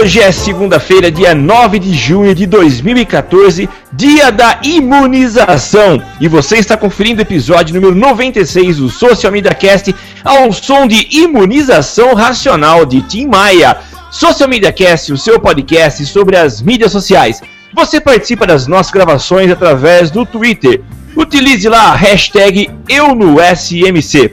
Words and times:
Hoje 0.00 0.20
é 0.20 0.32
segunda-feira, 0.32 1.10
dia 1.10 1.34
9 1.34 1.78
de 1.78 1.94
junho 1.94 2.34
de 2.34 2.46
2014, 2.46 3.68
dia 3.92 4.32
da 4.32 4.58
imunização. 4.62 6.02
E 6.20 6.26
você 6.26 6.56
está 6.56 6.76
conferindo 6.76 7.20
o 7.20 7.22
episódio 7.22 7.74
número 7.74 7.94
96 7.94 8.78
do 8.78 8.88
Social 8.88 9.32
Media 9.32 9.54
Cast 9.54 9.94
ao 10.24 10.52
som 10.52 10.86
de 10.86 11.06
Imunização 11.16 12.14
Racional 12.14 12.84
de 12.84 13.02
Tim 13.02 13.26
Maia. 13.26 13.76
Social 14.10 14.48
Media 14.48 14.72
Cast, 14.72 15.12
o 15.12 15.18
seu 15.18 15.38
podcast 15.38 16.04
sobre 16.06 16.36
as 16.36 16.60
mídias 16.60 16.90
sociais. 16.90 17.40
Você 17.72 18.00
participa 18.00 18.46
das 18.46 18.66
nossas 18.66 18.92
gravações 18.92 19.50
através 19.50 20.10
do 20.10 20.26
Twitter. 20.26 20.80
Utilize 21.16 21.68
lá 21.68 21.92
a 21.92 21.94
hashtag 21.94 22.68
EuNoSMC. 22.88 24.32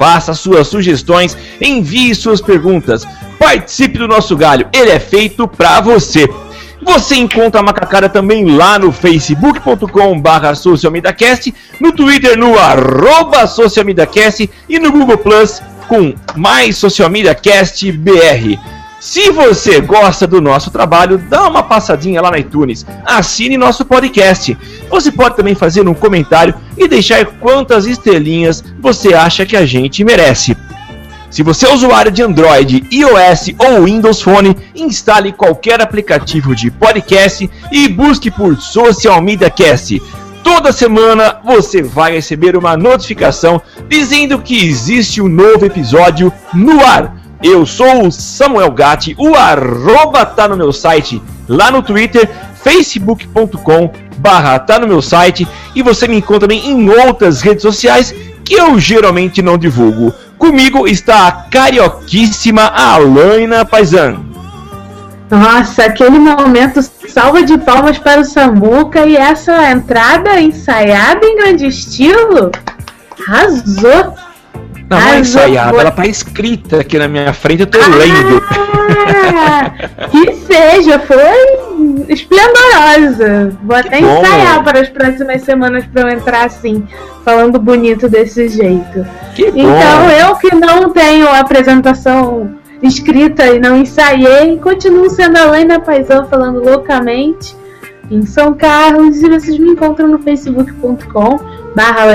Faça 0.00 0.32
suas 0.32 0.66
sugestões, 0.66 1.36
envie 1.60 2.14
suas 2.14 2.40
perguntas. 2.40 3.06
Participe 3.38 3.98
do 3.98 4.08
nosso 4.08 4.34
galho, 4.34 4.66
ele 4.72 4.90
é 4.90 4.98
feito 4.98 5.46
pra 5.46 5.82
você. 5.82 6.26
Você 6.82 7.16
encontra 7.16 7.60
a 7.60 7.62
Macacada 7.62 8.08
também 8.08 8.56
lá 8.56 8.78
no 8.78 8.90
facebook.com 8.92 10.18
barra 10.18 10.54
socialmediacast, 10.54 11.52
no 11.78 11.92
Twitter 11.92 12.38
no 12.38 12.58
arroba 12.58 13.46
socialmediacast 13.46 14.48
e 14.66 14.78
no 14.78 14.90
Google 14.90 15.18
Plus 15.18 15.60
com 15.86 16.14
mais 16.34 16.78
Social. 16.78 17.10
Se 19.00 19.30
você 19.30 19.80
gosta 19.80 20.26
do 20.26 20.42
nosso 20.42 20.70
trabalho, 20.70 21.16
dá 21.16 21.48
uma 21.48 21.62
passadinha 21.62 22.20
lá 22.20 22.30
na 22.30 22.38
iTunes, 22.38 22.84
assine 23.06 23.56
nosso 23.56 23.82
podcast. 23.82 24.54
Você 24.90 25.10
pode 25.10 25.36
também 25.36 25.54
fazer 25.54 25.88
um 25.88 25.94
comentário 25.94 26.54
e 26.76 26.86
deixar 26.86 27.24
quantas 27.24 27.86
estrelinhas 27.86 28.62
você 28.78 29.14
acha 29.14 29.46
que 29.46 29.56
a 29.56 29.64
gente 29.64 30.04
merece. 30.04 30.54
Se 31.30 31.42
você 31.42 31.66
é 31.66 31.72
usuário 31.72 32.12
de 32.12 32.22
Android, 32.22 32.84
iOS 32.92 33.52
ou 33.56 33.84
Windows 33.84 34.20
Phone, 34.20 34.54
instale 34.74 35.32
qualquer 35.32 35.80
aplicativo 35.80 36.54
de 36.54 36.70
podcast 36.70 37.48
e 37.72 37.88
busque 37.88 38.30
por 38.30 38.60
Social 38.60 39.22
Media 39.22 39.48
Cast. 39.48 39.98
Toda 40.44 40.72
semana 40.72 41.38
você 41.42 41.82
vai 41.82 42.12
receber 42.12 42.54
uma 42.54 42.76
notificação 42.76 43.62
dizendo 43.88 44.40
que 44.40 44.68
existe 44.68 45.22
um 45.22 45.28
novo 45.28 45.64
episódio 45.64 46.30
no 46.52 46.84
ar. 46.84 47.19
Eu 47.42 47.64
sou 47.64 48.06
o 48.06 48.12
Samuel 48.12 48.70
Gatti, 48.70 49.14
o 49.18 49.34
arroba 49.34 50.26
tá 50.26 50.46
no 50.46 50.56
meu 50.56 50.72
site, 50.72 51.22
lá 51.48 51.70
no 51.70 51.82
Twitter, 51.82 52.28
facebook.com 52.62 53.90
barra 54.18 54.58
tá 54.58 54.78
no 54.78 54.86
meu 54.86 55.00
site 55.00 55.48
e 55.74 55.82
você 55.82 56.06
me 56.06 56.16
encontra 56.16 56.40
também 56.40 56.70
em 56.70 56.90
outras 56.90 57.40
redes 57.40 57.62
sociais 57.62 58.14
que 58.44 58.54
eu 58.54 58.78
geralmente 58.78 59.40
não 59.40 59.56
divulgo. 59.56 60.12
Comigo 60.36 60.86
está 60.86 61.28
a 61.28 61.32
carioquíssima 61.32 62.62
Alaina 62.62 63.64
Paisan. 63.64 64.20
Nossa, 65.30 65.84
aquele 65.84 66.18
momento 66.18 66.82
salva 67.08 67.42
de 67.42 67.56
palmas 67.56 67.98
para 67.98 68.20
o 68.20 68.24
Samuca 68.24 69.06
e 69.06 69.16
essa 69.16 69.70
entrada 69.70 70.40
ensaiada 70.40 71.24
em 71.24 71.36
grande 71.36 71.66
estilo. 71.66 72.50
Arrasou! 73.26 74.14
Não, 74.90 74.98
não 74.98 75.06
é 75.06 75.20
ensaiada, 75.20 75.80
ela 75.80 75.90
tá 75.92 76.04
escrita 76.04 76.80
aqui 76.80 76.98
na 76.98 77.06
minha 77.06 77.32
frente, 77.32 77.60
eu 77.60 77.66
tô 77.68 77.78
lendo. 77.78 78.42
Ah, 79.36 79.70
que 80.10 80.34
seja, 80.34 80.98
foi 80.98 82.12
esplendorosa. 82.12 83.56
Vou 83.62 83.76
até 83.76 84.00
bom. 84.00 84.20
ensaiar 84.20 84.64
para 84.64 84.80
as 84.80 84.88
próximas 84.88 85.42
semanas 85.42 85.84
para 85.86 86.02
eu 86.02 86.08
entrar 86.08 86.44
assim, 86.44 86.84
falando 87.24 87.56
bonito 87.60 88.08
desse 88.08 88.48
jeito. 88.48 89.06
Que 89.36 89.52
bom. 89.52 89.60
Então 89.60 90.10
eu 90.10 90.34
que 90.34 90.52
não 90.56 90.90
tenho 90.90 91.28
apresentação 91.28 92.58
escrita 92.82 93.46
e 93.46 93.60
não 93.60 93.76
ensaiei, 93.76 94.58
continuo 94.58 95.08
sendo 95.08 95.36
a 95.36 95.44
Lena 95.52 95.78
Paisão 95.78 96.26
falando 96.26 96.64
loucamente 96.64 97.54
em 98.10 98.26
São 98.26 98.54
Carlos 98.54 99.22
e 99.22 99.28
vocês 99.28 99.56
me 99.56 99.70
encontram 99.70 100.08
no 100.08 100.18
facebook.com 100.18 101.38
barra 101.76 102.06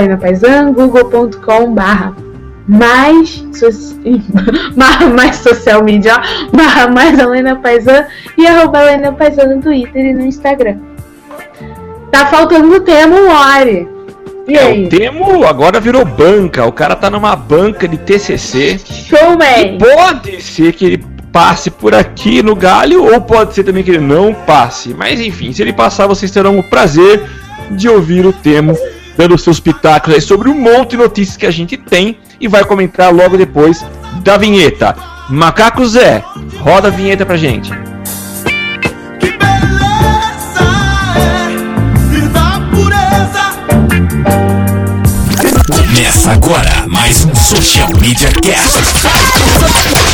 google.com 0.74 1.72
barra 1.72 2.25
mais, 2.66 3.44
mais 5.14 5.36
social 5.36 5.82
media, 5.84 6.20
barra 6.52 6.88
mais 6.88 7.18
Helena 7.18 7.56
Paisan 7.56 8.06
e 8.36 8.46
arroba 8.46 8.80
Helena 8.82 9.12
Paisan 9.12 9.46
no 9.56 9.62
Twitter 9.62 10.04
e 10.04 10.12
no 10.14 10.24
Instagram. 10.26 10.76
Tá 12.10 12.26
faltando 12.26 12.74
o 12.74 12.80
tema 12.80 13.16
More. 13.22 13.88
E 14.48 14.56
É, 14.56 14.62
aí? 14.62 14.84
o 14.86 14.88
Temo 14.88 15.44
agora 15.44 15.80
virou 15.80 16.04
banca, 16.04 16.64
o 16.64 16.72
cara 16.72 16.94
tá 16.94 17.10
numa 17.10 17.34
banca 17.34 17.88
de 17.88 17.98
TCC. 17.98 18.78
Showman! 18.78 19.78
Pode 19.78 20.40
ser 20.40 20.72
que 20.72 20.84
ele 20.84 21.04
passe 21.32 21.70
por 21.70 21.94
aqui 21.94 22.42
no 22.42 22.54
galho, 22.54 23.12
ou 23.12 23.20
pode 23.20 23.54
ser 23.54 23.64
também 23.64 23.82
que 23.82 23.90
ele 23.90 24.00
não 24.00 24.32
passe. 24.32 24.94
Mas 24.94 25.20
enfim, 25.20 25.52
se 25.52 25.62
ele 25.62 25.72
passar, 25.72 26.06
vocês 26.06 26.30
terão 26.30 26.58
o 26.58 26.62
prazer 26.62 27.22
de 27.72 27.88
ouvir 27.88 28.24
o 28.24 28.32
Temo 28.32 28.76
dando 29.16 29.38
seus 29.38 29.58
pitacos 29.58 30.12
aí 30.14 30.20
sobre 30.20 30.48
um 30.48 30.54
monte 30.54 30.90
de 30.90 30.98
notícias 30.98 31.36
que 31.36 31.46
a 31.46 31.50
gente 31.50 31.76
tem 31.76 32.18
e 32.40 32.46
vai 32.46 32.64
comentar 32.64 33.12
logo 33.12 33.36
depois 33.36 33.84
da 34.22 34.36
vinheta. 34.36 34.94
Macaco 35.28 35.84
Zé, 35.86 36.22
roda 36.58 36.88
a 36.88 36.90
vinheta 36.90 37.24
pra 37.26 37.36
gente. 37.36 37.70
Que 39.18 39.32
beleza 39.32 40.60
é. 45.70 45.82
Começa 45.82 46.32
agora 46.32 46.86
mais 46.88 47.24
um 47.24 47.34
Social 47.34 47.88
Media 48.00 48.30
Cast. 48.42 48.78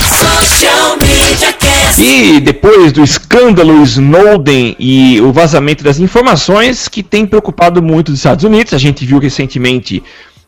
Social 0.09 0.97
Media 1.01 1.53
Cast. 1.53 1.72
E 1.99 2.41
depois 2.41 2.93
do 2.93 3.03
escândalo 3.03 3.83
Snowden 3.83 4.75
e 4.79 5.21
o 5.21 5.33
vazamento 5.33 5.85
das 5.85 5.99
informações 5.99 6.89
que 6.89 7.03
tem 7.03 7.27
preocupado 7.27 7.83
muito 7.83 8.09
os 8.09 8.15
Estados 8.15 8.45
Unidos, 8.45 8.73
a 8.73 8.79
gente 8.79 9.05
viu 9.05 9.19
recentemente 9.19 10.03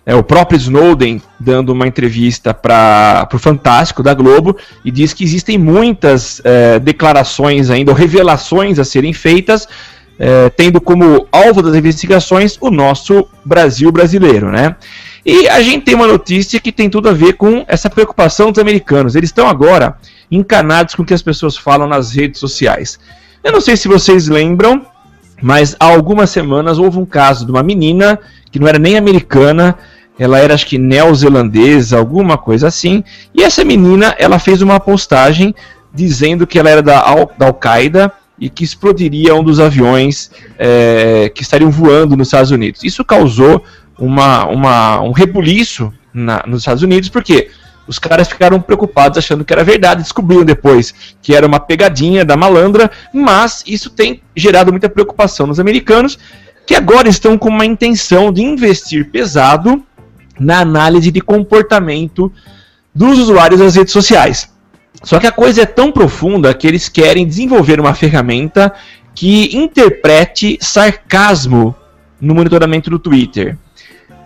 é, 0.06 0.14
o 0.14 0.22
próprio 0.22 0.56
Snowden 0.56 1.20
dando 1.38 1.70
uma 1.70 1.86
entrevista 1.86 2.52
para 2.52 3.28
o 3.32 3.38
Fantástico 3.38 4.02
da 4.02 4.14
Globo 4.14 4.56
e 4.84 4.90
diz 4.90 5.12
que 5.12 5.24
existem 5.24 5.58
muitas 5.58 6.40
é, 6.44 6.78
declarações 6.78 7.70
ainda, 7.70 7.90
ou 7.90 7.96
revelações 7.96 8.78
a 8.78 8.84
serem 8.84 9.12
feitas, 9.12 9.68
é, 10.18 10.48
tendo 10.50 10.80
como 10.80 11.26
alvo 11.32 11.62
das 11.62 11.74
investigações 11.74 12.56
o 12.60 12.70
nosso 12.70 13.26
Brasil 13.44 13.90
brasileiro, 13.90 14.50
né? 14.50 14.76
E 15.24 15.48
a 15.48 15.62
gente 15.62 15.84
tem 15.84 15.94
uma 15.94 16.06
notícia 16.06 16.60
que 16.60 16.70
tem 16.70 16.90
tudo 16.90 17.08
a 17.08 17.12
ver 17.12 17.34
com 17.34 17.64
essa 17.66 17.88
preocupação 17.88 18.50
dos 18.50 18.58
americanos. 18.60 19.14
Eles 19.14 19.30
estão 19.30 19.48
agora 19.48 19.96
encanados 20.30 20.94
com 20.94 21.02
o 21.02 21.06
que 21.06 21.14
as 21.14 21.22
pessoas 21.22 21.56
falam 21.56 21.86
nas 21.86 22.12
redes 22.12 22.40
sociais. 22.40 22.98
Eu 23.42 23.52
não 23.52 23.60
sei 23.60 23.76
se 23.76 23.88
vocês 23.88 24.28
lembram, 24.28 24.84
mas 25.40 25.76
há 25.80 25.86
algumas 25.86 26.30
semanas 26.30 26.78
houve 26.78 26.98
um 26.98 27.06
caso 27.06 27.44
de 27.44 27.50
uma 27.50 27.62
menina 27.62 28.18
que 28.50 28.58
não 28.58 28.68
era 28.68 28.78
nem 28.78 28.96
americana, 28.96 29.76
ela 30.18 30.38
era 30.38 30.54
acho 30.54 30.66
que 30.66 30.78
neozelandesa, 30.78 31.98
alguma 31.98 32.38
coisa 32.38 32.68
assim, 32.68 33.02
e 33.34 33.42
essa 33.42 33.64
menina 33.64 34.14
ela 34.18 34.38
fez 34.38 34.62
uma 34.62 34.78
postagem 34.78 35.54
dizendo 35.92 36.46
que 36.46 36.58
ela 36.58 36.70
era 36.70 36.82
da 36.82 37.00
Al- 37.00 37.32
da 37.36 37.46
Al-Qaeda 37.46 38.12
e 38.38 38.48
que 38.48 38.64
explodiria 38.64 39.34
um 39.34 39.42
dos 39.44 39.60
aviões 39.60 40.30
é, 40.58 41.30
que 41.34 41.42
estariam 41.42 41.70
voando 41.70 42.16
nos 42.16 42.28
Estados 42.28 42.50
Unidos. 42.50 42.82
Isso 42.82 43.04
causou 43.04 43.62
uma, 43.98 44.46
uma, 44.46 45.00
um 45.00 45.12
rebuliço 45.12 45.92
na, 46.12 46.42
nos 46.46 46.60
Estados 46.60 46.82
Unidos, 46.82 47.08
porque 47.08 47.50
os 47.86 47.98
caras 47.98 48.28
ficaram 48.28 48.60
preocupados 48.60 49.18
achando 49.18 49.44
que 49.44 49.52
era 49.52 49.62
verdade, 49.62 50.02
descobriram 50.02 50.44
depois 50.44 50.94
que 51.20 51.34
era 51.34 51.46
uma 51.46 51.60
pegadinha 51.60 52.24
da 52.24 52.36
malandra, 52.36 52.90
mas 53.12 53.62
isso 53.66 53.90
tem 53.90 54.22
gerado 54.34 54.70
muita 54.70 54.88
preocupação 54.88 55.46
nos 55.46 55.60
americanos, 55.60 56.18
que 56.66 56.74
agora 56.74 57.08
estão 57.08 57.36
com 57.36 57.48
uma 57.48 57.66
intenção 57.66 58.32
de 58.32 58.42
investir 58.42 59.10
pesado 59.10 59.82
na 60.38 60.60
análise 60.60 61.10
de 61.10 61.20
comportamento 61.20 62.32
dos 62.94 63.18
usuários 63.18 63.60
das 63.60 63.76
redes 63.76 63.92
sociais. 63.92 64.50
Só 65.02 65.18
que 65.18 65.26
a 65.26 65.32
coisa 65.32 65.62
é 65.62 65.66
tão 65.66 65.92
profunda 65.92 66.54
que 66.54 66.66
eles 66.66 66.88
querem 66.88 67.26
desenvolver 67.26 67.78
uma 67.78 67.92
ferramenta 67.92 68.72
que 69.14 69.54
interprete 69.54 70.58
sarcasmo 70.60 71.74
no 72.20 72.34
monitoramento 72.34 72.88
do 72.88 72.98
Twitter. 72.98 73.58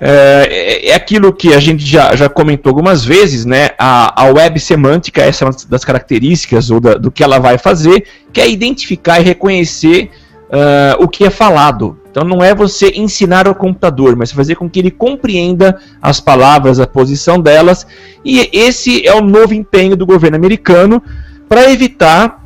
É, 0.01 0.91
é 0.91 0.95
aquilo 0.95 1.33
que 1.33 1.53
a 1.55 1.59
gente 1.59 1.85
já, 1.85 2.15
já 2.15 2.29
comentou 2.29 2.71
algumas 2.71 3.05
vezes, 3.05 3.45
né? 3.45 3.71
A, 3.79 4.23
a 4.23 4.33
web 4.33 4.59
semântica, 4.61 5.23
essa 5.23 5.45
é 5.45 5.49
uma 5.49 5.57
das 5.69 5.85
características 5.85 6.71
ou 6.71 6.81
da, 6.81 6.95
do 6.95 7.11
que 7.11 7.23
ela 7.23 7.39
vai 7.39 7.59
fazer, 7.59 8.05
que 8.33 8.41
é 8.41 8.49
identificar 8.49 9.21
e 9.21 9.25
reconhecer 9.25 10.11
uh, 10.49 11.03
o 11.03 11.09
que 11.09 11.25
é 11.25 11.31
falado. 11.31 11.99
Então 12.11 12.25
não 12.25 12.43
é 12.43 12.55
você 12.55 12.93
ensinar 12.95 13.47
ao 13.47 13.55
computador, 13.55 14.17
mas 14.17 14.33
fazer 14.33 14.55
com 14.55 14.69
que 14.69 14.79
ele 14.79 14.91
compreenda 14.91 15.79
as 16.01 16.21
palavras, 16.21 16.81
a 16.81 16.87
posição 16.87 17.41
delas. 17.41 17.87
E 18.25 18.49
esse 18.53 19.07
é 19.07 19.15
o 19.15 19.21
novo 19.21 19.55
empenho 19.55 19.97
do 19.97 20.07
governo 20.07 20.37
americano 20.37 21.03
para 21.49 21.71
evitar 21.71 22.45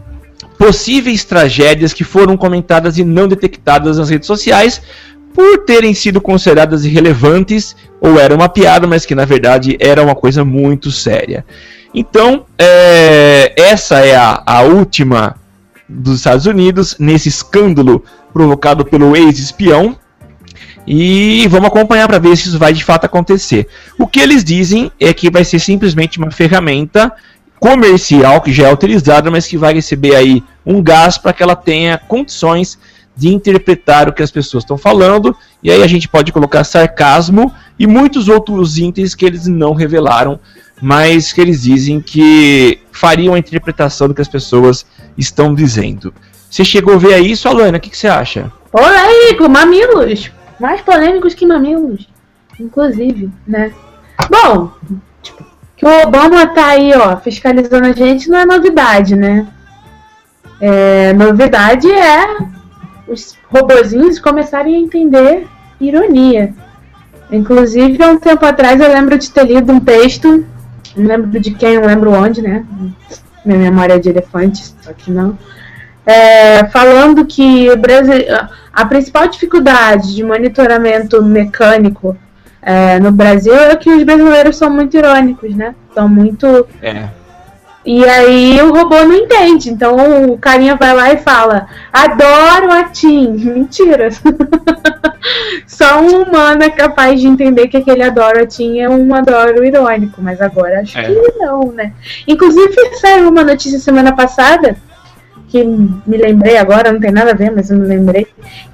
possíveis 0.58 1.24
tragédias 1.24 1.92
que 1.92 2.04
foram 2.04 2.36
comentadas 2.36 2.98
e 2.98 3.04
não 3.04 3.26
detectadas 3.26 3.98
nas 3.98 4.10
redes 4.10 4.26
sociais 4.26 4.80
por 5.34 5.64
terem 5.64 5.94
sido 5.94 6.20
consideradas 6.20 6.84
irrelevantes 6.84 7.74
ou 8.00 8.18
era 8.18 8.34
uma 8.34 8.48
piada, 8.48 8.86
mas 8.86 9.06
que 9.06 9.14
na 9.14 9.24
verdade 9.24 9.76
era 9.80 10.02
uma 10.02 10.14
coisa 10.14 10.44
muito 10.44 10.90
séria. 10.90 11.44
Então, 11.94 12.46
é, 12.58 13.52
essa 13.56 14.00
é 14.00 14.16
a, 14.16 14.42
a 14.46 14.62
última 14.62 15.36
dos 15.88 16.16
Estados 16.16 16.46
Unidos 16.46 16.96
nesse 16.98 17.28
escândalo 17.28 18.02
provocado 18.32 18.84
pelo 18.84 19.14
ex-espião. 19.16 19.96
E 20.84 21.46
vamos 21.48 21.68
acompanhar 21.68 22.08
para 22.08 22.18
ver 22.18 22.36
se 22.36 22.48
isso 22.48 22.58
vai 22.58 22.72
de 22.72 22.82
fato 22.82 23.04
acontecer. 23.04 23.68
O 23.98 24.06
que 24.06 24.18
eles 24.18 24.42
dizem 24.42 24.90
é 24.98 25.12
que 25.12 25.30
vai 25.30 25.44
ser 25.44 25.60
simplesmente 25.60 26.18
uma 26.18 26.30
ferramenta 26.30 27.12
comercial 27.60 28.40
que 28.40 28.52
já 28.52 28.66
é 28.66 28.72
utilizada, 28.72 29.30
mas 29.30 29.46
que 29.46 29.56
vai 29.56 29.74
receber 29.74 30.16
aí 30.16 30.42
um 30.66 30.82
gás 30.82 31.16
para 31.18 31.32
que 31.32 31.42
ela 31.42 31.54
tenha 31.54 31.96
condições 31.96 32.76
de 33.14 33.28
interpretar 33.28 34.08
o 34.08 34.12
que 34.12 34.22
as 34.22 34.30
pessoas 34.30 34.64
estão 34.64 34.78
falando, 34.78 35.36
e 35.62 35.70
aí 35.70 35.82
a 35.82 35.86
gente 35.86 36.08
pode 36.08 36.32
colocar 36.32 36.64
sarcasmo 36.64 37.52
e 37.78 37.86
muitos 37.86 38.28
outros 38.28 38.78
itens 38.78 39.14
que 39.14 39.24
eles 39.24 39.46
não 39.46 39.74
revelaram, 39.74 40.40
mas 40.80 41.32
que 41.32 41.40
eles 41.40 41.62
dizem 41.62 42.00
que 42.00 42.80
fariam 42.90 43.34
a 43.34 43.38
interpretação 43.38 44.08
do 44.08 44.14
que 44.14 44.22
as 44.22 44.28
pessoas 44.28 44.86
estão 45.16 45.54
dizendo. 45.54 46.12
Você 46.50 46.64
chegou 46.64 46.94
a 46.94 46.98
ver 46.98 47.18
isso, 47.20 47.48
Alana? 47.48 47.78
O 47.78 47.80
que, 47.80 47.90
que 47.90 47.96
você 47.96 48.08
acha? 48.08 48.52
Polêmico, 48.70 49.48
mamilos! 49.48 50.30
Mais 50.58 50.80
polêmicos 50.80 51.34
que 51.34 51.46
mamilos. 51.46 52.08
Inclusive, 52.58 53.30
né? 53.46 53.72
Bom, 54.30 54.70
tipo, 55.22 55.44
que 55.76 55.86
o 55.86 56.02
Obama 56.02 56.46
tá 56.48 56.66
aí, 56.66 56.92
ó, 56.94 57.16
fiscalizando 57.16 57.86
a 57.86 57.92
gente 57.92 58.28
não 58.28 58.38
é 58.38 58.46
novidade, 58.46 59.16
né? 59.16 59.46
É, 60.60 61.12
novidade 61.12 61.90
é 61.90 62.36
os 63.06 63.36
robozinhos 63.48 64.18
começarem 64.18 64.76
a 64.76 64.78
entender 64.78 65.46
ironia. 65.80 66.54
Inclusive, 67.30 68.02
há 68.02 68.08
um 68.08 68.18
tempo 68.18 68.44
atrás 68.44 68.80
eu 68.80 68.88
lembro 68.88 69.18
de 69.18 69.30
ter 69.30 69.46
lido 69.46 69.72
um 69.72 69.80
texto, 69.80 70.44
não 70.96 71.06
lembro 71.06 71.40
de 71.40 71.50
quem, 71.52 71.78
não 71.78 71.86
lembro 71.86 72.12
onde, 72.12 72.42
né? 72.42 72.64
Minha 73.44 73.58
memória 73.58 73.94
é 73.94 73.98
de 73.98 74.10
elefante, 74.10 74.74
só 74.80 74.92
que 74.92 75.10
não. 75.10 75.38
É, 76.04 76.64
falando 76.68 77.24
que 77.24 77.70
o 77.70 77.76
Brasil, 77.76 78.14
a 78.72 78.84
principal 78.84 79.28
dificuldade 79.28 80.14
de 80.14 80.22
monitoramento 80.24 81.22
mecânico 81.22 82.16
é, 82.60 82.98
no 83.00 83.10
Brasil 83.10 83.54
é 83.54 83.74
que 83.76 83.90
os 83.90 84.02
brasileiros 84.02 84.56
são 84.56 84.70
muito 84.70 84.96
irônicos, 84.96 85.54
né? 85.54 85.74
São 85.94 86.08
muito. 86.08 86.66
É. 86.80 87.08
E 87.84 88.04
aí 88.04 88.60
o 88.62 88.72
robô 88.72 89.02
não 89.02 89.14
entende. 89.14 89.70
Então 89.70 90.32
o 90.32 90.38
carinha 90.38 90.76
vai 90.76 90.94
lá 90.94 91.12
e 91.12 91.18
fala: 91.18 91.66
Adoro 91.92 92.72
a 92.72 92.84
Tim. 92.84 93.32
Mentira. 93.52 94.08
Só 95.66 96.00
um 96.00 96.22
humano 96.22 96.62
é 96.62 96.70
capaz 96.70 97.20
de 97.20 97.26
entender 97.26 97.68
que 97.68 97.76
aquele 97.76 98.02
adoro 98.02 98.40
a 98.42 98.46
Tim 98.46 98.78
é 98.78 98.88
um 98.88 99.14
adoro 99.14 99.64
irônico. 99.64 100.20
Mas 100.22 100.40
agora 100.40 100.80
acho 100.80 100.98
É. 100.98 101.04
que 101.04 101.32
não, 101.38 101.72
né? 101.72 101.92
Inclusive 102.26 102.72
saiu 103.00 103.28
uma 103.28 103.42
notícia 103.44 103.78
semana 103.78 104.14
passada. 104.14 104.76
Que 105.48 105.62
me 105.64 106.16
lembrei 106.16 106.56
agora, 106.56 106.92
não 106.92 107.00
tem 107.00 107.10
nada 107.10 107.32
a 107.32 107.34
ver, 107.34 107.50
mas 107.50 107.70
eu 107.70 107.76
me 107.76 107.86
lembrei. 107.86 108.26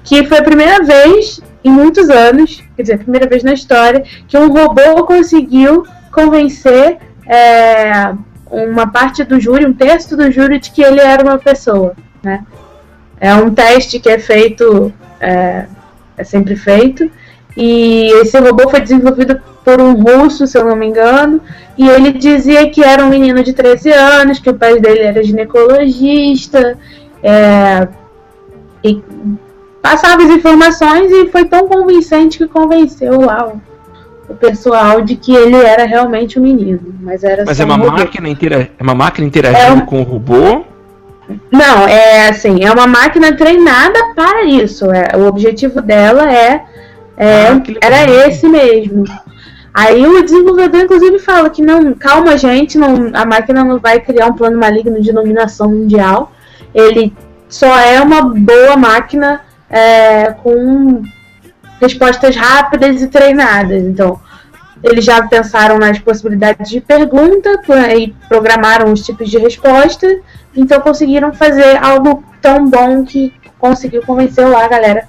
Que 0.03 0.25
foi 0.25 0.37
a 0.37 0.43
primeira 0.43 0.81
vez 0.83 1.41
em 1.61 1.69
muitos 1.69 2.09
anos, 2.09 2.63
quer 2.75 2.83
dizer, 2.83 2.93
a 2.93 2.99
primeira 2.99 3.27
vez 3.27 3.43
na 3.43 3.51
história, 3.51 4.01
que 4.27 4.37
um 4.37 4.47
robô 4.47 5.03
conseguiu 5.05 5.85
convencer 6.09 6.97
é, 7.27 8.13
uma 8.49 8.87
parte 8.87 9.23
do 9.23 9.39
júri, 9.39 9.65
um 9.65 9.73
terço 9.73 10.17
do 10.17 10.31
júri, 10.31 10.59
de 10.59 10.71
que 10.71 10.81
ele 10.81 10.99
era 10.99 11.23
uma 11.23 11.37
pessoa, 11.37 11.95
né? 12.23 12.45
É 13.19 13.33
um 13.35 13.53
teste 13.53 13.99
que 13.99 14.09
é 14.09 14.17
feito, 14.17 14.93
é, 15.19 15.65
é 16.17 16.23
sempre 16.23 16.55
feito, 16.55 17.09
e 17.55 18.09
esse 18.21 18.39
robô 18.39 18.69
foi 18.69 18.79
desenvolvido 18.79 19.41
por 19.63 19.81
um 19.81 19.93
russo, 19.93 20.47
se 20.47 20.57
eu 20.57 20.65
não 20.65 20.75
me 20.75 20.87
engano, 20.87 21.41
e 21.77 21.87
ele 21.87 22.13
dizia 22.13 22.69
que 22.69 22.83
era 22.83 23.03
um 23.03 23.09
menino 23.09 23.43
de 23.43 23.53
13 23.53 23.91
anos, 23.91 24.39
que 24.39 24.49
o 24.49 24.55
pai 24.55 24.79
dele 24.79 25.01
era 25.01 25.23
ginecologista, 25.23 26.77
é, 27.21 27.87
e 28.83 29.03
passava 29.81 30.23
as 30.23 30.29
informações 30.29 31.11
e 31.11 31.27
foi 31.27 31.45
tão 31.45 31.67
convincente 31.67 32.37
que 32.37 32.47
convenceu 32.47 33.21
lá 33.21 33.47
o, 33.47 33.61
o 34.29 34.35
pessoal 34.35 35.01
de 35.01 35.15
que 35.15 35.35
ele 35.35 35.55
era 35.55 35.85
realmente 35.85 36.39
um 36.39 36.43
menino, 36.43 36.79
mas 37.01 37.23
era 37.23 37.43
Mas 37.45 37.57
só 37.57 37.63
é 37.63 37.65
uma 37.65 37.75
um 37.75 37.91
máquina 37.91 38.29
intera 38.29 38.69
é 38.77 38.83
uma 38.83 38.95
máquina 38.95 39.27
interagindo 39.27 39.81
É 39.81 39.85
com 39.85 40.01
o 40.01 40.03
robô. 40.03 40.63
Não, 41.51 41.87
é 41.87 42.29
assim, 42.29 42.63
é 42.63 42.71
uma 42.71 42.87
máquina 42.87 43.35
treinada 43.35 43.99
para 44.15 44.43
isso. 44.45 44.91
É, 44.91 45.15
o 45.15 45.27
objetivo 45.27 45.81
dela 45.81 46.31
é, 46.31 46.63
é 47.17 47.47
Ah, 47.47 47.61
era 47.81 48.27
esse 48.27 48.47
mesmo. 48.47 49.03
Aí 49.73 50.05
o 50.05 50.23
desenvolvedor 50.23 50.81
inclusive 50.81 51.19
fala 51.19 51.49
que 51.49 51.61
não, 51.61 51.93
calma 51.93 52.37
gente, 52.37 52.77
não, 52.77 53.11
a 53.13 53.25
máquina 53.25 53.63
não 53.63 53.79
vai 53.79 53.99
criar 53.99 54.27
um 54.27 54.33
plano 54.33 54.59
maligno 54.59 55.01
de 55.01 55.11
dominação 55.11 55.69
mundial. 55.69 56.31
Ele 56.73 57.13
só 57.47 57.79
é 57.79 57.99
uma 58.01 58.21
boa 58.21 58.77
máquina 58.77 59.41
é, 59.69 60.31
com 60.43 61.03
respostas 61.79 62.35
rápidas 62.35 63.01
e 63.01 63.07
treinadas. 63.07 63.83
Então, 63.83 64.19
eles 64.83 65.03
já 65.03 65.25
pensaram 65.27 65.77
nas 65.77 65.99
possibilidades 65.99 66.69
de 66.69 66.79
pergunta 66.79 67.61
e 67.97 68.13
programaram 68.27 68.91
os 68.91 69.01
tipos 69.01 69.29
de 69.29 69.37
resposta. 69.37 70.07
Então 70.55 70.79
conseguiram 70.81 71.33
fazer 71.33 71.77
algo 71.83 72.23
tão 72.41 72.65
bom 72.69 73.03
que 73.03 73.33
conseguiu 73.57 74.01
convencer 74.03 74.47
lá 74.47 74.65
a 74.65 74.69
galera 74.69 75.07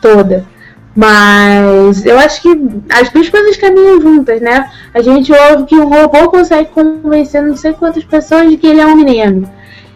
toda. 0.00 0.46
Mas 0.94 2.04
eu 2.04 2.18
acho 2.18 2.42
que 2.42 2.48
as 2.90 3.10
duas 3.10 3.28
coisas 3.28 3.56
caminham 3.56 4.00
juntas, 4.00 4.40
né? 4.40 4.70
A 4.94 5.00
gente 5.00 5.32
ouve 5.32 5.64
que 5.64 5.76
o 5.76 5.88
robô 5.88 6.30
consegue 6.30 6.70
convencer 6.70 7.42
não 7.42 7.56
sei 7.56 7.72
quantas 7.72 8.04
pessoas 8.04 8.48
de 8.48 8.56
que 8.56 8.66
ele 8.66 8.80
é 8.80 8.86
um 8.86 8.96
menino. 8.96 9.48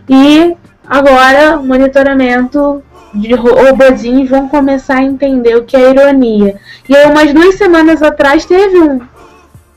E 0.08 0.56
agora 0.86 1.56
monitoramento 1.56 2.82
de 3.14 3.34
ro- 3.34 3.54
robozinhos 3.54 4.28
vão 4.28 4.48
começar 4.48 4.96
a 4.96 5.02
entender 5.02 5.56
o 5.56 5.64
que 5.64 5.76
é 5.76 5.90
ironia. 5.90 6.58
E 6.88 6.96
aí, 6.96 7.10
umas 7.10 7.32
duas 7.32 7.56
semanas 7.56 8.02
atrás 8.02 8.44
teve 8.44 8.78
um, 8.78 9.00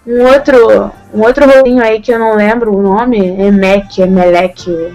um 0.08 0.24
outro 0.24 0.92
um 1.13 1.22
outro 1.22 1.50
rolinho 1.50 1.82
aí 1.82 2.01
que 2.01 2.12
eu 2.12 2.20
não 2.20 2.36
lembro 2.36 2.75
o 2.75 2.82
nome, 2.82 3.18
Emek, 3.18 4.01
Emelec, 4.01 4.94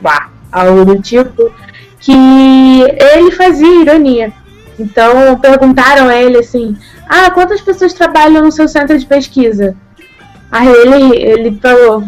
bah, 0.00 0.28
algo 0.52 0.84
do 0.84 1.02
tipo, 1.02 1.52
que 1.98 2.12
ele 2.12 3.32
fazia 3.32 3.82
ironia. 3.82 4.32
Então 4.78 5.36
perguntaram 5.40 6.08
a 6.08 6.16
ele 6.16 6.38
assim, 6.38 6.76
ah, 7.08 7.30
quantas 7.30 7.60
pessoas 7.60 7.92
trabalham 7.92 8.44
no 8.44 8.52
seu 8.52 8.68
centro 8.68 8.96
de 8.96 9.04
pesquisa? 9.06 9.76
Aí 10.52 10.68
ele, 10.68 11.16
ele 11.16 11.58
falou, 11.60 12.04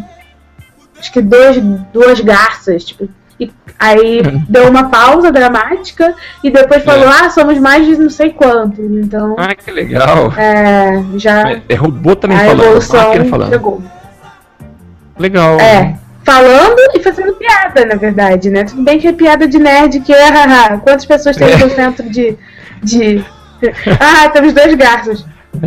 acho 0.98 1.12
que 1.12 1.20
dois, 1.20 1.56
duas 1.92 2.20
garças, 2.20 2.84
tipo, 2.84 3.08
e 3.40 3.50
aí 3.78 4.20
deu 4.48 4.68
uma 4.68 4.88
pausa 4.88 5.30
dramática 5.30 6.14
e 6.42 6.50
depois 6.50 6.82
falou, 6.84 7.08
ah, 7.08 7.30
somos 7.30 7.58
mais 7.58 7.86
de 7.86 7.96
não 7.96 8.10
sei 8.10 8.30
quantos. 8.30 8.78
Então, 8.80 9.36
Ah, 9.38 9.54
que 9.54 9.70
legal. 9.70 10.32
é, 10.36 11.02
já 11.16 11.50
É, 11.52 11.62
é 11.68 11.74
robô 11.74 12.16
também 12.16 12.36
a 12.36 12.40
falando, 12.40 12.62
evolução 12.64 13.00
máquina 13.08 13.24
falando. 13.26 13.50
chegou. 13.50 13.82
Legal. 15.18 15.58
É, 15.60 15.96
falando 16.24 16.78
e 16.94 17.00
fazendo 17.02 17.32
piada, 17.34 17.84
na 17.84 17.94
verdade, 17.96 18.50
né? 18.50 18.64
Tudo 18.64 18.82
bem 18.82 18.98
que 18.98 19.08
é 19.08 19.12
piada 19.12 19.46
de 19.48 19.58
nerd, 19.58 20.00
que 20.00 20.12
é, 20.12 20.28
haha, 20.28 20.78
quantas 20.78 21.06
pessoas 21.06 21.36
tem 21.36 21.56
no 21.58 21.70
centro 21.70 22.08
de, 22.10 22.36
de... 22.82 23.24
Ah, 24.00 24.28
temos 24.28 24.52
dois 24.52 24.72
garços. 24.74 25.26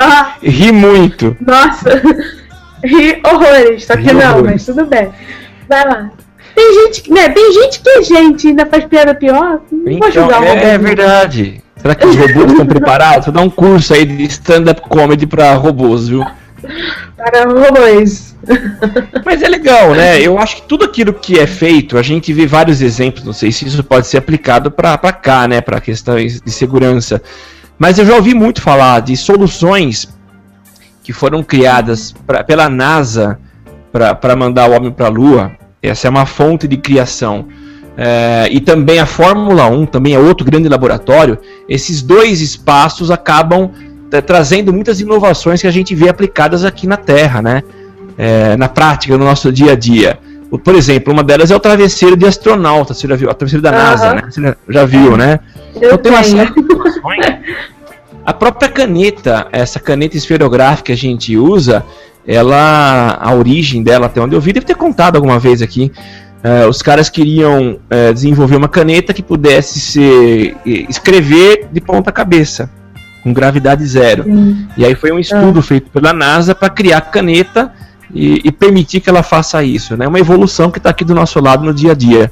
ah, 0.00 0.34
Ri 0.42 0.72
muito. 0.72 1.36
nossa, 1.40 2.00
ri 2.84 3.20
horrores, 3.26 3.84
só 3.84 3.96
que 3.96 4.02
Ri 4.02 4.12
não, 4.12 4.30
horrores. 4.38 4.50
mas 4.52 4.66
tudo 4.66 4.86
bem. 4.86 5.10
Vai 5.68 5.84
lá. 5.86 6.10
Tem 6.54 6.74
gente, 6.74 7.02
que- 7.02 7.10
né? 7.12 7.28
Tem 7.30 7.52
gente 7.52 7.80
que 7.80 7.88
é 7.90 8.02
gente, 8.02 8.48
ainda 8.48 8.66
faz 8.66 8.84
piada 8.84 9.14
pior. 9.14 9.60
Não 9.72 9.92
Então, 9.92 10.10
julgar 10.10 10.40
o 10.40 10.44
é, 10.44 10.64
é 10.74 10.78
verdade. 10.78 11.60
Será 11.76 11.94
que 11.94 12.06
os 12.06 12.16
robôs 12.16 12.50
estão 12.52 12.66
preparados? 12.66 13.26
Vou 13.26 13.34
dar 13.34 13.42
um 13.42 13.50
curso 13.50 13.92
aí 13.92 14.04
de 14.06 14.22
stand-up 14.24 14.80
comedy 14.82 15.26
pra 15.26 15.52
robôs, 15.54 16.08
viu? 16.08 16.24
Para 17.16 17.44
robôs. 17.44 18.34
Mas 19.24 19.42
é 19.42 19.48
legal, 19.48 19.90
né? 19.94 20.20
Eu 20.20 20.38
acho 20.38 20.56
que 20.56 20.62
tudo 20.62 20.84
aquilo 20.84 21.12
que 21.12 21.38
é 21.38 21.46
feito, 21.46 21.98
a 21.98 22.02
gente 22.02 22.32
vê 22.32 22.46
vários 22.46 22.80
exemplos, 22.80 23.24
não 23.24 23.32
sei 23.32 23.50
se 23.52 23.66
isso 23.66 23.82
pode 23.84 24.06
ser 24.06 24.16
aplicado 24.18 24.70
pra 24.70 24.96
cá, 25.12 25.46
né? 25.48 25.60
Pra 25.60 25.80
questões 25.80 26.40
de 26.40 26.50
segurança. 26.50 27.20
Mas 27.78 27.98
eu 27.98 28.06
já 28.06 28.14
ouvi 28.14 28.32
muito 28.32 28.62
falar 28.62 29.00
de 29.00 29.16
soluções 29.16 30.08
que 31.02 31.12
foram 31.12 31.42
criadas 31.42 32.14
pra- 32.26 32.44
pela 32.44 32.68
NASA 32.68 33.38
para 34.20 34.34
mandar 34.36 34.68
o 34.68 34.74
homem 34.74 34.90
para 34.90 35.06
a 35.06 35.10
Lua. 35.10 35.52
Essa 35.82 36.08
é 36.08 36.10
uma 36.10 36.26
fonte 36.26 36.66
de 36.66 36.76
criação. 36.76 37.46
É, 37.96 38.48
e 38.50 38.60
também 38.60 38.98
a 38.98 39.06
Fórmula 39.06 39.66
1, 39.68 39.86
também 39.86 40.14
é 40.14 40.18
outro 40.18 40.44
grande 40.44 40.68
laboratório. 40.68 41.38
Esses 41.68 42.02
dois 42.02 42.40
espaços 42.40 43.10
acabam 43.10 43.70
tra- 44.10 44.20
trazendo 44.20 44.72
muitas 44.72 45.00
inovações 45.00 45.60
que 45.60 45.66
a 45.68 45.70
gente 45.70 45.94
vê 45.94 46.08
aplicadas 46.08 46.64
aqui 46.64 46.86
na 46.88 46.96
Terra, 46.96 47.40
né? 47.40 47.62
É, 48.18 48.56
na 48.56 48.68
prática, 48.68 49.16
no 49.16 49.24
nosso 49.24 49.52
dia 49.52 49.72
a 49.72 49.76
dia. 49.76 50.18
O- 50.50 50.58
Por 50.58 50.74
exemplo, 50.74 51.12
uma 51.12 51.22
delas 51.22 51.50
é 51.52 51.56
o 51.56 51.60
travesseiro 51.60 52.16
de 52.16 52.26
astronauta. 52.26 52.94
Você 52.94 53.06
já 53.06 53.14
viu? 53.14 53.28
O 53.30 53.34
travesseiro 53.34 53.62
da 53.62 53.70
Aham. 53.70 53.78
NASA, 53.90 54.14
né? 54.14 54.22
Você 54.28 54.56
já- 54.70 54.84
viu, 54.84 55.16
né? 55.16 55.38
Eu 55.76 55.82
Então 55.94 55.98
tem 55.98 56.12
uma 56.12 56.22
tenho. 56.22 56.36
série 56.38 56.52
de 56.52 56.60
inovações. 56.60 57.26
A 58.26 58.32
própria 58.32 58.70
caneta, 58.70 59.48
essa 59.52 59.78
caneta 59.78 60.16
esferográfica 60.16 60.84
que 60.86 60.92
a 60.92 60.96
gente 60.96 61.36
usa, 61.36 61.84
ela, 62.26 63.18
a 63.20 63.34
origem 63.34 63.82
dela, 63.82 64.06
até 64.06 64.20
onde 64.20 64.34
eu 64.34 64.40
vi, 64.40 64.52
deve 64.52 64.66
ter 64.66 64.74
contado 64.76 65.16
alguma 65.16 65.38
vez 65.38 65.60
aqui. 65.62 65.92
eh, 66.44 66.66
os 66.66 66.82
caras 66.82 67.08
queriam 67.08 67.78
eh, 67.88 68.12
desenvolver 68.12 68.56
uma 68.56 68.68
caneta 68.68 69.14
que 69.14 69.22
pudesse 69.22 69.80
ser 69.80 70.54
escrever 70.64 71.68
de 71.72 71.80
ponta 71.80 72.12
cabeça, 72.12 72.70
com 73.22 73.32
gravidade 73.32 73.84
zero. 73.86 74.24
Sim. 74.24 74.68
E 74.76 74.84
aí 74.84 74.94
foi 74.94 75.10
um 75.10 75.18
estudo 75.18 75.62
feito 75.62 75.90
pela 75.90 76.12
NASA 76.12 76.54
para 76.54 76.68
criar 76.68 77.00
caneta 77.00 77.72
e, 78.14 78.42
e 78.44 78.52
permitir 78.52 79.00
que 79.00 79.08
ela 79.08 79.22
faça 79.22 79.64
isso, 79.64 79.96
né? 79.96 80.06
Uma 80.06 80.20
evolução 80.20 80.70
que 80.70 80.78
está 80.78 80.90
aqui 80.90 81.04
do 81.04 81.14
nosso 81.14 81.40
lado 81.40 81.64
no 81.64 81.72
dia 81.72 81.92
a 81.92 81.94
dia. 81.94 82.30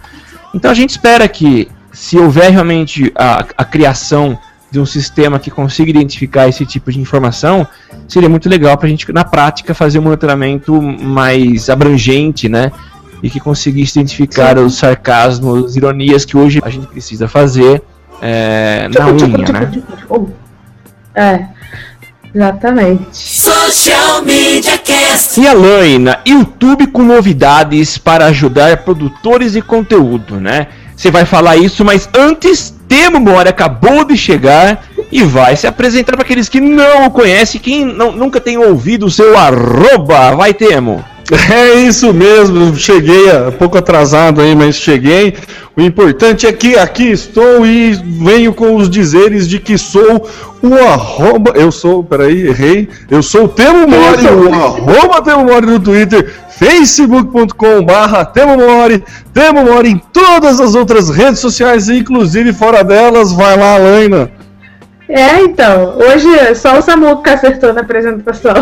Então 0.54 0.70
a 0.70 0.75
gente 0.75 0.90
espera 0.90 1.26
que, 1.26 1.68
se 1.90 2.18
houver 2.18 2.50
realmente 2.50 3.12
a, 3.14 3.44
a 3.56 3.64
criação 3.64 4.38
de 4.72 4.80
um 4.80 4.86
sistema 4.86 5.38
que 5.38 5.50
consiga 5.50 5.90
identificar 5.90 6.48
esse 6.48 6.64
tipo 6.64 6.90
de 6.90 6.98
informação, 6.98 7.66
seria 8.08 8.26
muito 8.26 8.48
legal 8.48 8.74
para 8.78 8.86
a 8.86 8.90
gente, 8.90 9.12
na 9.12 9.22
prática, 9.22 9.74
fazer 9.74 9.98
um 9.98 10.02
monitoramento 10.02 10.80
mais 10.80 11.68
abrangente, 11.68 12.48
né? 12.48 12.72
E 13.22 13.28
que 13.28 13.38
conseguisse 13.38 13.98
identificar 13.98 14.56
os 14.56 14.78
sarcasmos, 14.78 15.66
as 15.66 15.76
ironias 15.76 16.24
que 16.24 16.38
hoje 16.38 16.58
a 16.64 16.70
gente 16.70 16.86
precisa 16.86 17.28
fazer 17.28 17.82
é, 18.22 18.88
na 18.88 19.08
unha, 19.08 19.52
né? 19.52 19.82
É, 21.14 21.44
exatamente. 22.34 23.14
Social 23.14 24.22
Media 24.24 24.78
Cast. 24.78 25.38
E 25.38 25.46
a 25.46 25.52
Laina, 25.52 26.18
YouTube 26.26 26.86
com 26.86 27.02
novidades 27.02 27.98
para 27.98 28.24
ajudar 28.26 28.78
produtores 28.78 29.52
de 29.52 29.60
conteúdo, 29.60 30.40
né? 30.40 30.68
Você 30.96 31.10
vai 31.10 31.26
falar 31.26 31.58
isso, 31.58 31.84
mas 31.84 32.08
antes, 32.14 32.74
Temo 32.92 33.18
Mori 33.18 33.49
acabou 33.49 34.04
de 34.04 34.18
chegar 34.18 34.84
e 35.11 35.22
vai 35.22 35.56
se 35.56 35.66
apresentar 35.66 36.12
para 36.12 36.22
aqueles 36.25 36.46
que 36.46 36.61
não 36.61 37.06
o 37.06 37.11
conhecem, 37.11 37.58
quem 37.58 37.87
não- 37.87 38.12
nunca 38.12 38.38
tem 38.38 38.58
ouvido 38.58 39.06
o 39.06 39.11
seu 39.11 39.34
arroba. 39.38 40.34
Vai, 40.37 40.52
Temo. 40.52 41.02
É 41.50 41.75
isso 41.80 42.12
mesmo, 42.12 42.76
cheguei 42.76 43.32
um 43.49 43.52
pouco 43.52 43.78
atrasado 43.78 44.42
aí, 44.42 44.54
mas 44.54 44.75
cheguei. 44.75 45.34
O 45.75 45.80
importante 45.80 46.46
é 46.46 46.52
que 46.52 46.76
aqui 46.76 47.11
estou 47.11 47.64
e 47.64 47.92
venho 48.22 48.52
com 48.52 48.76
os 48.76 48.90
dizeres 48.90 49.49
de 49.49 49.58
que 49.58 49.78
sou 49.78 50.28
o 50.62 50.75
arroba. 50.75 51.52
Eu 51.54 51.72
sou, 51.72 52.04
peraí, 52.04 52.49
errei. 52.49 52.88
Eu 53.11 53.22
sou 53.22 53.44
o 53.44 53.49
Temo 53.49 53.87
Mori, 53.88 54.26
o 54.26 54.52
arroba 54.52 55.22
Temo 55.22 55.44
Mori 55.46 55.64
no 55.66 55.80
Twitter, 55.80 56.30
facebook.com 56.62 57.83
barra 57.83 58.25
Temo 58.25 58.57
Mori, 58.57 59.02
Temo 59.35 59.64
Mori 59.64 59.90
em 59.90 59.99
todas 60.12 60.61
as 60.61 60.76
outras 60.76 61.11
redes 61.11 61.40
sociais, 61.40 61.88
inclusive 61.88 62.52
fora 62.52 62.85
delas. 62.85 63.33
Vai 63.33 63.57
lá, 63.57 63.76
Laina. 63.78 64.31
É, 65.09 65.42
então. 65.42 65.99
Hoje 65.99 66.54
só 66.54 66.78
o 66.78 66.83
Samuca 66.83 67.23
que 67.23 67.31
acertou 67.31 67.73
na 67.73 67.81
apresentação. 67.81 68.54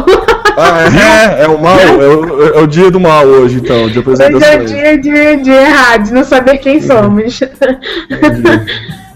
Ah, 0.57 1.39
é, 1.39 1.45
é 1.45 1.49
o 1.49 1.61
mal, 1.61 1.79
é 1.79 1.87
o, 1.87 2.59
é 2.59 2.61
o 2.63 2.67
dia 2.67 2.91
do 2.91 2.99
mal 2.99 3.27
hoje, 3.27 3.59
então, 3.63 3.89
de 3.89 3.99
Hoje 3.99 4.23
é 4.23 4.25
o 4.25 4.37
apresentação. 4.37 4.65
dia 4.65 4.99
de, 4.99 5.37
de 5.43 5.51
errar, 5.51 5.99
de 5.99 6.13
não 6.13 6.25
saber 6.25 6.57
quem 6.59 6.81
somos. 6.81 7.39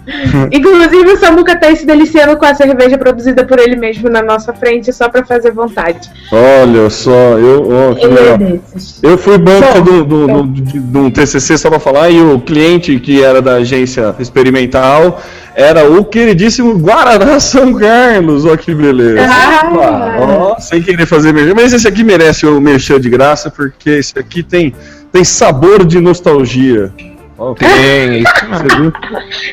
Inclusive, 0.53 1.13
o 1.13 1.17
Samuca 1.17 1.57
tá 1.59 1.75
se 1.75 1.87
deliciando 1.87 2.37
com 2.37 2.45
a 2.45 2.55
cerveja 2.55 2.99
produzida 2.99 3.45
por 3.45 3.59
ele 3.59 3.77
mesmo 3.77 4.09
na 4.09 4.23
nossa 4.23 4.53
frente, 4.53 4.93
só 4.93 5.09
pra 5.09 5.25
fazer 5.25 5.53
vontade. 5.53 6.11
Olha 6.31 6.91
só, 6.91 7.11
eu, 7.39 7.95
desses. 8.39 9.03
Eu 9.03 9.17
fui 9.17 9.39
banco 9.39 9.81
do, 9.81 10.05
do, 10.05 10.27
do- 10.27 10.47
de, 10.47 10.99
um 10.99 11.11
TCC 11.11 11.57
só 11.57 11.71
pra 11.71 11.81
falar 11.81 12.11
e 12.11 12.21
o 12.21 12.39
cliente 12.41 12.99
que 12.99 13.23
era 13.23 13.41
da 13.41 13.55
agência 13.55 14.15
experimental 14.19 15.21
era 15.55 15.89
o 15.89 16.05
queridíssimo 16.05 16.75
Guaraná 16.79 17.39
São 17.41 17.73
Carlos. 17.75 18.45
Ó 18.45 18.57
que 18.57 18.75
beleza. 18.75 19.27
Ah. 19.27 20.17
Ó, 20.21 20.61
sem 20.61 20.83
querer 20.83 21.07
fazer 21.07 21.33
merchan. 21.33 21.55
Mas 21.55 21.73
esse 21.73 21.89
aqui 21.89 22.05
merece 22.05 22.47
o 22.47 22.61
merchan 22.61 23.01
de 23.01 23.09
graça 23.09 23.51
porque 23.51 23.91
esse 23.91 24.19
aqui 24.19 24.43
tem, 24.43 24.75
tem 25.13 25.25
sabor 25.25 25.85
de 25.85 26.01
nostalgia. 26.01 26.93
Ó, 27.37 27.53
Tem, 27.55 28.23
você 28.23 28.77
viu? 28.77 28.93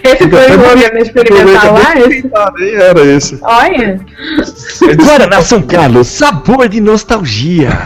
Esse 0.04 0.30
foi 0.30 0.40
o 0.40 0.50
slogan 0.50 1.00
experimental 1.00 1.74
lá? 1.74 2.00
Esse? 2.00 2.32
Aí 2.60 2.76
Era 2.76 3.02
esse. 3.02 3.40
Olha, 3.42 4.00
Guaraná 5.04 5.42
São 5.42 5.62
Carlos, 5.64 6.08
sabor 6.08 6.68
de 6.70 6.80
nostalgia. 6.80 7.70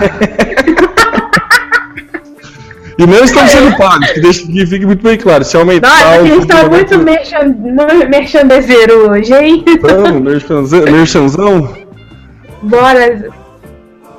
E 2.97 3.05
não 3.05 3.25
estamos 3.25 3.51
sendo 3.51 3.75
pagos, 3.77 4.09
que, 4.11 4.21
deixa, 4.21 4.45
que 4.47 4.65
fique 4.65 4.85
muito 4.85 5.03
bem 5.03 5.17
claro. 5.17 5.43
Se 5.43 5.57
aumentar 5.57 5.89
nossa, 5.89 6.25
gente 6.25 6.45
tá 6.47 6.55
funcionamento- 6.59 6.97
muito 6.97 6.99
merchan- 6.99 8.07
merchandezeiro 8.09 9.11
hoje, 9.11 9.33
hein? 9.33 9.65
Vamos, 9.81 10.21
merchanzão. 10.21 10.81
merchanzão. 10.89 11.75
Bora. 12.61 13.27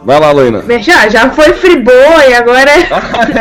Vai 0.04 0.21
lá, 0.21 0.30
Lena. 0.30 0.62
Merchan, 0.62 1.09
já 1.09 1.30
foi 1.30 1.54
Friboi, 1.54 2.35
agora 2.38 2.71
é. 2.71 2.80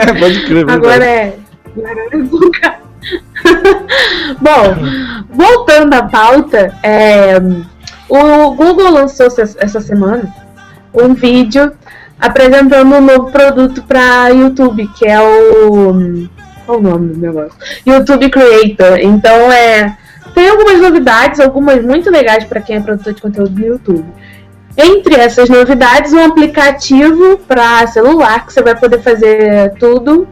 É, 0.10 0.14
pode 0.18 0.46
crer. 0.46 0.70
Agora 0.70 1.00
verdade. 1.00 1.04
é. 1.04 1.34
Bom, 4.42 4.76
voltando 5.30 5.94
à 5.94 6.04
pauta, 6.04 6.74
é, 6.82 7.38
o 8.10 8.52
Google 8.56 8.92
lançou 8.92 9.28
essa- 9.28 9.82
semana 9.82 10.34
um 10.94 11.14
vídeo 11.14 11.72
apresentando 12.20 12.96
um 12.96 13.02
novo 13.02 13.32
produto 13.32 13.84
para 13.84 14.30
YouTube, 14.30 14.88
que 14.98 15.06
é 15.06 15.20
o. 15.22 16.28
Qual 16.66 16.80
o 16.80 16.82
nome 16.82 17.14
do 17.14 17.20
negócio? 17.20 17.54
YouTube 17.86 18.30
Creator. 18.30 18.98
Então 19.00 19.52
é. 19.52 19.98
Tem 20.34 20.50
algumas 20.50 20.82
novidades, 20.82 21.40
algumas 21.40 21.82
muito 21.84 22.10
legais 22.10 22.44
para 22.44 22.60
quem 22.60 22.76
é 22.76 22.80
produtor 22.82 23.14
de 23.14 23.22
conteúdo 23.22 23.58
no 23.58 23.66
YouTube. 23.68 24.06
Entre 24.78 25.16
essas 25.16 25.48
novidades, 25.48 26.12
um 26.12 26.26
aplicativo 26.26 27.38
para 27.48 27.88
celular 27.88 28.46
que 28.46 28.52
você 28.52 28.62
vai 28.62 28.76
poder 28.78 29.00
fazer 29.02 29.74
tudo 29.80 30.28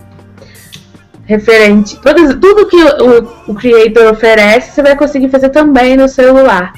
referente. 1.26 2.00
Tudo, 2.02 2.40
tudo 2.40 2.68
que 2.68 2.76
o, 2.76 3.52
o 3.52 3.56
Creator 3.56 4.12
oferece, 4.12 4.72
você 4.72 4.84
vai 4.84 4.96
conseguir 4.96 5.30
fazer 5.30 5.50
também 5.50 5.96
no 5.96 6.08
celular. 6.08 6.74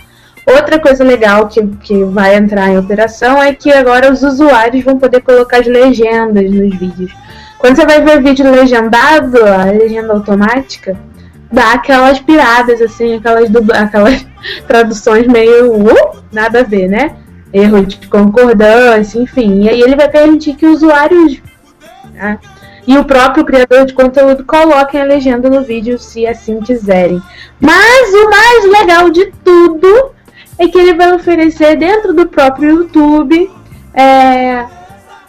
Outra 0.47 0.79
coisa 0.79 1.03
legal 1.03 1.47
que, 1.47 1.65
que 1.77 2.03
vai 2.03 2.35
entrar 2.35 2.69
em 2.69 2.77
operação 2.77 3.41
é 3.41 3.53
que 3.53 3.71
agora 3.71 4.11
os 4.11 4.21
usuários 4.21 4.83
vão 4.83 4.99
poder 4.99 5.21
colocar 5.21 5.59
as 5.59 5.67
legendas 5.67 6.51
nos 6.51 6.75
vídeos. 6.75 7.11
Quando 7.57 7.75
você 7.75 7.85
vai 7.85 8.01
ver 8.01 8.21
vídeo 8.21 8.49
legendado, 8.51 9.43
a 9.43 9.65
legenda 9.65 10.13
automática, 10.13 10.95
dá 11.51 11.73
aquelas 11.73 12.19
piradas, 12.19 12.79
assim, 12.79 13.15
aquelas, 13.15 13.49
aquelas 13.73 14.27
traduções 14.67 15.25
meio 15.25 15.73
uh, 15.73 16.15
nada 16.31 16.59
a 16.59 16.63
ver, 16.63 16.87
né? 16.87 17.15
Erro 17.51 17.83
de 17.83 18.07
concordância, 18.07 19.17
enfim. 19.17 19.63
E 19.63 19.69
aí 19.69 19.81
ele 19.81 19.95
vai 19.95 20.09
permitir 20.09 20.53
que 20.53 20.67
usuários 20.67 21.41
né, 22.13 22.37
e 22.87 22.97
o 22.97 23.03
próprio 23.03 23.45
criador 23.45 23.85
de 23.85 23.93
conteúdo 23.93 24.43
coloquem 24.43 25.01
a 25.01 25.05
legenda 25.05 25.49
no 25.49 25.63
vídeo 25.63 25.97
se 25.97 26.27
assim 26.27 26.59
quiserem. 26.59 27.21
Mas 27.59 28.13
o 28.13 28.29
mais 28.29 28.65
legal 28.79 29.09
de 29.09 29.31
tudo 29.43 30.11
é 30.57 30.67
que 30.67 30.77
ele 30.77 30.93
vai 30.93 31.13
oferecer 31.13 31.75
dentro 31.77 32.13
do 32.13 32.27
próprio 32.27 32.81
YouTube 32.81 33.51
é, 33.93 34.65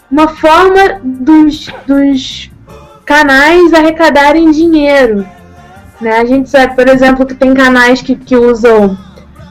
uma 0.09 0.27
forma 0.27 0.99
dos, 1.03 1.67
dos 1.85 2.51
canais 3.05 3.73
arrecadarem 3.73 4.51
dinheiro. 4.51 5.25
Né? 5.99 6.19
A 6.19 6.25
gente 6.25 6.49
sabe, 6.49 6.75
por 6.75 6.87
exemplo, 6.87 7.25
que 7.25 7.33
tem 7.33 7.53
canais 7.53 8.01
que, 8.01 8.15
que 8.15 8.35
usam 8.35 8.97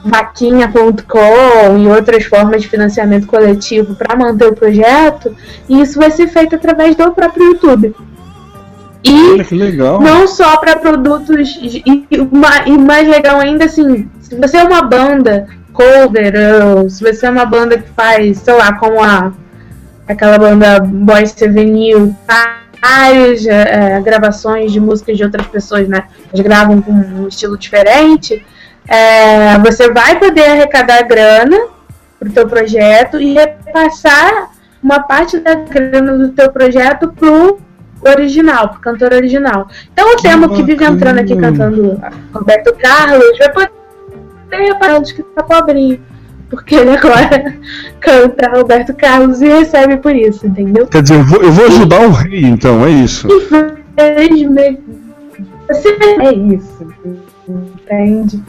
vaquinha.com 0.06 1.78
e 1.78 1.88
outras 1.88 2.24
formas 2.24 2.62
de 2.62 2.68
financiamento 2.68 3.26
coletivo 3.26 3.94
para 3.94 4.16
manter 4.16 4.46
o 4.46 4.54
projeto, 4.54 5.34
e 5.68 5.80
isso 5.80 5.98
vai 5.98 6.10
ser 6.10 6.28
feito 6.28 6.54
através 6.54 6.94
do 6.94 7.10
próprio 7.12 7.46
YouTube. 7.52 7.94
E 9.04 9.36
não 10.00 10.26
só 10.26 10.56
para 10.56 10.76
produtos 10.76 11.56
e, 11.60 11.82
e 11.86 12.06
e 12.10 12.78
mais 12.78 13.08
legal 13.08 13.38
ainda 13.38 13.66
assim, 13.66 14.08
se 14.20 14.34
você 14.34 14.56
é 14.56 14.64
uma 14.64 14.82
banda 14.82 15.46
cover, 15.72 16.34
ou 16.64 16.90
se 16.90 17.04
você 17.04 17.26
é 17.26 17.30
uma 17.30 17.44
banda 17.44 17.78
que 17.78 17.88
faz, 17.90 18.38
sei 18.38 18.54
lá, 18.54 18.72
como 18.72 19.02
a 19.02 19.32
aquela 20.08 20.38
banda 20.38 20.80
Boys 20.80 21.34
Avenue, 21.42 22.14
várias 22.26 23.46
é, 23.46 24.00
gravações 24.00 24.72
de 24.72 24.80
músicas 24.80 25.16
de 25.16 25.24
outras 25.24 25.46
pessoas, 25.46 25.88
né? 25.88 26.04
Eles 26.32 26.44
gravam 26.44 26.80
com 26.80 26.92
um 26.92 27.28
estilo 27.28 27.58
diferente. 27.58 28.44
É, 28.88 29.58
você 29.58 29.90
vai 29.90 30.18
poder 30.18 30.46
arrecadar 30.46 31.02
grana 31.02 31.56
pro 32.18 32.30
teu 32.30 32.48
projeto 32.48 33.20
e 33.20 33.34
repassar 33.34 34.50
uma 34.82 35.00
parte 35.00 35.38
da 35.38 35.54
grana 35.54 36.16
do 36.16 36.28
teu 36.30 36.50
projeto 36.50 37.12
pro 37.12 37.58
original, 38.04 38.68
pro 38.68 38.80
cantor 38.80 39.12
original. 39.12 39.68
Então 39.92 40.12
o 40.12 40.16
Temo 40.16 40.48
que 40.54 40.62
vive 40.62 40.84
entrando 40.84 41.18
aqui 41.18 41.36
cantando 41.36 42.00
Roberto 42.32 42.74
Carlos 42.74 43.38
vai 43.38 43.52
poder 43.52 43.70
reparar 44.50 45.02
que 45.02 45.22
tá 45.22 45.42
pobrinho. 45.42 46.00
Porque 46.48 46.76
ele 46.76 46.90
agora 46.90 47.56
canta 47.98 48.50
Roberto 48.50 48.94
Carlos 48.94 49.42
e 49.42 49.48
recebe 49.48 49.96
por 49.96 50.14
isso, 50.14 50.46
entendeu? 50.46 50.86
Quer 50.86 51.02
dizer, 51.02 51.16
eu 51.16 51.24
vou, 51.24 51.42
eu 51.42 51.50
vou 51.50 51.66
ajudar 51.66 52.00
o 52.02 52.10
rei, 52.10 52.44
então, 52.44 52.86
é 52.86 52.90
isso. 52.90 53.26
Infelizmente, 53.98 54.82
é 56.20 56.32
isso, 56.32 56.94
entende? 57.48 58.40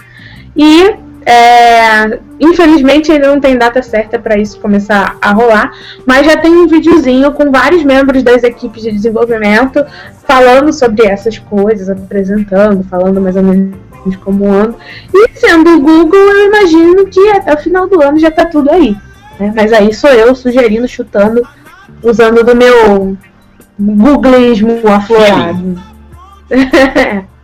E 0.57 0.95
é, 1.29 2.19
infelizmente 2.39 3.11
ainda 3.11 3.27
não 3.27 3.41
tem 3.41 3.57
data 3.57 3.83
certa 3.83 4.17
para 4.17 4.37
isso 4.37 4.61
começar 4.61 5.17
a 5.21 5.33
rolar, 5.33 5.73
mas 6.05 6.25
já 6.25 6.37
tem 6.37 6.49
um 6.51 6.67
videozinho 6.67 7.33
com 7.33 7.51
vários 7.51 7.83
membros 7.83 8.23
das 8.23 8.43
equipes 8.43 8.81
de 8.81 8.93
desenvolvimento 8.93 9.85
falando 10.25 10.71
sobre 10.71 11.05
essas 11.05 11.37
coisas, 11.37 11.89
apresentando, 11.89 12.81
falando 12.85 13.19
mais 13.19 13.35
ou 13.35 13.43
menos 13.43 13.75
como 14.23 14.49
anda. 14.49 14.75
E 15.13 15.37
sendo 15.37 15.75
o 15.75 15.81
Google, 15.81 16.17
eu 16.17 16.47
imagino 16.47 17.05
que 17.07 17.29
até 17.29 17.53
o 17.53 17.57
final 17.57 17.89
do 17.89 18.01
ano 18.01 18.17
já 18.17 18.31
tá 18.31 18.45
tudo 18.45 18.71
aí. 18.71 18.95
né? 19.37 19.51
Mas 19.53 19.73
aí 19.73 19.93
sou 19.93 20.11
eu 20.11 20.33
sugerindo, 20.33 20.87
chutando, 20.87 21.45
usando 22.01 22.41
do 22.41 22.55
meu 22.55 23.17
googlismo 23.77 24.79
aflorado. 24.87 25.77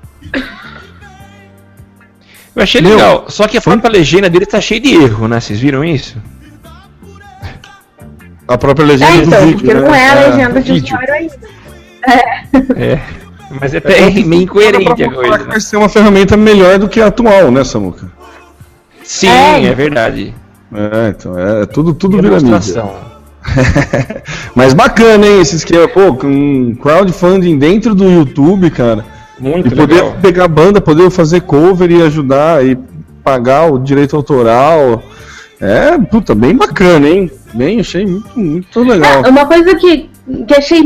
Eu 2.56 2.64
achei 2.64 2.82
Meu, 2.82 2.92
legal. 2.92 3.26
Só 3.30 3.48
que 3.48 3.58
a 3.58 3.62
própria 3.62 3.90
legenda 3.92 4.30
dele 4.30 4.46
tá 4.46 4.62
cheia 4.62 4.80
de 4.80 4.94
erro, 4.94 5.28
né? 5.28 5.40
Vocês 5.40 5.60
viram 5.60 5.84
isso? 5.84 6.16
A 8.48 8.58
própria 8.58 8.86
legenda 8.86 9.12
É, 9.12 9.18
do 9.18 9.24
então, 9.28 9.40
vídeo. 9.48 9.58
porque 9.60 9.74
né? 9.74 9.80
não 9.82 9.96
é 9.96 10.10
a 10.10 10.14
É, 10.16 10.28
legenda 10.30 10.62
de 10.62 10.74
vídeo. 10.74 10.86
usuário 10.96 11.14
ainda. 11.14 11.36
É. 12.76 13.00
Mas 13.60 13.74
é, 13.74 13.78
é 13.78 14.10
meio 14.24 14.44
incoerente 14.44 15.04
a 15.04 15.12
coisa. 15.12 15.44
Vai 15.46 15.60
ser 15.62 15.78
uma 15.78 15.90
ferramenta 15.90 16.36
melhor 16.36 16.78
do 16.80 16.90
que 16.90 17.00
a 17.00 17.08
atual, 17.08 17.50
né, 17.52 17.64
Samuca? 17.64 18.12
Sim, 19.04 19.28
É. 19.30 19.66
é 19.66 19.74
verdade. 19.74 20.34
É, 20.74 21.10
então, 21.10 21.38
é 21.38 21.66
tudo, 21.66 21.94
tudo 21.94 22.22
vira 22.22 22.40
mídia. 22.40 22.84
Mas 24.56 24.74
bacana, 24.74 25.26
hein, 25.28 25.42
esse 25.42 25.56
esquema, 25.58 25.88
pô, 25.88 26.16
com 26.16 26.76
crowdfunding 26.76 27.58
dentro 27.58 27.94
do 27.94 28.10
YouTube, 28.10 28.70
cara. 28.72 29.06
Muito 29.40 29.68
E 29.68 29.76
poder 29.76 29.94
legal. 29.96 30.16
pegar 30.22 30.48
banda, 30.48 30.80
poder 30.80 31.10
fazer 31.10 31.42
cover 31.42 31.90
e 31.92 32.02
ajudar 32.02 32.66
e 32.66 32.78
pagar 33.24 33.72
o 33.72 33.80
direito 33.80 34.16
autoral. 34.16 35.02
É, 35.60 35.98
puta, 35.98 36.36
bem 36.36 36.56
bacana, 36.56 37.08
hein? 37.08 37.32
Bem, 37.54 37.80
achei 37.80 38.06
muito, 38.06 38.38
muito 38.40 38.80
legal. 38.84 39.24
É, 39.26 39.30
uma 39.30 39.46
coisa 39.46 39.76
que, 39.76 40.10
que 40.48 40.54
achei 40.54 40.82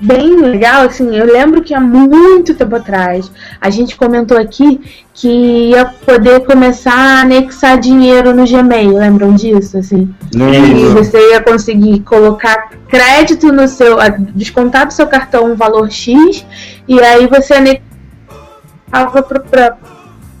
bem 0.00 0.40
legal, 0.40 0.86
assim, 0.86 1.14
eu 1.14 1.26
lembro 1.26 1.62
que 1.62 1.74
há 1.74 1.80
muito 1.80 2.54
tempo 2.54 2.76
atrás 2.76 3.30
a 3.60 3.68
gente 3.68 3.94
comentou 3.94 4.38
aqui 4.38 4.80
que 5.12 5.28
ia 5.68 5.84
poder 5.84 6.46
começar 6.46 6.94
a 6.94 7.20
anexar 7.20 7.78
dinheiro 7.78 8.34
no 8.34 8.46
Gmail, 8.46 8.96
lembram 8.96 9.34
disso? 9.34 9.76
Assim? 9.76 10.14
E 10.34 10.94
você 10.94 11.32
ia 11.32 11.42
conseguir 11.42 12.00
colocar 12.00 12.70
crédito 12.88 13.52
no 13.52 13.68
seu. 13.68 13.98
descontar 14.34 14.86
do 14.86 14.94
seu 14.94 15.06
cartão 15.06 15.52
um 15.52 15.54
valor 15.54 15.90
X 15.90 16.46
e 16.88 16.98
aí 17.00 17.26
você 17.26 17.54
anexava 17.54 19.22
para 19.22 19.76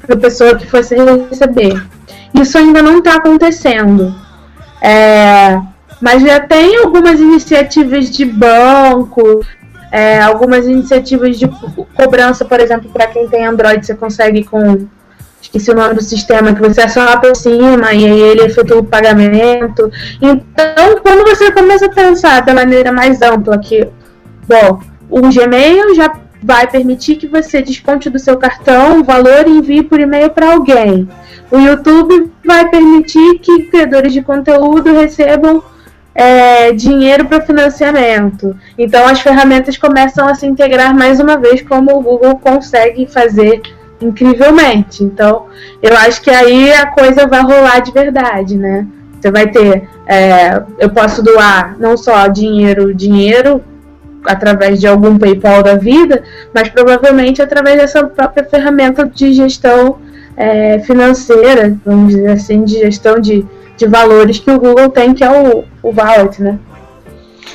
a 0.08 0.16
pessoa 0.16 0.56
que 0.56 0.66
fosse 0.66 0.96
receber. 1.28 1.86
Isso 2.32 2.56
ainda 2.56 2.80
não 2.80 2.98
está 2.98 3.16
acontecendo. 3.16 4.14
É, 4.80 5.60
mas 6.00 6.22
já 6.22 6.40
tem 6.40 6.78
algumas 6.78 7.20
iniciativas 7.20 8.10
de 8.10 8.24
banco, 8.24 9.44
é, 9.92 10.20
algumas 10.20 10.66
iniciativas 10.66 11.38
de 11.38 11.48
co- 11.48 11.86
cobrança, 11.94 12.44
por 12.44 12.60
exemplo, 12.60 12.90
para 12.90 13.06
quem 13.08 13.28
tem 13.28 13.44
Android, 13.44 13.84
você 13.84 13.94
consegue 13.94 14.44
com. 14.44 14.86
Esqueci 15.42 15.70
o 15.70 15.74
nome 15.74 15.94
do 15.94 16.02
sistema, 16.02 16.54
que 16.54 16.60
você 16.60 16.82
aciona 16.82 17.18
por 17.18 17.34
cima 17.34 17.94
e 17.94 18.04
aí 18.04 18.20
ele 18.20 18.42
efetua 18.42 18.78
o 18.78 18.84
pagamento. 18.84 19.90
Então, 20.20 21.00
quando 21.02 21.26
você 21.26 21.50
começa 21.50 21.86
a 21.86 21.90
pensar 21.90 22.42
da 22.42 22.52
maneira 22.52 22.92
mais 22.92 23.22
ampla 23.22 23.58
que, 23.58 23.88
bom, 24.46 24.80
o 25.08 25.22
Gmail 25.22 25.94
já 25.94 26.12
vai 26.42 26.66
permitir 26.66 27.16
que 27.16 27.26
você 27.26 27.62
desconte 27.62 28.10
do 28.10 28.18
seu 28.18 28.36
cartão 28.36 29.00
o 29.00 29.04
valor 29.04 29.46
e 29.46 29.50
envie 29.50 29.82
por 29.82 29.98
e-mail 29.98 30.30
para 30.30 30.52
alguém. 30.52 31.08
O 31.50 31.58
YouTube 31.58 32.30
vai 32.44 32.68
permitir 32.68 33.38
que 33.38 33.62
criadores 33.64 34.12
de 34.12 34.22
conteúdo 34.22 34.92
recebam 34.92 35.62
é, 36.20 36.72
dinheiro 36.72 37.24
para 37.24 37.40
financiamento. 37.40 38.54
Então 38.76 39.06
as 39.06 39.22
ferramentas 39.22 39.78
começam 39.78 40.28
a 40.28 40.34
se 40.34 40.46
integrar 40.46 40.94
mais 40.94 41.18
uma 41.18 41.38
vez, 41.38 41.62
como 41.62 41.96
o 41.96 42.02
Google 42.02 42.36
consegue 42.36 43.06
fazer 43.06 43.62
incrivelmente. 44.02 45.02
Então 45.02 45.46
eu 45.82 45.96
acho 45.96 46.20
que 46.20 46.28
aí 46.28 46.74
a 46.74 46.88
coisa 46.88 47.26
vai 47.26 47.40
rolar 47.40 47.80
de 47.80 47.90
verdade, 47.90 48.54
né? 48.58 48.86
Você 49.18 49.30
vai 49.30 49.46
ter, 49.46 49.88
é, 50.06 50.62
eu 50.78 50.90
posso 50.90 51.22
doar 51.22 51.76
não 51.78 51.96
só 51.96 52.26
dinheiro, 52.26 52.94
dinheiro 52.94 53.64
através 54.26 54.78
de 54.78 54.86
algum 54.86 55.16
PayPal 55.18 55.62
da 55.62 55.76
vida, 55.76 56.22
mas 56.54 56.68
provavelmente 56.68 57.40
através 57.40 57.78
dessa 57.78 58.06
própria 58.06 58.44
ferramenta 58.44 59.06
de 59.06 59.32
gestão 59.32 59.96
é, 60.36 60.80
financeira, 60.80 61.78
vamos 61.84 62.14
dizer 62.14 62.32
assim, 62.32 62.62
de 62.62 62.78
gestão 62.78 63.18
de, 63.18 63.46
de 63.80 63.86
valores 63.88 64.38
que 64.38 64.50
o 64.50 64.60
Google 64.60 64.88
tem, 64.90 65.14
que 65.14 65.24
é 65.24 65.30
o, 65.30 65.64
o 65.82 65.90
Wallet, 65.94 66.42
né? 66.42 66.58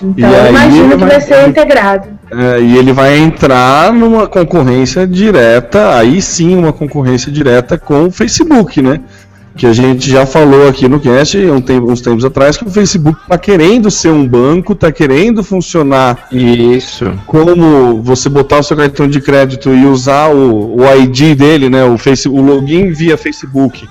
Então 0.01 0.29
eu 0.29 0.49
imagino 0.49 0.89
que 0.89 0.95
vai- 0.97 1.09
vai 1.09 1.21
ser 1.21 1.47
integrado. 1.47 2.07
É, 2.31 2.59
e 2.59 2.77
ele 2.77 2.91
vai 2.91 3.17
entrar 3.17 3.93
numa 3.93 4.27
concorrência 4.27 5.05
direta, 5.07 5.95
aí 5.95 6.21
sim, 6.21 6.55
uma 6.55 6.73
concorrência 6.73 7.31
direta 7.31 7.77
com 7.77 8.05
o 8.07 8.11
Facebook, 8.11 8.81
né? 8.81 8.99
Que 9.55 9.65
a 9.67 9.71
gente 9.71 10.09
já 10.09 10.25
falou 10.25 10.67
aqui 10.67 10.85
no 10.89 10.99
cast 10.99 11.38
um 11.45 11.61
tempo- 11.61 11.89
uns 11.89 12.01
tempos 12.01 12.25
atrás 12.25 12.57
que 12.57 12.65
o 12.65 12.69
Facebook 12.69 13.17
está 13.21 13.38
querendo 13.38 13.89
ser 13.89 14.09
um 14.09 14.27
banco, 14.27 14.73
está 14.73 14.91
querendo 14.91 15.41
funcionar 15.45 16.27
Isso. 16.29 17.09
como 17.25 18.01
você 18.01 18.27
botar 18.27 18.59
o 18.59 18.63
seu 18.63 18.75
cartão 18.75 19.07
de 19.07 19.21
crédito 19.21 19.73
e 19.73 19.85
usar 19.85 20.27
o, 20.27 20.75
o 20.81 20.95
ID 21.03 21.35
dele, 21.38 21.69
né, 21.69 21.85
o, 21.85 21.97
face, 21.97 22.27
o 22.27 22.41
login 22.41 22.91
via 22.91 23.15
Facebook, 23.17 23.88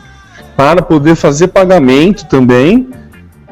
para 0.57 0.83
poder 0.83 1.15
fazer 1.15 1.49
pagamento 1.49 2.27
também. 2.27 2.89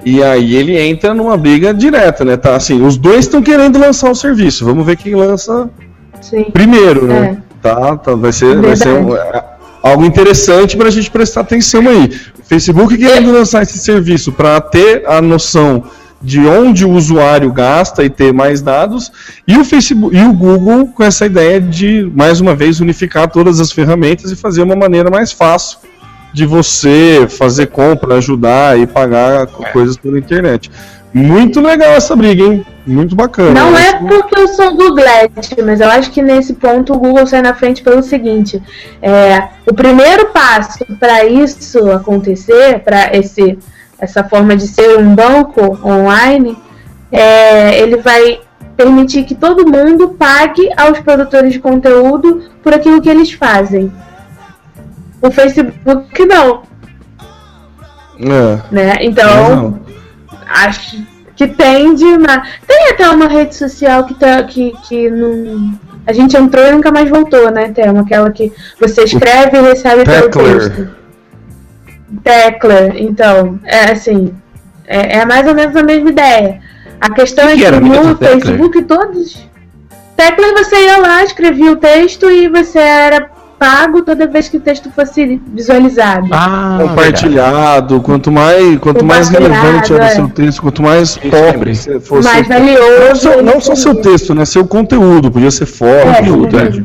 E 0.05 0.23
aí 0.23 0.57
ele 0.57 0.77
entra 0.79 1.15
numa 1.15 1.37
briga 1.37 1.73
direta, 1.73 2.25
né? 2.25 2.37
Tá 2.37 2.57
assim, 2.57 2.85
os 2.85 2.97
dois 2.97 3.21
estão 3.21 3.41
querendo 3.41 3.79
lançar 3.79 4.11
o 4.11 4.15
serviço. 4.15 4.65
Vamos 4.65 4.85
ver 4.85 4.97
quem 4.97 5.15
lança 5.15 5.71
Sim. 6.21 6.45
primeiro, 6.53 7.07
né? 7.07 7.39
Tá, 7.61 7.97
tá, 7.97 8.15
vai 8.15 8.33
ser, 8.33 8.57
vai 8.61 8.75
ser 8.75 8.89
um- 8.89 9.17
é, 9.17 9.45
algo 9.83 10.05
interessante 10.05 10.77
para 10.77 10.89
a 10.89 10.91
gente 10.91 11.09
prestar 11.11 11.43
atenção 11.43 11.89
aí. 11.89 12.11
O 12.41 12.45
Facebook 12.45 12.99
querendo 12.99 13.33
lançar 13.33 13.63
esse 13.63 13.79
serviço 13.79 14.33
para 14.33 14.61
ter 14.61 15.05
a 15.07 15.23
noção 15.23 15.85
de 16.21 16.41
onde 16.41 16.85
o 16.85 16.91
usuário 16.91 17.53
gasta 17.53 18.05
e 18.05 18.11
ter 18.11 18.33
mais 18.33 18.61
dados, 18.63 19.11
e 19.47 19.57
o 19.59 19.65
Facebook 19.65 20.17
e 20.17 20.23
o 20.25 20.33
Google 20.33 20.87
com 20.89 21.03
essa 21.03 21.27
ideia 21.27 21.61
de 21.61 22.09
mais 22.15 22.41
uma 22.41 22.55
vez 22.55 22.81
unificar 22.81 23.29
todas 23.29 23.59
as 23.61 23.73
ferramentas 23.73 24.31
e 24.31 24.37
fazer 24.37 24.63
uma 24.63 24.77
maneira 24.77 25.11
mais 25.11 25.33
fácil 25.33 25.79
de 26.33 26.47
você 26.47 27.27
fazer 27.29 27.67
compra, 27.67 28.17
ajudar 28.17 28.79
e 28.79 28.87
pagar 28.87 29.47
co- 29.47 29.65
coisas 29.73 29.97
pela 29.97 30.19
internet. 30.19 30.71
Muito 31.13 31.61
legal 31.61 31.93
essa 31.93 32.17
briga, 32.17 32.43
hein? 32.43 32.65
Muito 32.87 33.15
bacana. 33.15 33.53
Não 33.53 33.77
é 33.77 33.93
porque 33.99 34.41
eu 34.41 34.49
sou 34.49 34.75
Googlete, 34.75 35.61
mas 35.63 35.81
eu 35.81 35.91
acho 35.91 36.11
que 36.11 36.23
nesse 36.23 36.55
ponto 36.55 36.95
o 36.95 36.99
Google 36.99 37.27
sai 37.27 37.43
na 37.43 37.55
frente 37.55 37.83
pelo 37.83 38.03
seguinte: 38.03 38.61
é, 39.03 39.49
o 39.71 39.75
primeiro 39.75 40.29
passo 40.31 40.85
para 40.99 41.25
isso 41.25 41.91
acontecer, 41.91 42.81
para 42.81 43.15
esse 43.15 43.59
essa 43.99 44.25
forma 44.25 44.57
de 44.57 44.67
ser 44.67 44.99
um 44.99 45.15
banco 45.15 45.79
online, 45.87 46.57
é, 47.13 47.79
ele 47.79 47.99
vai 47.99 48.41
permitir 48.77 49.23
que 49.25 49.35
todo 49.35 49.71
mundo 49.71 50.17
pague 50.19 50.69
aos 50.77 50.99
produtores 50.99 51.53
de 51.53 51.61
conteúdo 51.61 52.43
por 52.65 52.75
aquilo 52.75 53.01
que 53.01 53.09
eles 53.09 53.33
fazem. 53.33 53.93
O 55.23 55.31
Facebook 55.31 56.27
não, 56.27 56.63
É. 58.21 58.75
né? 58.75 58.97
Então, 59.01 59.81
acho 60.49 61.01
que 61.37 61.47
tende 61.47 62.05
uma. 62.05 62.43
Tem 62.67 62.89
até 62.91 63.09
uma 63.09 63.29
rede 63.29 63.55
social 63.55 64.05
que, 64.05 64.15
tá, 64.15 64.43
que, 64.43 64.73
que 64.89 65.09
não. 65.11 65.79
A 66.07 66.13
gente 66.13 66.37
entrou 66.37 66.67
e 66.67 66.73
nunca 66.73 66.91
mais 66.91 67.09
voltou, 67.09 67.51
né, 67.53 67.69
Thelma? 67.69 68.01
Aquela 68.01 68.31
que 68.33 68.53
você 68.81 69.05
escreve 69.05 69.57
e 69.59 69.63
recebe 69.63 70.05
pelo 70.05 70.29
texto. 70.29 70.89
Tecla, 72.25 72.93
então, 72.97 73.59
é 73.65 73.93
assim, 73.93 74.35
é, 74.87 75.19
é 75.19 75.25
mais 75.25 75.47
ou 75.47 75.55
menos 75.55 75.75
a 75.77 75.83
mesma 75.83 76.11
ideia. 76.11 76.61
A 77.01 77.11
questão 77.11 77.47
que 77.57 77.65
é 77.65 77.71
que 77.73 77.81
mesmo 77.81 78.05
no? 78.09 78.17
Facebook 78.17 78.83
todos. 78.83 79.47
Tecla 80.17 80.53
você 80.53 80.85
ia 80.85 80.99
lá, 80.99 81.25
escrevia 81.25 81.73
o 81.73 81.77
texto 81.77 82.31
e 82.31 82.49
você 82.49 82.79
era 82.79 83.31
pago 83.63 84.03
toda 84.03 84.27
vez 84.27 84.49
que 84.49 84.57
o 84.57 84.61
texto 84.61 84.91
fosse 84.91 85.41
visualizado. 85.47 86.27
Ah, 86.33 86.79
Compartilhado, 86.83 88.01
quanto 88.01 88.33
mais, 88.33 88.77
quanto 88.79 89.05
mais 89.05 89.29
relevante 89.29 89.95
era 89.95 90.03
o 90.03 90.07
é. 90.07 90.11
seu 90.11 90.29
texto, 90.29 90.63
quanto 90.63 90.83
mais 90.83 91.15
top 91.15 91.73
você 91.73 92.01
fosse. 92.01 92.29
mais 92.29 92.49
Não 92.49 92.59
valioso. 92.59 93.21
só, 93.21 93.41
não 93.41 93.53
ele 93.53 93.61
só 93.61 93.75
seu 93.77 93.95
texto, 93.95 94.35
né? 94.35 94.45
Seu 94.45 94.67
conteúdo, 94.67 95.31
podia 95.31 95.51
ser 95.53 95.67
foto, 95.67 95.89
É, 95.89 96.71
né? 96.71 96.85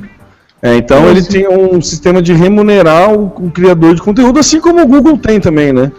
É, 0.61 0.75
então 0.75 1.09
ele 1.09 1.19
Isso. 1.19 1.31
tem 1.31 1.47
um 1.47 1.81
sistema 1.81 2.21
de 2.21 2.33
remunerar 2.33 3.11
o, 3.11 3.25
o 3.25 3.49
criador 3.49 3.95
de 3.95 4.01
conteúdo, 4.01 4.39
assim 4.39 4.59
como 4.61 4.81
o 4.83 4.87
Google 4.87 5.17
tem 5.17 5.39
também, 5.39 5.73
né? 5.73 5.91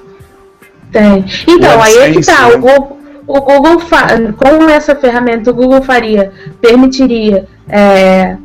Tem. 0.92 1.24
Então, 1.48 1.76
O 1.76 1.82
aí 1.82 1.98
é 1.98 2.12
que 2.12 2.24
tá. 2.24 2.48
né? 2.48 2.54
O 2.54 2.58
Google, 2.60 2.98
o 3.26 3.40
Google 3.40 3.78
com 4.36 4.68
essa 4.70 4.94
ferramenta, 4.94 5.50
o 5.50 5.54
Google 5.54 5.82
faria, 5.82 6.30
permitiria 6.60 7.46
é, 7.68 8.36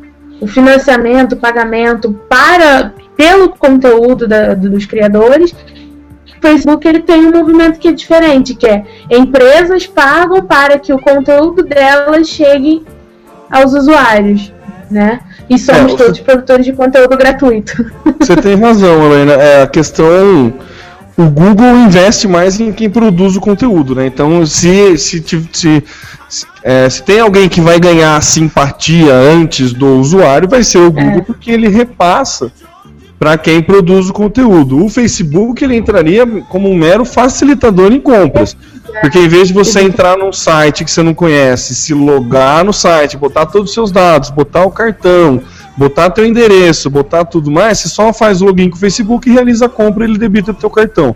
o 0.44 0.48
financiamento, 0.48 1.34
o 1.34 1.38
pagamento 1.38 2.12
para 2.30 2.94
pelo 3.16 3.50
conteúdo 3.50 4.28
da- 4.28 4.54
dos 4.54 4.86
criadores. 4.86 5.52
O 5.52 6.42
Facebook 6.42 6.86
ele 6.88 7.00
tem 7.02 7.26
um 7.26 7.32
movimento 7.32 7.80
que 7.80 7.88
é 7.88 7.92
diferente, 7.92 8.54
que 8.56 8.68
é 8.68 8.84
empresas 9.10 9.88
pagam 9.88 10.42
para 10.44 10.78
que 10.78 10.92
o 10.92 11.00
conteúdo 11.00 11.64
delas 11.64 12.28
chegue 12.28 12.84
aos 13.50 13.74
usuários, 13.74 14.52
né? 14.92 15.22
E 15.50 15.58
somos 15.58 15.92
É, 15.92 15.96
o- 15.96 15.98
todos 15.98 16.20
produtores 16.20 16.66
de 16.66 16.74
conteúdo 16.74 17.16
gratuito. 17.18 17.86
Você 18.20 18.36
tem 18.36 18.56
razão, 18.56 19.06
Helena. 19.06 19.34
É, 19.34 19.62
a 19.64 19.68
questão. 19.68 20.54
O 21.16 21.30
Google 21.30 21.78
investe 21.78 22.28
mais 22.28 22.60
em 22.60 22.72
quem 22.72 22.90
produz 22.90 23.36
o 23.36 23.42
conteúdo, 23.42 23.94
né? 23.94 24.08
Então, 24.08 24.46
se, 24.46 24.98
se, 24.98 25.24
se, 25.24 25.50
se, 25.52 25.84
é, 26.64 26.90
se 26.90 27.04
tem 27.04 27.20
alguém 27.20 27.48
que 27.48 27.62
vai 27.62 27.80
ganhar 27.80 28.22
simpatia 28.24 29.14
antes 29.14 29.74
do 29.74 30.00
usuário, 30.00 30.50
vai 30.50 30.64
ser 30.64 30.80
o 30.80 30.92
Google, 30.92 31.22
porque 31.22 31.52
ele 31.52 31.68
repassa 31.68 32.52
para 33.20 33.38
quem 33.38 33.62
produz 33.62 34.10
o 34.10 34.14
conteúdo. 34.14 34.84
O 34.84 34.90
Facebook 34.90 35.64
ele 35.64 35.78
entraria 35.78 36.26
como 36.50 36.70
um 36.70 36.76
mero 36.76 37.06
facilitador 37.06 37.94
em 37.94 38.02
compras. 38.02 38.58
Porque 39.00 39.18
em 39.18 39.28
vez 39.28 39.48
de 39.48 39.54
você 39.54 39.82
entrar 39.82 40.18
num 40.18 40.34
site 40.34 40.84
que 40.84 40.92
você 40.92 41.02
não 41.02 41.14
conhece, 41.14 41.74
se 41.74 41.94
logar 41.94 42.66
no 42.66 42.74
site, 42.74 43.16
botar 43.18 43.46
todos 43.46 43.70
os 43.70 43.74
seus 43.74 43.92
dados, 43.92 44.30
botar 44.30 44.66
o 44.66 44.72
cartão, 44.72 45.42
botar 45.78 46.10
teu 46.10 46.26
endereço, 46.26 46.90
botar 46.90 47.26
tudo 47.26 47.52
mais, 47.52 47.80
você 47.80 47.90
só 47.90 48.14
faz 48.14 48.42
o 48.42 48.46
login 48.46 48.70
com 48.70 48.76
o 48.76 48.80
Facebook 48.80 49.30
e 49.30 49.34
realiza 49.34 49.66
a 49.66 49.70
compra 49.70 50.06
e 50.06 50.10
ele 50.10 50.18
debita 50.18 50.52
o 50.52 50.54
teu 50.54 50.70
cartão. 50.70 51.16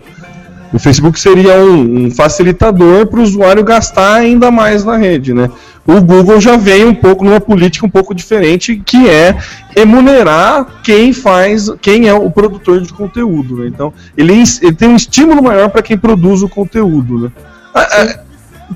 O 0.72 0.78
Facebook 0.78 1.18
seria 1.18 1.54
um, 1.64 2.06
um 2.06 2.10
facilitador 2.10 3.06
para 3.06 3.20
o 3.20 3.22
usuário 3.22 3.64
gastar 3.64 4.16
ainda 4.16 4.50
mais 4.50 4.84
na 4.84 4.96
rede, 4.96 5.32
né? 5.32 5.50
O 5.86 6.02
Google 6.02 6.38
já 6.38 6.58
veio 6.58 6.88
um 6.88 6.94
pouco 6.94 7.24
numa 7.24 7.40
política 7.40 7.86
um 7.86 7.90
pouco 7.90 8.14
diferente, 8.14 8.82
que 8.84 9.08
é 9.08 9.34
remunerar 9.74 10.82
quem 10.82 11.14
faz, 11.14 11.70
quem 11.80 12.06
é 12.06 12.12
o 12.12 12.30
produtor 12.30 12.82
de 12.82 12.92
conteúdo, 12.92 13.56
né? 13.56 13.68
Então, 13.68 13.94
ele, 14.14 14.34
ele 14.60 14.74
tem 14.74 14.88
um 14.88 14.96
estímulo 14.96 15.42
maior 15.42 15.70
para 15.70 15.80
quem 15.80 15.96
produz 15.96 16.42
o 16.42 16.48
conteúdo, 16.48 17.18
né? 17.18 17.32
Ah, 17.74 17.88
ah, 17.90 18.18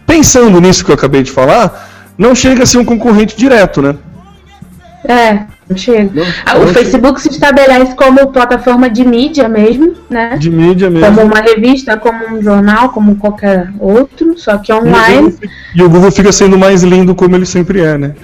Pensando 0.06 0.58
nisso 0.58 0.84
que 0.84 0.90
eu 0.90 0.94
acabei 0.94 1.22
de 1.22 1.30
falar, 1.30 1.90
não 2.16 2.34
chega 2.34 2.62
a 2.62 2.66
ser 2.66 2.78
um 2.78 2.84
concorrente 2.84 3.36
direto, 3.36 3.82
né? 3.82 3.94
É, 5.04 5.44
não 5.68 5.76
chega. 5.76 6.10
Não, 6.14 6.24
Ah, 6.44 6.56
O 6.58 6.66
não 6.66 6.74
Facebook 6.74 7.20
se 7.20 7.28
estabelece 7.30 7.94
como 7.94 8.26
plataforma 8.32 8.90
de 8.90 9.04
mídia 9.06 9.48
mesmo, 9.48 9.94
né? 10.10 10.36
De 10.38 10.50
mídia 10.50 10.90
mesmo. 10.90 11.06
Como 11.06 11.22
uma 11.26 11.40
revista, 11.40 11.96
como 11.96 12.36
um 12.36 12.42
jornal, 12.42 12.90
como 12.90 13.16
qualquer 13.16 13.70
outro, 13.78 14.34
só 14.36 14.58
que 14.58 14.70
E 14.70 14.74
o 14.74 14.78
online. 14.78 15.30
Google 15.30 15.48
E 15.76 15.82
o 15.82 15.88
Google 15.88 16.10
fica 16.10 16.32
sendo 16.32 16.58
mais 16.58 16.82
lindo 16.82 17.14
como 17.14 17.36
ele 17.36 17.46
sempre 17.46 17.80
é, 17.80 17.96
né? 17.96 18.12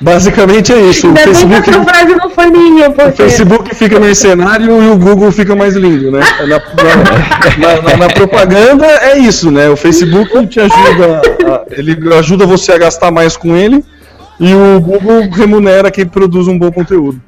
Basicamente 0.00 0.72
é 0.72 0.80
isso. 0.80 1.08
O 1.08 1.10
Ainda 1.10 1.24
bem 1.24 1.32
que 1.32 1.34
Facebook, 1.40 1.70
essa 1.70 1.84
frase 1.84 2.14
não 2.14 2.30
foi 2.30 2.46
minha, 2.52 2.88
o 2.88 2.92
porque. 2.92 3.22
Facebook 3.22 3.74
fica 3.74 3.98
mercenário 3.98 4.80
e 4.80 4.90
o 4.90 4.96
Google 4.96 5.32
fica 5.32 5.56
mais 5.56 5.74
lindo, 5.74 6.12
né? 6.12 6.20
Na, 6.38 6.46
na- 7.58 7.82
na- 7.82 7.96
na 7.96 8.08
propaganda 8.08 8.86
é 8.86 9.18
isso, 9.18 9.50
né? 9.50 9.68
O 9.68 9.76
Facebook 9.76 10.46
te 10.46 10.60
ajuda, 10.60 11.20
a- 11.48 11.62
ele 11.72 11.98
ajuda 12.14 12.46
você 12.46 12.70
a 12.72 12.78
gastar 12.78 13.10
mais 13.10 13.36
com 13.36 13.56
ele 13.56 13.84
e 14.38 14.54
o 14.54 14.80
Google 14.80 15.28
remunera 15.30 15.90
quem 15.90 16.06
produz 16.06 16.48
um 16.48 16.58
bom 16.58 16.70
conteúdo. 16.70 17.20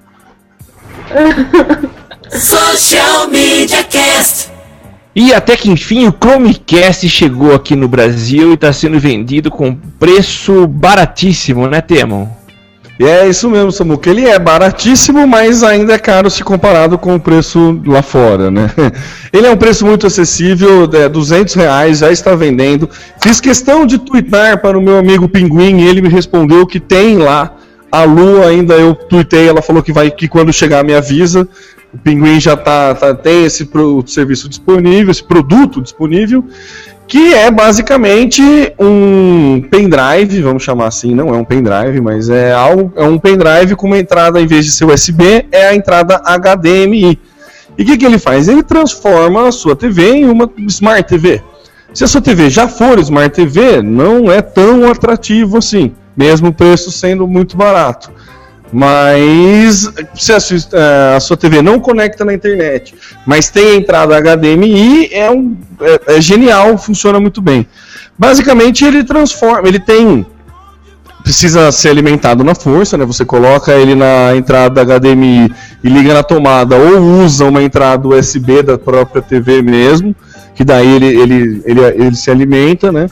Social 2.30 3.28
Media 3.28 3.82
Cast. 3.84 4.50
E 5.14 5.34
até 5.34 5.56
que 5.56 5.70
enfim 5.70 6.06
o 6.06 6.12
Chromecast 6.12 7.08
chegou 7.08 7.52
aqui 7.54 7.74
no 7.74 7.88
Brasil 7.88 8.52
e 8.52 8.54
está 8.54 8.72
sendo 8.72 9.00
vendido 9.00 9.50
com 9.50 9.74
preço 9.74 10.68
baratíssimo, 10.68 11.66
né, 11.66 11.80
Temo? 11.80 12.39
E 13.00 13.04
é 13.06 13.26
isso 13.26 13.48
mesmo, 13.48 13.72
Samuca. 13.72 14.10
Ele 14.10 14.26
é 14.28 14.38
baratíssimo, 14.38 15.26
mas 15.26 15.62
ainda 15.62 15.94
é 15.94 15.98
caro 15.98 16.28
se 16.28 16.44
comparado 16.44 16.98
com 16.98 17.14
o 17.14 17.18
preço 17.20 17.80
lá 17.86 18.02
fora, 18.02 18.50
né? 18.50 18.70
Ele 19.32 19.46
é 19.46 19.50
um 19.50 19.56
preço 19.56 19.86
muito 19.86 20.06
acessível, 20.06 20.86
é 20.92 21.08
200 21.08 21.54
reais, 21.54 22.00
já 22.00 22.12
está 22.12 22.34
vendendo. 22.34 22.90
Fiz 23.22 23.40
questão 23.40 23.86
de 23.86 23.96
twittar 23.96 24.60
para 24.60 24.78
o 24.78 24.82
meu 24.82 24.98
amigo 24.98 25.26
Pinguim 25.30 25.78
e 25.80 25.88
ele 25.88 26.02
me 26.02 26.10
respondeu 26.10 26.66
que 26.66 26.78
tem 26.78 27.16
lá. 27.16 27.54
A 27.90 28.04
Lu 28.04 28.44
ainda 28.44 28.74
eu 28.74 28.94
tuitei, 28.94 29.48
ela 29.48 29.62
falou 29.62 29.82
que 29.82 29.92
vai 29.94 30.10
que 30.10 30.28
quando 30.28 30.52
chegar 30.52 30.84
me 30.84 30.92
avisa. 30.94 31.48
O 31.94 31.96
Pinguim 31.98 32.38
já 32.38 32.54
tá, 32.54 32.94
tá- 32.94 33.14
tem 33.14 33.44
esse 33.46 33.64
pro- 33.64 34.04
serviço 34.06 34.46
disponível, 34.46 35.10
esse 35.10 35.24
produto 35.24 35.80
disponível 35.80 36.44
que 37.10 37.34
é 37.34 37.50
basicamente 37.50 38.40
um 38.78 39.60
pendrive, 39.68 40.40
vamos 40.42 40.62
chamar 40.62 40.86
assim, 40.86 41.12
não 41.12 41.34
é 41.34 41.36
um 41.36 41.44
pendrive, 41.44 42.00
mas 42.00 42.30
é 42.30 42.52
algo, 42.52 42.92
é 42.94 43.02
um 43.02 43.18
pendrive 43.18 43.74
com 43.74 43.88
uma 43.88 43.98
entrada 43.98 44.40
em 44.40 44.46
vez 44.46 44.64
de 44.64 44.70
ser 44.70 44.84
USB, 44.84 45.44
é 45.50 45.66
a 45.66 45.74
entrada 45.74 46.22
HDMI. 46.24 47.18
E 47.76 47.82
o 47.82 47.84
que, 47.84 47.98
que 47.98 48.06
ele 48.06 48.16
faz? 48.16 48.46
Ele 48.46 48.62
transforma 48.62 49.48
a 49.48 49.50
sua 49.50 49.74
TV 49.74 50.08
em 50.18 50.26
uma 50.26 50.48
Smart 50.68 51.02
TV. 51.02 51.42
Se 51.92 52.04
a 52.04 52.06
sua 52.06 52.20
TV 52.20 52.48
já 52.48 52.68
for 52.68 52.96
Smart 53.00 53.34
TV, 53.34 53.82
não 53.82 54.30
é 54.30 54.40
tão 54.40 54.88
atrativo 54.88 55.58
assim, 55.58 55.92
mesmo 56.16 56.50
o 56.50 56.54
preço 56.54 56.92
sendo 56.92 57.26
muito 57.26 57.56
barato. 57.56 58.12
Mas 58.72 59.90
se 60.14 60.32
a 60.32 60.38
sua, 60.38 60.58
eh, 60.72 61.14
a 61.16 61.20
sua 61.20 61.36
TV 61.36 61.60
não 61.60 61.80
conecta 61.80 62.24
na 62.24 62.32
internet, 62.32 62.94
mas 63.26 63.50
tem 63.50 63.76
entrada 63.76 64.16
HDMI, 64.16 65.12
é, 65.12 65.30
um, 65.30 65.56
é, 65.80 66.16
é 66.16 66.20
genial, 66.20 66.78
funciona 66.78 67.18
muito 67.18 67.42
bem. 67.42 67.66
Basicamente 68.16 68.84
ele 68.84 69.02
transforma, 69.02 69.66
ele 69.66 69.80
tem 69.80 70.24
precisa 71.22 71.70
ser 71.70 71.90
alimentado 71.90 72.42
na 72.42 72.54
força, 72.54 72.96
né? 72.96 73.04
Você 73.04 73.24
coloca 73.24 73.72
ele 73.72 73.94
na 73.94 74.34
entrada 74.36 74.82
HDMI 74.84 75.52
e 75.82 75.88
liga 75.88 76.14
na 76.14 76.22
tomada, 76.22 76.76
ou 76.76 77.22
usa 77.22 77.44
uma 77.44 77.62
entrada 77.62 78.08
USB 78.08 78.62
da 78.62 78.78
própria 78.78 79.20
TV 79.20 79.62
mesmo, 79.62 80.14
que 80.54 80.64
daí 80.64 80.88
ele, 80.88 81.06
ele, 81.06 81.62
ele, 81.64 81.80
ele 81.80 82.16
se 82.16 82.30
alimenta, 82.30 82.90
né? 82.90 83.08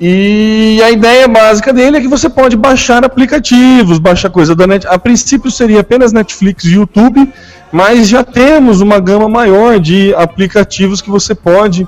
E 0.00 0.80
a 0.84 0.90
ideia 0.90 1.26
básica 1.26 1.72
dele 1.72 1.96
é 1.96 2.00
que 2.00 2.06
você 2.06 2.28
pode 2.28 2.56
baixar 2.56 3.04
aplicativos, 3.04 3.98
baixar 3.98 4.30
coisa 4.30 4.54
da 4.54 4.66
net. 4.66 4.86
A 4.86 4.98
princípio 4.98 5.50
seria 5.50 5.80
apenas 5.80 6.12
Netflix 6.12 6.64
e 6.64 6.74
YouTube, 6.74 7.32
mas 7.72 8.08
já 8.08 8.22
temos 8.22 8.80
uma 8.80 9.00
gama 9.00 9.28
maior 9.28 9.80
de 9.80 10.14
aplicativos 10.14 11.02
que 11.02 11.10
você 11.10 11.34
pode 11.34 11.86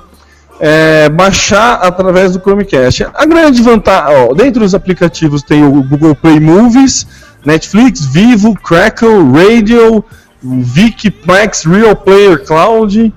é, 0.59 1.09
baixar 1.09 1.75
através 1.75 2.33
do 2.33 2.41
Chromecast. 2.41 3.07
A 3.15 3.25
grande 3.25 3.63
vantagem, 3.63 4.15
ó, 4.15 4.35
dentre 4.35 4.65
os 4.65 4.75
aplicativos 4.75 5.43
tem 5.43 5.65
o 5.65 5.83
Google 5.85 6.15
Play 6.17 6.41
Movies, 6.41 7.07
Netflix, 7.47 8.05
Vivo, 8.05 8.55
Crackle, 8.55 9.23
Radio, 9.33 10.05
Viki, 10.43 11.15
Max, 11.25 11.65
Real 11.65 11.95
Player 11.95 12.45
Cloud, 12.45 13.13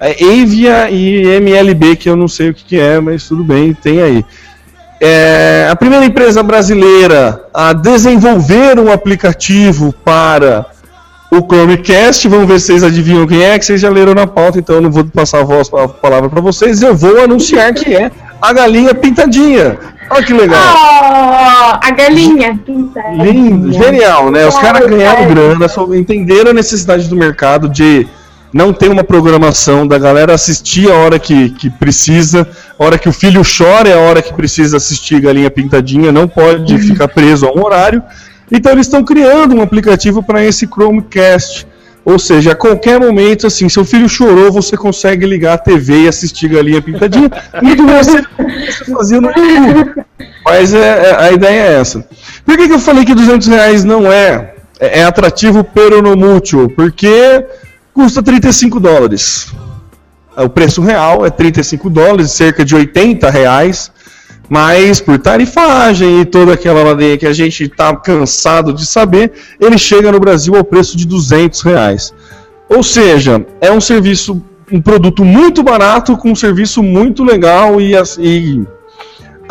é, 0.00 0.12
Avia 0.42 0.90
e 0.90 1.26
MLB, 1.36 1.96
que 1.96 2.08
eu 2.08 2.16
não 2.16 2.28
sei 2.28 2.50
o 2.50 2.54
que, 2.54 2.64
que 2.64 2.80
é, 2.80 3.00
mas 3.00 3.26
tudo 3.26 3.42
bem, 3.42 3.72
tem 3.72 4.02
aí. 4.02 4.24
É, 5.00 5.68
a 5.70 5.76
primeira 5.76 6.04
empresa 6.04 6.42
brasileira 6.42 7.44
a 7.52 7.72
desenvolver 7.72 8.78
um 8.78 8.90
aplicativo 8.90 9.94
para 10.04 10.66
o 11.30 11.40
Chromecast. 11.40 12.28
Vamos 12.28 12.46
ver 12.46 12.60
se 12.60 12.66
vocês 12.66 12.82
adivinham 12.84 13.26
quem 13.26 13.42
é, 13.42 13.58
que 13.58 13.64
vocês 13.64 13.80
já 13.80 13.90
leram 13.90 14.14
na 14.14 14.26
pauta, 14.26 14.58
então 14.58 14.76
eu 14.76 14.82
não 14.82 14.90
vou 14.90 15.04
passar 15.04 15.40
a, 15.40 15.44
voz, 15.44 15.70
a 15.72 15.88
palavra 15.88 16.30
para 16.30 16.40
vocês. 16.40 16.80
Eu 16.82 16.94
vou 16.94 17.22
anunciar 17.22 17.74
que 17.74 17.94
é 17.94 18.10
a 18.40 18.52
galinha 18.52 18.94
pintadinha. 18.94 19.78
Olha 20.08 20.22
que 20.22 20.32
legal. 20.32 20.62
Oh, 20.62 21.78
a 21.82 21.90
galinha. 21.90 22.58
Lindo, 23.12 23.72
genial, 23.72 24.30
né? 24.30 24.46
Os 24.46 24.56
caras 24.56 24.88
ganharam 24.88 25.26
grana, 25.26 25.66
entenderam 25.94 26.52
a 26.52 26.54
necessidade 26.54 27.08
do 27.08 27.16
mercado 27.16 27.68
de 27.68 28.06
não 28.56 28.72
ter 28.72 28.90
uma 28.90 29.04
programação 29.04 29.86
da 29.86 29.98
galera 29.98 30.32
assistir 30.32 30.90
a 30.90 30.94
hora 30.94 31.18
que, 31.18 31.50
que 31.50 31.68
precisa, 31.68 32.48
a 32.78 32.84
hora 32.84 32.98
que 32.98 33.06
o 33.06 33.12
filho 33.12 33.42
chora 33.42 33.90
é 33.90 33.92
a 33.92 33.98
hora 33.98 34.22
que 34.22 34.32
precisa 34.32 34.78
assistir 34.78 35.20
Galinha 35.20 35.50
Pintadinha, 35.50 36.10
não 36.10 36.26
pode 36.26 36.78
ficar 36.80 37.06
preso 37.06 37.46
a 37.46 37.52
um 37.52 37.62
horário. 37.62 38.02
Então 38.50 38.72
eles 38.72 38.86
estão 38.86 39.04
criando 39.04 39.54
um 39.54 39.60
aplicativo 39.60 40.22
para 40.22 40.42
esse 40.42 40.66
Chromecast. 40.66 41.66
Ou 42.02 42.18
seja, 42.18 42.52
a 42.52 42.54
qualquer 42.54 42.98
momento, 42.98 43.46
assim, 43.46 43.68
seu 43.68 43.84
filho 43.84 44.08
chorou, 44.08 44.50
você 44.50 44.76
consegue 44.76 45.26
ligar 45.26 45.54
a 45.54 45.58
TV 45.58 46.04
e 46.04 46.08
assistir 46.08 46.48
Galinha 46.48 46.80
Pintadinha. 46.80 47.28
Muito 47.60 47.84
você, 47.84 48.22
você 48.22 48.84
fazia 48.90 49.20
no 49.20 49.28
YouTube. 49.28 50.04
Mas 50.44 50.72
é, 50.72 51.10
é, 51.10 51.16
a 51.16 51.32
ideia 51.32 51.60
é 51.60 51.80
essa. 51.80 52.06
Por 52.44 52.56
que, 52.56 52.68
que 52.68 52.72
eu 52.72 52.78
falei 52.78 53.04
que 53.04 53.14
200 53.14 53.48
reais 53.48 53.84
não 53.84 54.10
é, 54.10 54.54
é, 54.78 55.00
é 55.00 55.04
atrativo 55.04 55.64
peronomútil? 55.64 56.70
Porque 56.70 57.44
custa 57.96 58.22
35 58.22 58.78
dólares. 58.78 59.54
O 60.36 60.50
preço 60.50 60.82
real 60.82 61.24
é 61.24 61.30
35 61.30 61.88
dólares, 61.88 62.30
cerca 62.30 62.62
de 62.62 62.76
80 62.76 63.30
reais. 63.30 63.90
Mas 64.50 65.00
por 65.00 65.18
tarifagem 65.18 66.20
e 66.20 66.24
toda 66.26 66.52
aquela 66.52 66.82
ladeia 66.84 67.16
que 67.16 67.26
a 67.26 67.32
gente 67.32 67.64
está 67.64 67.96
cansado 67.96 68.72
de 68.72 68.86
saber, 68.86 69.32
ele 69.58 69.78
chega 69.78 70.12
no 70.12 70.20
Brasil 70.20 70.54
ao 70.54 70.62
preço 70.62 70.96
de 70.96 71.06
200 71.06 71.62
reais. 71.62 72.14
Ou 72.68 72.82
seja, 72.82 73.44
é 73.62 73.72
um 73.72 73.80
serviço, 73.80 74.40
um 74.70 74.80
produto 74.80 75.24
muito 75.24 75.62
barato 75.62 76.16
com 76.18 76.30
um 76.30 76.36
serviço 76.36 76.82
muito 76.82 77.24
legal 77.24 77.80
e, 77.80 77.94
e 78.18 78.62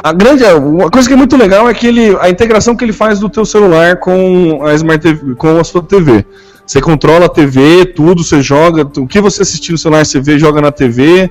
a 0.02 0.14
grande, 0.14 0.44
uma 0.44 0.90
coisa 0.92 1.08
que 1.08 1.14
é 1.14 1.18
muito 1.18 1.36
legal 1.36 1.68
é 1.68 1.74
que 1.74 1.88
ele, 1.88 2.16
a 2.22 2.30
integração 2.30 2.76
que 2.76 2.86
ele 2.86 2.94
faz 2.94 3.20
do 3.20 3.28
teu 3.28 3.44
celular 3.44 3.98
com 3.98 4.62
a 4.64 4.74
Smart 4.76 5.02
TV, 5.02 5.36
com 5.36 5.60
a 5.60 5.64
sua 5.64 5.82
TV. 5.82 6.24
Você 6.65 6.82
controla 6.82 7.28
a 7.28 7.30
TV, 7.30 7.86
tudo, 7.86 8.23
você 8.23 8.41
joga, 8.41 8.89
o 8.99 9.08
que 9.08 9.21
você 9.21 9.43
assistir 9.43 9.71
no 9.71 9.78
celular 9.78 10.04
você 10.04 10.19
vê, 10.19 10.39
joga 10.39 10.60
na 10.60 10.71
TV. 10.71 11.30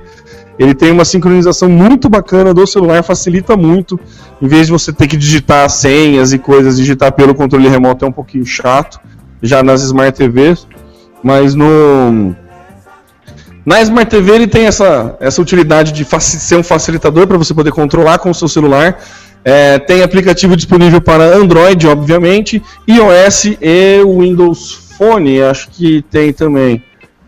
Ele 0.56 0.74
tem 0.74 0.92
uma 0.92 1.04
sincronização 1.04 1.68
muito 1.68 2.08
bacana 2.08 2.54
do 2.54 2.64
celular, 2.66 3.02
facilita 3.02 3.56
muito. 3.56 3.98
Em 4.40 4.46
vez 4.46 4.66
de 4.66 4.72
você 4.72 4.92
ter 4.92 5.08
que 5.08 5.16
digitar 5.16 5.68
senhas 5.68 6.32
e 6.32 6.38
coisas, 6.38 6.76
digitar 6.76 7.10
pelo 7.12 7.34
controle 7.34 7.68
remoto 7.68 8.04
é 8.04 8.08
um 8.08 8.12
pouquinho 8.12 8.46
chato, 8.46 9.00
já 9.42 9.62
nas 9.62 9.82
Smart 9.82 10.16
TVs. 10.16 10.68
Mas 11.22 11.54
no. 11.54 12.36
Na 13.66 13.80
Smart 13.80 14.08
TV 14.08 14.30
ele 14.30 14.46
tem 14.46 14.66
essa, 14.66 15.16
essa 15.18 15.42
utilidade 15.42 15.90
de 15.90 16.04
ser 16.20 16.56
um 16.56 16.62
facilitador 16.62 17.26
para 17.26 17.38
você 17.38 17.52
poder 17.52 17.72
controlar 17.72 18.18
com 18.18 18.30
o 18.30 18.34
seu 18.34 18.46
celular. 18.46 19.00
É, 19.44 19.78
tem 19.78 20.02
aplicativo 20.02 20.54
disponível 20.54 21.00
para 21.00 21.36
Android, 21.36 21.86
obviamente, 21.86 22.62
iOS 22.88 23.56
e 23.60 24.02
Windows 24.04 24.83
Phone, 24.96 25.42
acho 25.42 25.70
que 25.70 26.02
tem 26.10 26.32
também. 26.32 26.82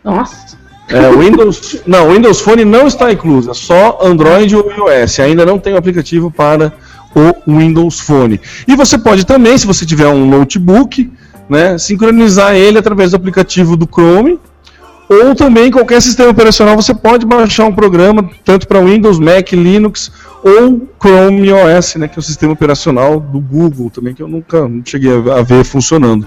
Nossa. 0.04 0.56
É, 0.88 1.10
Windows, 1.10 1.82
não, 1.84 2.12
Windows 2.12 2.40
Phone 2.40 2.64
não 2.64 2.86
está 2.86 3.12
incluso, 3.12 3.50
é 3.50 3.54
só 3.54 3.98
Android 4.00 4.54
ou 4.54 4.70
iOS. 4.70 5.18
Ainda 5.20 5.44
não 5.44 5.58
tem 5.58 5.74
o 5.74 5.76
aplicativo 5.76 6.30
para 6.30 6.72
o 7.14 7.56
Windows 7.58 7.98
Phone. 8.00 8.40
E 8.68 8.76
você 8.76 8.96
pode 8.96 9.26
também, 9.26 9.58
se 9.58 9.66
você 9.66 9.84
tiver 9.84 10.06
um 10.06 10.24
notebook, 10.26 11.10
né, 11.48 11.76
sincronizar 11.78 12.54
ele 12.54 12.78
através 12.78 13.10
do 13.10 13.16
aplicativo 13.16 13.76
do 13.76 13.86
Chrome. 13.86 14.38
Ou 15.08 15.36
também 15.36 15.70
qualquer 15.70 16.02
sistema 16.02 16.30
operacional 16.30 16.74
você 16.74 16.92
pode 16.92 17.24
baixar 17.24 17.64
um 17.64 17.72
programa 17.72 18.28
tanto 18.44 18.66
para 18.66 18.80
Windows, 18.80 19.20
Mac, 19.20 19.52
Linux 19.52 20.10
ou 20.42 20.88
Chrome 21.00 21.52
OS, 21.52 21.94
né, 21.94 22.08
que 22.08 22.18
é 22.18 22.20
o 22.20 22.22
sistema 22.22 22.52
operacional 22.52 23.20
do 23.20 23.38
Google 23.38 23.88
também 23.88 24.14
que 24.14 24.22
eu 24.22 24.26
nunca 24.26 24.68
cheguei 24.84 25.12
a 25.12 25.42
ver 25.42 25.64
funcionando. 25.64 26.26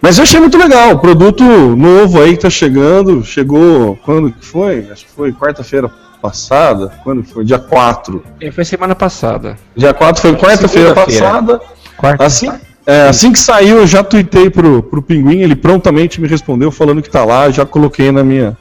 Mas 0.00 0.16
eu 0.16 0.22
achei 0.22 0.38
muito 0.38 0.56
legal, 0.56 0.98
produto 0.98 1.42
novo 1.42 2.22
aí 2.22 2.36
que 2.36 2.42
tá 2.42 2.50
chegando, 2.50 3.24
chegou 3.24 3.98
quando 4.04 4.30
que 4.30 4.44
foi? 4.44 4.88
Acho 4.90 5.04
que 5.04 5.10
foi 5.10 5.32
quarta-feira 5.32 5.90
passada, 6.22 6.92
quando 7.02 7.24
foi? 7.24 7.44
Dia 7.44 7.58
4. 7.58 8.22
É, 8.40 8.50
foi 8.50 8.64
semana 8.64 8.94
passada. 8.94 9.56
Dia 9.76 9.92
4 9.92 10.22
foi 10.22 10.36
quarta-feira 10.36 10.94
passada. 10.94 11.60
Quarta. 11.96 12.24
Assim, 12.24 12.50
é, 12.86 13.08
assim 13.08 13.32
que 13.32 13.40
saiu, 13.40 13.78
eu 13.78 13.86
já 13.86 14.04
tuitei 14.04 14.48
pro, 14.48 14.82
pro 14.82 15.02
Pinguim, 15.02 15.40
ele 15.40 15.56
prontamente 15.56 16.20
me 16.20 16.28
respondeu 16.28 16.70
falando 16.70 17.02
que 17.02 17.10
tá 17.10 17.24
lá, 17.24 17.50
já 17.50 17.66
coloquei 17.66 18.12
na 18.12 18.22
minha 18.22 18.56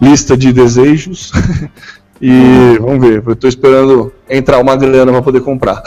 lista 0.00 0.36
de 0.36 0.52
desejos. 0.52 1.32
e 2.20 2.76
vamos 2.78 3.00
ver, 3.00 3.22
eu 3.26 3.34
tô 3.36 3.48
esperando 3.48 4.12
entrar 4.28 4.58
uma 4.58 4.76
grana 4.76 5.10
para 5.12 5.22
poder 5.22 5.40
comprar. 5.40 5.82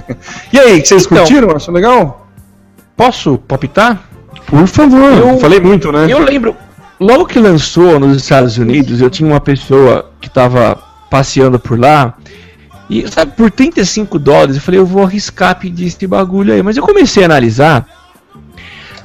e 0.52 0.58
aí, 0.58 0.84
vocês 0.84 1.06
Então. 1.06 1.18
curtiram? 1.18 1.50
Acham 1.56 1.72
legal? 1.72 2.28
Posso 2.96 3.38
palpitar? 3.38 4.05
Por 4.46 4.66
favor. 4.66 5.12
Eu- 5.12 5.38
Falei 5.38 5.60
muito, 5.60 5.90
né? 5.92 6.06
Eu 6.08 6.18
lembro, 6.18 6.56
logo 7.00 7.26
que 7.26 7.38
lançou 7.38 7.98
nos 7.98 8.16
Estados 8.16 8.58
Unidos, 8.58 9.00
eu 9.00 9.08
tinha 9.10 9.28
uma 9.28 9.40
pessoa 9.40 10.10
que 10.20 10.28
tava 10.28 10.78
passeando 11.10 11.58
por 11.58 11.78
lá. 11.78 12.14
E, 12.88 13.06
sabe, 13.08 13.32
por 13.36 13.50
35 13.50 14.18
dólares, 14.18 14.56
eu 14.56 14.62
falei, 14.62 14.78
eu 14.78 14.86
vou 14.86 15.02
arriscar 15.02 15.58
pedir 15.58 15.86
esse 15.86 16.06
bagulho 16.06 16.52
aí. 16.52 16.62
Mas 16.62 16.76
eu 16.76 16.82
comecei 16.84 17.22
a 17.24 17.26
analisar. 17.26 17.86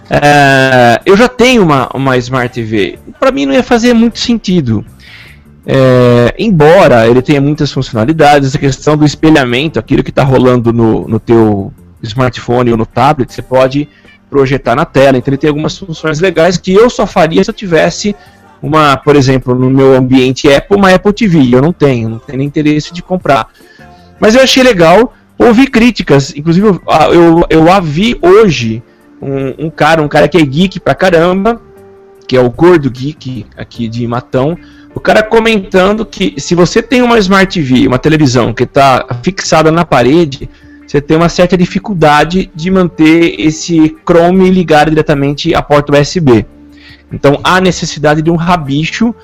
é, 0.09 0.99
eu 1.05 1.15
já 1.15 1.27
tenho 1.27 1.63
uma, 1.63 1.89
uma 1.93 2.17
Smart 2.17 2.53
TV. 2.53 2.99
Pra 3.19 3.31
mim 3.31 3.45
não 3.45 3.53
ia 3.53 3.63
fazer 3.63 3.93
muito 3.93 4.19
sentido. 4.19 4.85
É, 5.65 6.33
embora 6.39 7.07
ele 7.07 7.21
tenha 7.21 7.39
muitas 7.39 7.71
funcionalidades, 7.71 8.49
essa 8.49 8.57
questão 8.57 8.97
do 8.97 9.05
espelhamento, 9.05 9.79
aquilo 9.79 10.03
que 10.03 10.09
está 10.09 10.23
rolando 10.23 10.73
no, 10.73 11.07
no 11.07 11.19
teu 11.19 11.71
smartphone 12.03 12.71
ou 12.71 12.77
no 12.77 12.85
tablet, 12.85 13.31
você 13.31 13.41
pode 13.43 13.87
projetar 14.31 14.75
na 14.75 14.85
tela. 14.85 15.17
Então 15.17 15.29
ele 15.29 15.37
tem 15.37 15.49
algumas 15.49 15.77
funções 15.77 16.21
legais 16.21 16.57
que 16.57 16.73
eu 16.73 16.89
só 16.89 17.05
faria 17.05 17.43
se 17.43 17.51
eu 17.51 17.53
tivesse 17.53 18.15
uma, 18.63 18.95
por 18.95 19.15
exemplo, 19.15 19.53
no 19.53 19.69
meu 19.69 19.93
ambiente 19.93 20.51
Apple, 20.51 20.77
uma 20.77 20.93
Apple 20.93 21.13
TV. 21.13 21.53
Eu 21.53 21.61
não 21.61 21.73
tenho, 21.73 22.09
não 22.09 22.19
tenho 22.19 22.41
interesse 22.41 22.93
de 22.93 23.03
comprar. 23.03 23.49
Mas 24.19 24.33
eu 24.33 24.41
achei 24.41 24.63
legal 24.63 25.13
ouvir 25.37 25.67
críticas. 25.67 26.33
Inclusive, 26.35 26.67
eu, 26.67 26.81
eu, 27.13 27.45
eu 27.49 27.71
a 27.71 27.81
vi 27.81 28.17
hoje 28.21 28.81
um, 29.21 29.65
um 29.65 29.69
cara, 29.69 30.01
um 30.01 30.07
cara 30.07 30.27
que 30.27 30.37
é 30.37 30.41
geek 30.41 30.79
pra 30.79 30.95
caramba, 30.95 31.61
que 32.25 32.37
é 32.37 32.39
o 32.39 32.49
Gordo 32.49 32.89
Geek 32.89 33.45
aqui 33.57 33.89
de 33.89 34.07
Matão. 34.07 34.57
O 34.95 34.99
cara 34.99 35.23
comentando 35.23 36.05
que 36.05 36.35
se 36.37 36.55
você 36.55 36.81
tem 36.81 37.01
uma 37.01 37.19
Smart 37.19 37.53
TV, 37.53 37.87
uma 37.87 37.99
televisão 37.99 38.53
que 38.53 38.63
está 38.63 39.05
fixada 39.21 39.71
na 39.71 39.83
parede, 39.83 40.49
você 40.91 40.99
tem 40.99 41.15
uma 41.15 41.29
certa 41.29 41.57
dificuldade 41.57 42.51
de 42.53 42.69
manter 42.69 43.39
esse 43.39 43.95
Chrome 44.05 44.49
ligado 44.49 44.89
diretamente 44.89 45.55
à 45.55 45.61
porta 45.61 45.97
USB. 45.97 46.45
Então 47.09 47.39
há 47.45 47.61
necessidade 47.61 48.21
de 48.21 48.29
um 48.29 48.35
rabicho 48.35 49.15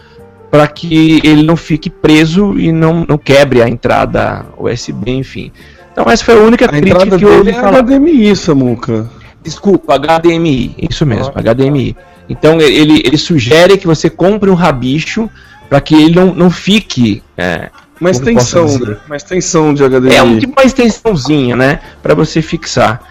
para 0.49 0.65
que 0.65 1.19
ele 1.25 1.43
não 1.43 1.57
fique 1.57 1.89
preso 1.89 2.57
e 2.57 2.71
não, 2.71 3.05
não 3.05 3.17
quebre 3.17 3.61
a 3.61 3.67
entrada 3.67 4.45
USB, 4.57 5.11
enfim. 5.11 5.51
Então 5.91 6.05
essa 6.09 6.23
foi 6.23 6.35
a 6.35 6.37
única 6.37 6.63
A 6.63 6.69
crítica 6.69 7.03
entrada 7.03 7.17
que 7.17 7.25
eu 7.25 7.37
ouvi 7.37 7.49
é 7.49 7.53
falar. 7.55 7.83
HDMI, 7.83 8.33
Samuca. 8.37 9.09
Desculpa, 9.43 9.99
HDMI, 9.99 10.73
isso 10.89 11.05
mesmo, 11.05 11.33
HDMI. 11.33 11.97
Então 12.29 12.61
ele, 12.61 13.01
ele 13.05 13.17
sugere 13.17 13.77
que 13.77 13.85
você 13.85 14.09
compre 14.09 14.49
um 14.49 14.55
rabicho 14.55 15.29
para 15.67 15.81
que 15.81 15.95
ele 15.95 16.15
não, 16.15 16.33
não 16.33 16.49
fique. 16.49 17.21
É, 17.37 17.69
Uma 17.99 18.11
extensão, 18.11 18.65
né? 18.79 18.97
Uma 19.07 19.15
extensão 19.15 19.73
de 19.73 19.83
HDMI. 19.83 20.15
é 20.15 20.23
um 20.23 20.39
tipo 20.39 20.53
uma 20.59 20.65
extensãozinha, 20.65 21.55
né? 21.55 21.79
Para 22.01 22.13
você 22.13 22.41
fixar. 22.41 23.01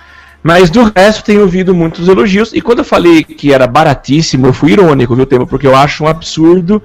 Mas 0.42 0.70
do 0.70 0.92
resto 0.94 1.25
tenho 1.25 1.40
ouvido 1.42 1.75
muitos 1.75 2.07
elogios. 2.09 2.53
E 2.55 2.61
quando 2.61 2.79
eu 2.79 2.85
falei 2.85 3.25
que 3.25 3.53
era 3.53 3.66
baratíssimo, 3.66 4.46
eu 4.46 4.53
fui 4.53 4.72
irônico, 4.72 5.14
viu, 5.16 5.27
Tema? 5.27 5.46
Porque 5.46 5.66
eu 5.66 5.75
acho 5.75 6.05
um 6.05 6.07
absurdo. 6.07 6.81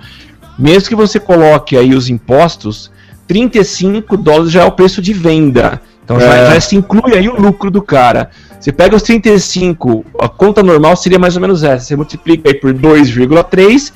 Mesmo 0.57 0.89
que 0.89 0.95
você 0.95 1.19
coloque 1.19 1.77
aí 1.77 1.93
os 1.93 2.09
impostos, 2.09 2.91
35 3.27 4.17
dólares 4.17 4.51
já 4.51 4.63
é 4.63 4.65
o 4.65 4.71
preço 4.71 5.01
de 5.01 5.13
venda. 5.13 5.79
Então 6.03 6.19
já, 6.19 6.33
É. 6.35 6.53
já 6.53 6.59
se 6.61 6.75
inclui 6.75 7.13
aí 7.15 7.29
o 7.29 7.39
lucro 7.39 7.69
do 7.69 7.81
cara. 7.81 8.31
Você 8.59 8.71
pega 8.71 8.95
os 8.95 9.03
35, 9.03 10.05
a 10.19 10.27
conta 10.27 10.61
normal 10.61 10.95
seria 10.95 11.17
mais 11.19 11.35
ou 11.35 11.41
menos 11.41 11.63
essa. 11.63 11.85
Você 11.85 11.95
multiplica 11.95 12.49
aí 12.49 12.55
por 12.55 12.73
2,3, 12.73 13.93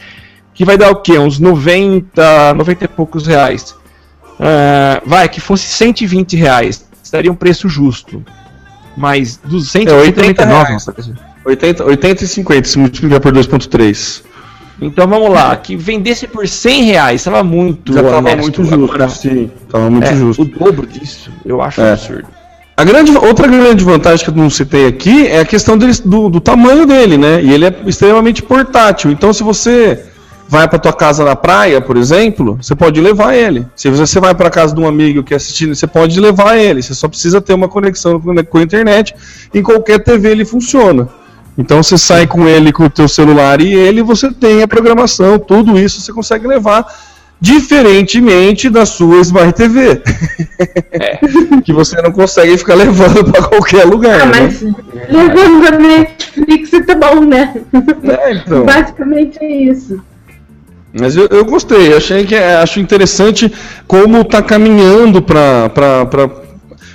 que 0.54 0.64
vai 0.64 0.78
dar 0.78 0.92
o 0.92 0.98
quê? 0.98 1.18
Uns 1.18 1.40
90, 1.40 2.54
90 2.54 2.86
e 2.86 2.88
poucos 2.88 3.28
reais. 3.28 3.76
Ah, 4.40 5.02
vai, 5.06 5.30
que 5.30 5.40
fosse 5.40 5.66
120 5.68 6.36
reais. 6.36 6.86
Estaria 7.04 7.32
um 7.32 7.36
preço 7.36 7.70
justo. 7.70 8.24
Mas 8.98 9.38
dos 9.44 9.70
199, 9.72 10.08
80 10.22 10.46
reais. 10.46 10.86
não 10.86 10.94
parece. 10.94 11.14
80, 11.46 11.84
80 11.86 12.24
e 12.24 12.28
50, 12.28 12.68
se 12.68 12.80
multiplicar 12.80 13.20
por 13.20 13.34
2.3. 13.34 14.24
Então 14.82 15.08
vamos 15.08 15.30
lá, 15.30 15.56
que 15.56 15.76
vendesse 15.76 16.28
por 16.28 16.46
100 16.48 16.84
reais, 16.84 17.22
estava 17.22 17.44
muito 17.44 17.94
Já 17.94 18.04
tava 18.04 18.22
muito 18.36 18.64
justo. 18.64 18.84
Agora, 18.84 19.08
Sim, 19.10 19.50
tava 19.70 19.90
muito 19.90 20.08
é, 20.08 20.16
justo. 20.16 20.42
O 20.42 20.46
dobro 20.46 20.86
disso, 20.86 21.30
eu 21.46 21.62
acho 21.62 21.80
É. 21.82 21.92
absurdo. 21.94 22.28
A 22.76 22.84
grande, 22.84 23.16
outra 23.16 23.48
grande 23.48 23.86
vantagem 23.86 24.26
que 24.26 24.32
eu 24.32 24.36
não 24.36 24.50
citei 24.50 24.86
aqui 24.88 25.28
é 25.28 25.40
a 25.40 25.46
questão 25.46 25.78
dele- 25.78 25.94
do, 26.04 26.28
do 26.28 26.42
tamanho 26.42 26.86
dele, 26.86 27.18
né? 27.18 27.42
E 27.42 27.54
ele 27.54 27.66
é 27.66 27.74
extremamente 27.86 28.44
portátil. 28.44 29.12
Então, 29.12 29.32
se 29.32 29.44
você 29.44 30.04
vai 30.48 30.68
para 30.68 30.80
tua 30.80 30.94
casa 30.94 31.24
na 31.24 31.36
praia, 31.36 31.82
por 31.82 31.98
exemplo, 31.98 32.58
você 32.62 32.76
pode 32.76 33.02
levar 33.02 33.36
ele. 33.36 33.66
Se 33.76 33.90
você 33.90 34.20
vai 34.20 34.36
para 34.36 34.50
casa 34.50 34.76
de 34.76 34.80
um 34.80 34.88
amigo 34.88 35.24
que 35.24 35.34
é 35.34 35.38
assistindo, 35.38 35.76
você 35.76 35.88
pode 35.88 36.20
levar 36.20 36.58
ele. 36.58 36.82
Você 36.82 36.94
só 36.94 37.08
precisa 37.08 37.42
ter 37.42 37.54
uma 37.54 37.68
conexão 37.68 38.20
com 38.20 38.36
com 38.44 38.58
a 38.58 38.64
internet. 38.64 39.16
Em 39.54 39.64
qualquer 39.64 40.04
TV 40.04 40.30
ele 40.30 40.46
funciona. 40.46 41.10
Então 41.58 41.82
você 41.82 41.98
sai 41.98 42.28
com 42.28 42.48
ele, 42.48 42.72
com 42.72 42.84
o 42.84 42.90
teu 42.90 43.08
celular 43.08 43.62
e 43.62 43.74
ele, 43.74 44.04
você 44.04 44.32
tem 44.32 44.62
a 44.62 44.68
programação, 44.68 45.40
tudo 45.40 45.80
isso 45.80 46.02
você 46.02 46.12
consegue 46.12 46.46
levar, 46.46 46.86
diferentemente 47.40 48.70
da 48.70 48.86
sua 48.86 49.22
Smart 49.22 49.54
TV, 49.54 50.02
que 51.64 51.72
você 51.72 52.02
não 52.02 52.12
consegue 52.12 52.58
ficar 52.58 52.76
levando 52.76 53.32
para 53.32 53.44
qualquer 53.44 53.86
lugar. 53.86 54.22
Ah, 54.22 54.26
né? 54.26 54.42
mas 54.42 54.62
levando 55.10 55.66
a 55.66 55.72
Netflix 55.80 56.72
tá 56.86 56.96
bom, 56.96 57.22
né? 57.22 57.56
É, 58.04 58.34
então. 58.34 58.66
Basicamente 58.66 59.40
é 59.42 59.50
isso. 59.64 60.02
Mas 60.98 61.16
eu, 61.18 61.28
eu 61.30 61.44
gostei, 61.44 61.94
achei 61.94 62.26
que 62.26 62.34
é- 62.36 62.56
acho 62.56 62.80
interessante 62.80 63.52
como 63.88 64.24
tá 64.24 64.42
caminhando 64.42 65.22
para 65.22 65.70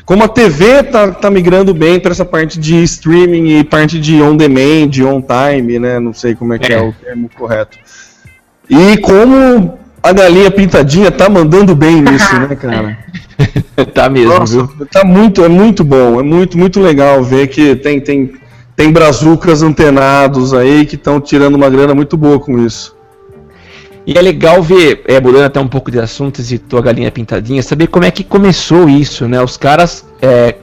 como 0.06 0.24
a 0.24 0.28
TV 0.28 0.82
tá, 0.84 1.12
tá 1.12 1.30
migrando 1.30 1.72
bem 1.72 2.00
para 2.00 2.10
essa 2.10 2.24
parte 2.24 2.58
de 2.58 2.82
streaming 2.82 3.58
e 3.60 3.62
parte 3.64 4.00
de 4.00 4.20
on 4.20 4.36
demand, 4.36 4.90
on 5.06 5.22
time, 5.22 5.78
né? 5.78 6.00
Não 6.00 6.12
sei 6.12 6.34
como 6.34 6.52
é 6.54 6.58
que 6.58 6.72
é, 6.72 6.76
É. 6.78 6.82
o 6.82 6.92
termo 6.92 7.30
correto. 7.38 7.78
E 8.68 8.96
como 8.98 9.78
a 10.02 10.12
galinha 10.12 10.50
pintadinha 10.50 11.10
tá 11.12 11.28
mandando 11.28 11.76
bem 11.76 12.00
nisso, 12.02 12.34
né, 12.40 12.56
cara? 12.56 12.98
tá 13.94 14.08
mesmo, 14.08 14.30
Nossa, 14.38 14.52
viu? 14.64 14.86
tá 14.90 15.04
muito, 15.04 15.44
é 15.44 15.48
muito 15.48 15.84
bom, 15.84 16.18
é 16.18 16.22
muito, 16.22 16.58
muito 16.58 16.80
legal 16.80 17.22
ver 17.22 17.46
que 17.48 17.76
tem, 17.76 18.00
tem, 18.00 18.32
tem 18.74 18.90
brazucas 18.92 19.62
antenados 19.62 20.52
aí 20.54 20.86
que 20.86 20.96
estão 20.96 21.20
tirando 21.20 21.54
uma 21.54 21.70
grana 21.70 21.94
muito 21.94 22.16
boa 22.16 22.40
com 22.40 22.58
isso. 22.64 22.96
E 24.12 24.18
é 24.18 24.20
legal 24.20 24.60
ver, 24.60 25.04
é, 25.06 25.20
mudando 25.20 25.44
até 25.44 25.60
um 25.60 25.68
pouco 25.68 25.88
de 25.88 26.00
assunto, 26.00 26.42
citou 26.42 26.80
a 26.80 26.82
galinha 26.82 27.12
pintadinha, 27.12 27.62
saber 27.62 27.86
como 27.86 28.04
é 28.04 28.10
que 28.10 28.24
começou 28.24 28.88
isso, 28.88 29.28
né? 29.28 29.40
Os 29.40 29.56
caras 29.56 30.04
é, 30.20 30.56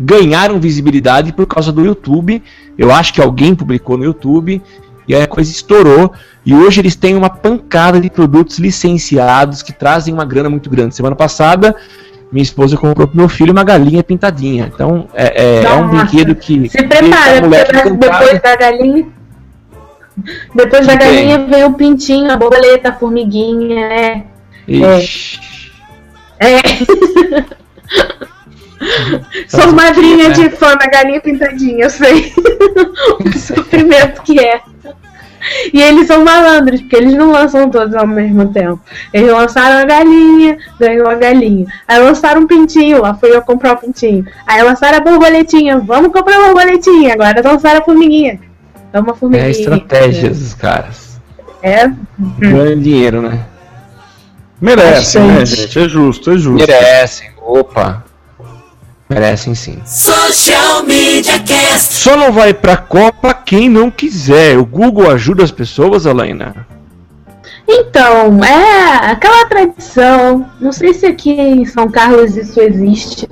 ganharam 0.00 0.58
visibilidade 0.58 1.32
por 1.32 1.46
causa 1.46 1.70
do 1.70 1.84
YouTube. 1.84 2.42
Eu 2.76 2.92
acho 2.92 3.14
que 3.14 3.20
alguém 3.20 3.54
publicou 3.54 3.96
no 3.96 4.02
YouTube 4.02 4.60
e 5.06 5.14
aí 5.14 5.22
a 5.22 5.28
coisa 5.28 5.48
estourou. 5.48 6.12
E 6.44 6.52
hoje 6.52 6.80
eles 6.80 6.96
têm 6.96 7.14
uma 7.14 7.30
pancada 7.30 8.00
de 8.00 8.10
produtos 8.10 8.58
licenciados 8.58 9.62
que 9.62 9.72
trazem 9.72 10.12
uma 10.12 10.24
grana 10.24 10.50
muito 10.50 10.68
grande. 10.68 10.96
Semana 10.96 11.14
passada, 11.14 11.76
minha 12.32 12.42
esposa 12.42 12.76
comprou 12.76 13.06
pro 13.06 13.16
meu 13.16 13.28
filho 13.28 13.52
uma 13.52 13.62
galinha 13.62 14.02
pintadinha. 14.02 14.72
Então 14.74 15.06
é, 15.14 15.60
é- 15.60 15.64
é 15.64 15.70
um 15.74 15.86
brinquedo 15.88 16.34
que. 16.34 16.68
Se 16.68 16.82
prepara, 16.82 17.42
porque 17.42 17.90
depois 17.90 18.42
da 18.42 18.56
galinha. 18.56 19.06
Depois 20.54 20.86
da 20.86 20.94
galinha 20.94 21.38
vem 21.38 21.64
o 21.64 21.74
pintinho, 21.74 22.30
a 22.30 22.36
borboleta, 22.36 22.90
a 22.90 22.94
formiguinha, 22.94 23.88
né? 23.88 24.24
Ixi. 24.66 25.40
É. 26.40 26.58
Sou 29.48 29.72
madrinha 29.72 30.28
né? 30.28 30.34
de 30.34 30.50
fã 30.50 30.76
da 30.76 30.86
galinha 30.86 31.20
pintadinha, 31.20 31.84
eu 31.84 31.90
sei. 31.90 32.32
o 33.24 33.38
sofrimento 33.38 34.22
que 34.22 34.38
é. 34.38 34.60
E 35.72 35.80
eles 35.80 36.06
são 36.06 36.24
malandros, 36.24 36.80
porque 36.80 36.96
eles 36.96 37.14
não 37.14 37.30
lançam 37.30 37.70
todos 37.70 37.94
ao 37.94 38.06
mesmo 38.06 38.52
tempo. 38.52 38.80
Eles 39.12 39.32
lançaram 39.32 39.78
a 39.78 39.84
galinha, 39.84 40.58
ganhou 40.78 41.08
a 41.08 41.14
galinha. 41.14 41.66
Aí 41.86 41.98
lançaram 41.98 42.42
um 42.42 42.46
pintinho, 42.46 43.00
lá 43.00 43.14
fui 43.14 43.34
eu 43.34 43.42
comprar 43.42 43.74
o 43.74 43.78
pintinho. 43.78 44.26
Aí 44.46 44.62
lançaram 44.62 44.98
a 44.98 45.00
borboletinha, 45.00 45.78
vamos 45.78 46.12
comprar 46.12 46.36
a 46.36 46.46
borboletinha. 46.46 47.14
Agora 47.14 47.40
lançaram 47.42 47.80
a 47.80 47.84
formiguinha. 47.84 48.40
Toma 48.92 49.12
a 49.12 49.14
formiguinha. 49.14 49.48
É 49.48 49.50
estratégias 49.50 50.38
dos 50.38 50.54
caras. 50.54 51.20
É, 51.62 51.90
Ganha 52.38 52.76
dinheiro, 52.76 53.22
né? 53.22 53.44
Merece, 54.60 55.18
né, 55.18 55.44
gente? 55.44 55.78
É 55.78 55.88
justo, 55.88 56.30
é 56.30 56.38
justo. 56.38 56.66
Merecem, 56.66 57.30
opa. 57.40 58.04
Merecem 59.08 59.54
sim. 59.54 59.80
Social 59.86 60.82
Media 60.84 61.38
Cast. 61.40 61.94
Só 61.94 62.16
não 62.16 62.32
vai 62.32 62.52
pra 62.52 62.76
Copa 62.76 63.32
quem 63.32 63.68
não 63.68 63.90
quiser. 63.90 64.58
O 64.58 64.66
Google 64.66 65.10
ajuda 65.10 65.42
as 65.42 65.50
pessoas, 65.50 66.06
Alaina? 66.06 66.66
Então, 67.70 68.42
é 68.42 69.10
aquela 69.10 69.44
tradição. 69.44 70.50
Não 70.58 70.72
sei 70.72 70.94
se 70.94 71.04
aqui 71.04 71.32
em 71.32 71.66
São 71.66 71.86
Carlos 71.90 72.34
isso 72.34 72.58
existe, 72.58 73.28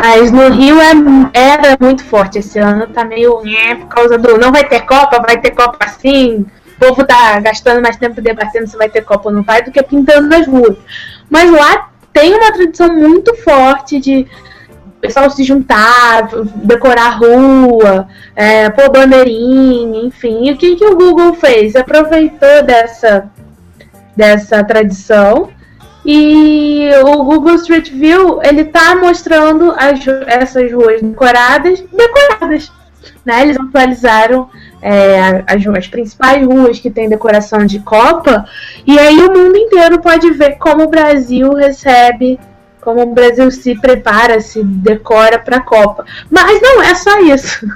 mas 0.00 0.30
no 0.30 0.48
Rio 0.50 0.76
é, 0.80 0.92
era 1.34 1.76
muito 1.80 2.04
forte. 2.04 2.38
Esse 2.38 2.60
ano 2.60 2.86
tá 2.86 3.04
meio 3.04 3.42
nhé, 3.42 3.74
por 3.74 3.88
causa 3.88 4.16
do. 4.16 4.38
Não 4.38 4.52
vai 4.52 4.68
ter 4.68 4.82
Copa, 4.82 5.20
vai 5.20 5.40
ter 5.40 5.50
Copa 5.50 5.84
assim. 5.84 6.46
O 6.76 6.78
povo 6.78 7.04
tá 7.04 7.40
gastando 7.40 7.82
mais 7.82 7.96
tempo 7.96 8.20
debatendo 8.20 8.68
se 8.68 8.76
vai 8.76 8.88
ter 8.88 9.02
Copa 9.02 9.30
ou 9.30 9.34
não 9.34 9.42
vai 9.42 9.62
do 9.62 9.72
que 9.72 9.82
pintando 9.82 10.28
nas 10.28 10.46
ruas. 10.46 10.76
Mas 11.28 11.50
lá 11.50 11.90
tem 12.12 12.34
uma 12.34 12.52
tradição 12.52 12.94
muito 12.94 13.34
forte 13.34 13.98
de 13.98 14.28
o 14.96 15.00
pessoal 15.00 15.28
se 15.28 15.42
juntar, 15.42 16.28
decorar 16.56 17.06
a 17.06 17.10
rua, 17.10 18.08
é, 18.36 18.70
pôr 18.70 18.90
bandeirinha, 18.90 20.04
enfim. 20.04 20.48
E 20.48 20.52
o 20.52 20.56
que, 20.56 20.76
que 20.76 20.86
o 20.86 20.96
Google 20.96 21.34
fez? 21.34 21.74
Aproveitou 21.74 22.62
dessa 22.64 23.28
dessa 24.16 24.64
tradição. 24.64 25.50
E 26.04 26.88
o 27.04 27.24
Google 27.24 27.56
Street 27.56 27.90
View, 27.90 28.40
ele 28.42 28.64
tá 28.64 28.94
mostrando 28.94 29.72
as, 29.72 30.00
essas 30.28 30.72
ruas 30.72 31.02
decoradas, 31.02 31.82
decoradas. 31.92 32.72
Né? 33.24 33.42
Eles 33.42 33.56
atualizaram 33.58 34.48
é, 34.80 35.42
as, 35.48 35.66
as 35.66 35.88
principais 35.88 36.46
ruas 36.46 36.78
que 36.78 36.90
tem 36.90 37.08
decoração 37.08 37.66
de 37.66 37.80
Copa. 37.80 38.46
E 38.86 38.96
aí 38.96 39.16
o 39.16 39.32
mundo 39.32 39.56
inteiro 39.56 40.00
pode 40.00 40.30
ver 40.30 40.58
como 40.58 40.84
o 40.84 40.88
Brasil 40.88 41.52
recebe, 41.54 42.38
como 42.80 43.02
o 43.02 43.12
Brasil 43.12 43.50
se 43.50 43.74
prepara, 43.74 44.40
se 44.40 44.62
decora 44.62 45.40
para 45.40 45.56
a 45.56 45.62
Copa. 45.62 46.04
Mas 46.30 46.62
não 46.62 46.80
é 46.82 46.94
só 46.94 47.18
isso. 47.18 47.66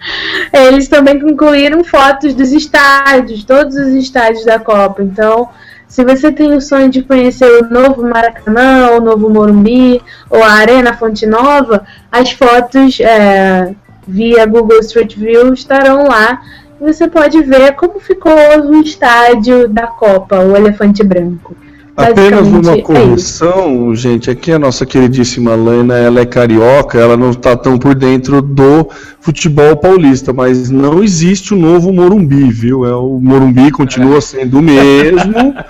Eles 0.52 0.88
também 0.88 1.16
incluíram 1.16 1.82
fotos 1.82 2.34
dos 2.34 2.52
estádios, 2.52 3.44
todos 3.44 3.74
os 3.76 3.94
estádios 3.94 4.44
da 4.44 4.58
Copa. 4.58 5.02
Então, 5.02 5.48
se 5.88 6.04
você 6.04 6.30
tem 6.30 6.54
o 6.54 6.60
sonho 6.60 6.90
de 6.90 7.02
conhecer 7.02 7.50
o 7.62 7.70
novo 7.70 8.02
Maracanã, 8.02 8.90
o 8.90 9.00
novo 9.00 9.30
Morumbi, 9.30 10.00
ou 10.28 10.42
a 10.44 10.52
Arena 10.52 10.94
Fonte 10.94 11.26
Nova, 11.26 11.84
as 12.12 12.30
fotos 12.30 13.00
é, 13.00 13.74
via 14.06 14.44
Google 14.44 14.80
Street 14.80 15.16
View 15.16 15.54
estarão 15.54 16.06
lá. 16.06 16.42
E 16.78 16.84
você 16.92 17.08
pode 17.08 17.42
ver 17.42 17.72
como 17.72 17.98
ficou 17.98 18.32
o 18.66 18.80
estádio 18.82 19.66
da 19.66 19.86
Copa, 19.86 20.38
o 20.40 20.54
Elefante 20.54 21.02
Branco. 21.02 21.56
Apenas 21.98 22.46
uma 22.46 22.74
é 22.74 22.80
correção, 22.80 23.92
gente. 23.92 24.30
Aqui 24.30 24.52
a 24.52 24.58
nossa 24.58 24.86
queridíssima 24.86 25.56
Laina, 25.56 25.98
ela 25.98 26.20
é 26.20 26.26
carioca, 26.26 26.96
ela 26.96 27.16
não 27.16 27.30
está 27.30 27.56
tão 27.56 27.76
por 27.76 27.92
dentro 27.92 28.40
do 28.40 28.88
futebol 29.20 29.76
paulista, 29.76 30.32
mas 30.32 30.70
não 30.70 31.02
existe 31.02 31.54
o 31.54 31.56
novo 31.56 31.92
Morumbi, 31.92 32.52
viu? 32.52 32.86
É, 32.86 32.94
o 32.94 33.18
Morumbi 33.20 33.72
continua 33.72 34.20
sendo 34.20 34.60
o 34.60 34.62
mesmo. 34.62 35.54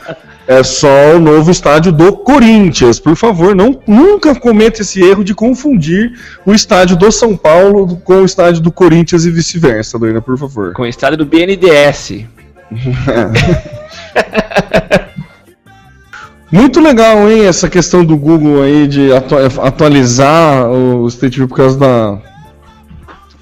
É 0.51 0.63
só 0.63 1.15
o 1.15 1.19
novo 1.19 1.51
estádio 1.51 1.93
do 1.93 2.11
Corinthians. 2.11 2.99
Por 2.99 3.15
favor, 3.15 3.55
não, 3.55 3.79
nunca 3.87 4.35
cometa 4.35 4.81
esse 4.81 4.99
erro 4.99 5.23
de 5.23 5.35
confundir 5.35 6.13
o 6.47 6.55
estádio 6.55 6.97
do 6.97 7.13
São 7.13 7.37
Paulo 7.37 8.01
com 8.03 8.23
o 8.23 8.25
estádio 8.25 8.63
do 8.63 8.73
Corinthians 8.73 9.27
e 9.27 9.31
vice-versa, 9.31 9.99
Laina, 10.01 10.23
por 10.23 10.39
favor. 10.39 10.73
Com 10.73 10.85
o 10.85 10.87
estádio 10.87 11.19
do 11.19 11.27
BNDS. 11.27 12.25
Muito 16.51 16.81
legal, 16.81 17.31
hein, 17.31 17.45
essa 17.45 17.69
questão 17.69 18.05
do 18.05 18.17
Google 18.17 18.63
aí 18.63 18.87
de 18.89 19.13
atu- 19.13 19.37
atualizar 19.61 20.67
o 20.71 21.07
Street 21.09 21.37
View 21.37 21.47
por 21.49 21.57
causa 21.57 21.79
da, 21.79 22.19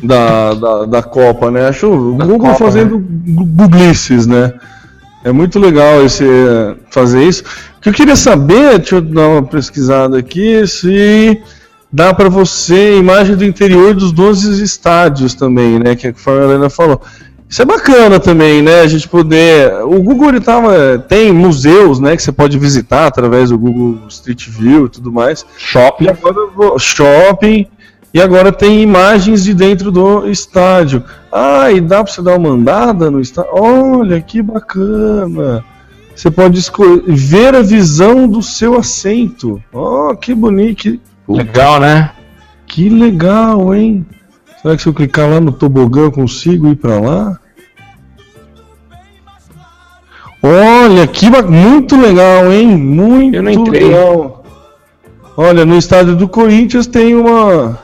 da, 0.03 0.55
da, 0.55 0.85
da 0.87 1.03
Copa, 1.03 1.51
né? 1.51 1.69
Acho 1.69 1.87
o 1.89 2.15
Google 2.17 2.39
Copa, 2.39 2.55
fazendo 2.55 2.99
gu- 2.99 3.45
googlices, 3.45 4.27
né? 4.27 4.53
É 5.25 5.31
muito 5.33 5.59
legal 5.59 6.05
esse, 6.05 6.25
eh, 6.25 6.75
fazer 6.91 7.23
isso. 7.23 7.45
O 7.79 7.81
que 7.81 7.89
eu 7.89 7.93
queria 7.93 8.17
saber, 8.17 8.79
deixa 8.79 8.97
eu 8.97 9.01
dar 9.01 9.29
uma 9.29 9.43
pesquisada 9.43 10.19
aqui, 10.19 10.67
se 10.67 11.41
dá 11.93 12.13
para 12.13 12.29
você 12.29 12.99
imagem 12.99 13.37
do 13.37 13.45
interior 13.45 13.95
dos 13.95 14.11
12 14.13 14.63
estádios 14.63 15.33
também, 15.35 15.79
né? 15.79 15.95
Que 15.95 16.09
a 16.09 16.15
Helena 16.33 16.69
falou. 16.69 17.01
Isso 17.49 17.63
é 17.63 17.65
bacana 17.65 18.19
também, 18.19 18.61
né? 18.61 18.81
A 18.81 18.87
gente 18.89 19.09
poder. 19.09 19.73
O 19.85 20.03
Google 20.03 20.31
ele 20.31 20.41
tava, 20.41 20.99
tem 21.09 21.33
museus, 21.33 22.01
né? 22.01 22.17
Que 22.17 22.23
você 22.23 22.33
pode 22.33 22.59
visitar 22.59 23.07
através 23.07 23.51
do 23.51 23.59
Google 23.59 24.01
Street 24.09 24.49
View 24.49 24.87
e 24.87 24.89
tudo 24.89 25.13
mais. 25.13 25.43
E 25.43 25.61
Shopping. 25.61 26.09
agora 26.09 26.37
eu 26.37 26.51
vou- 26.51 26.79
shopping. 26.79 27.67
E 28.13 28.21
agora 28.21 28.51
tem 28.51 28.81
imagens 28.83 29.45
de 29.45 29.53
dentro 29.53 29.93
do 29.93 30.27
estádio. 30.29 31.05
Ah, 31.31 31.71
e 31.71 31.81
dá 31.81 32.03
pra 32.03 32.13
você 32.13 32.23
dar 32.23 32.37
uma 32.37 32.49
andada 32.49 33.11
no 33.11 33.21
estádio? 33.21 33.51
Olha 33.55 34.21
que 34.23 34.41
bacana! 34.43 35.63
Você 36.15 36.31
pode 36.31 36.59
escolher 36.59 37.03
ver 37.07 37.55
a 37.55 37.61
visão 37.61 38.27
do 38.27 38.43
seu 38.43 38.75
assento. 38.77 39.63
Oh, 39.73 40.17
que 40.17 40.35
bonito! 40.35 40.83
Que, 40.83 41.01
Legal, 41.29 41.79
né? 41.79 42.11
que 42.67 42.89
legal, 42.89 43.75
hein? 43.75 44.05
Será 44.63 44.75
que 44.77 44.83
se 44.83 44.89
eu 44.89 44.95
clicar 44.95 45.29
lá 45.29 45.41
no 45.41 45.53
tobogã 45.53 46.03
eu 46.03 46.13
consigo 46.13 46.69
ir 46.69 46.77
pra 46.77 46.99
lá? 46.99 47.39
Olha, 50.43 51.07
que 51.07 51.29
ba- 51.31 51.43
muito 51.43 51.97
legal, 52.01 52.53
hein? 52.53 52.77
Muito 52.77 53.37
Eu 53.37 53.43
não 53.43 53.51
entrei. 53.51 53.85
legal. 53.85 54.45
Olha, 55.37 55.65
no 55.65 55.77
estádio 55.77 56.15
do 56.17 56.29
Corinthians 56.29 56.87
tem 56.87 57.15
uma 57.15 57.79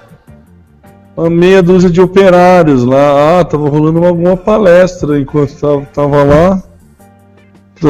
uma 1.14 1.28
meia 1.28 1.62
dúzia 1.62 1.90
de 1.90 2.00
operários 2.00 2.84
lá. 2.84 3.40
Ah, 3.40 3.44
tava 3.44 3.68
rolando 3.68 3.98
uma, 3.98 4.08
alguma 4.08 4.36
palestra 4.36 5.18
enquanto 5.20 5.54
tava, 5.56 5.80
tava 5.92 6.24
lá. 6.24 6.62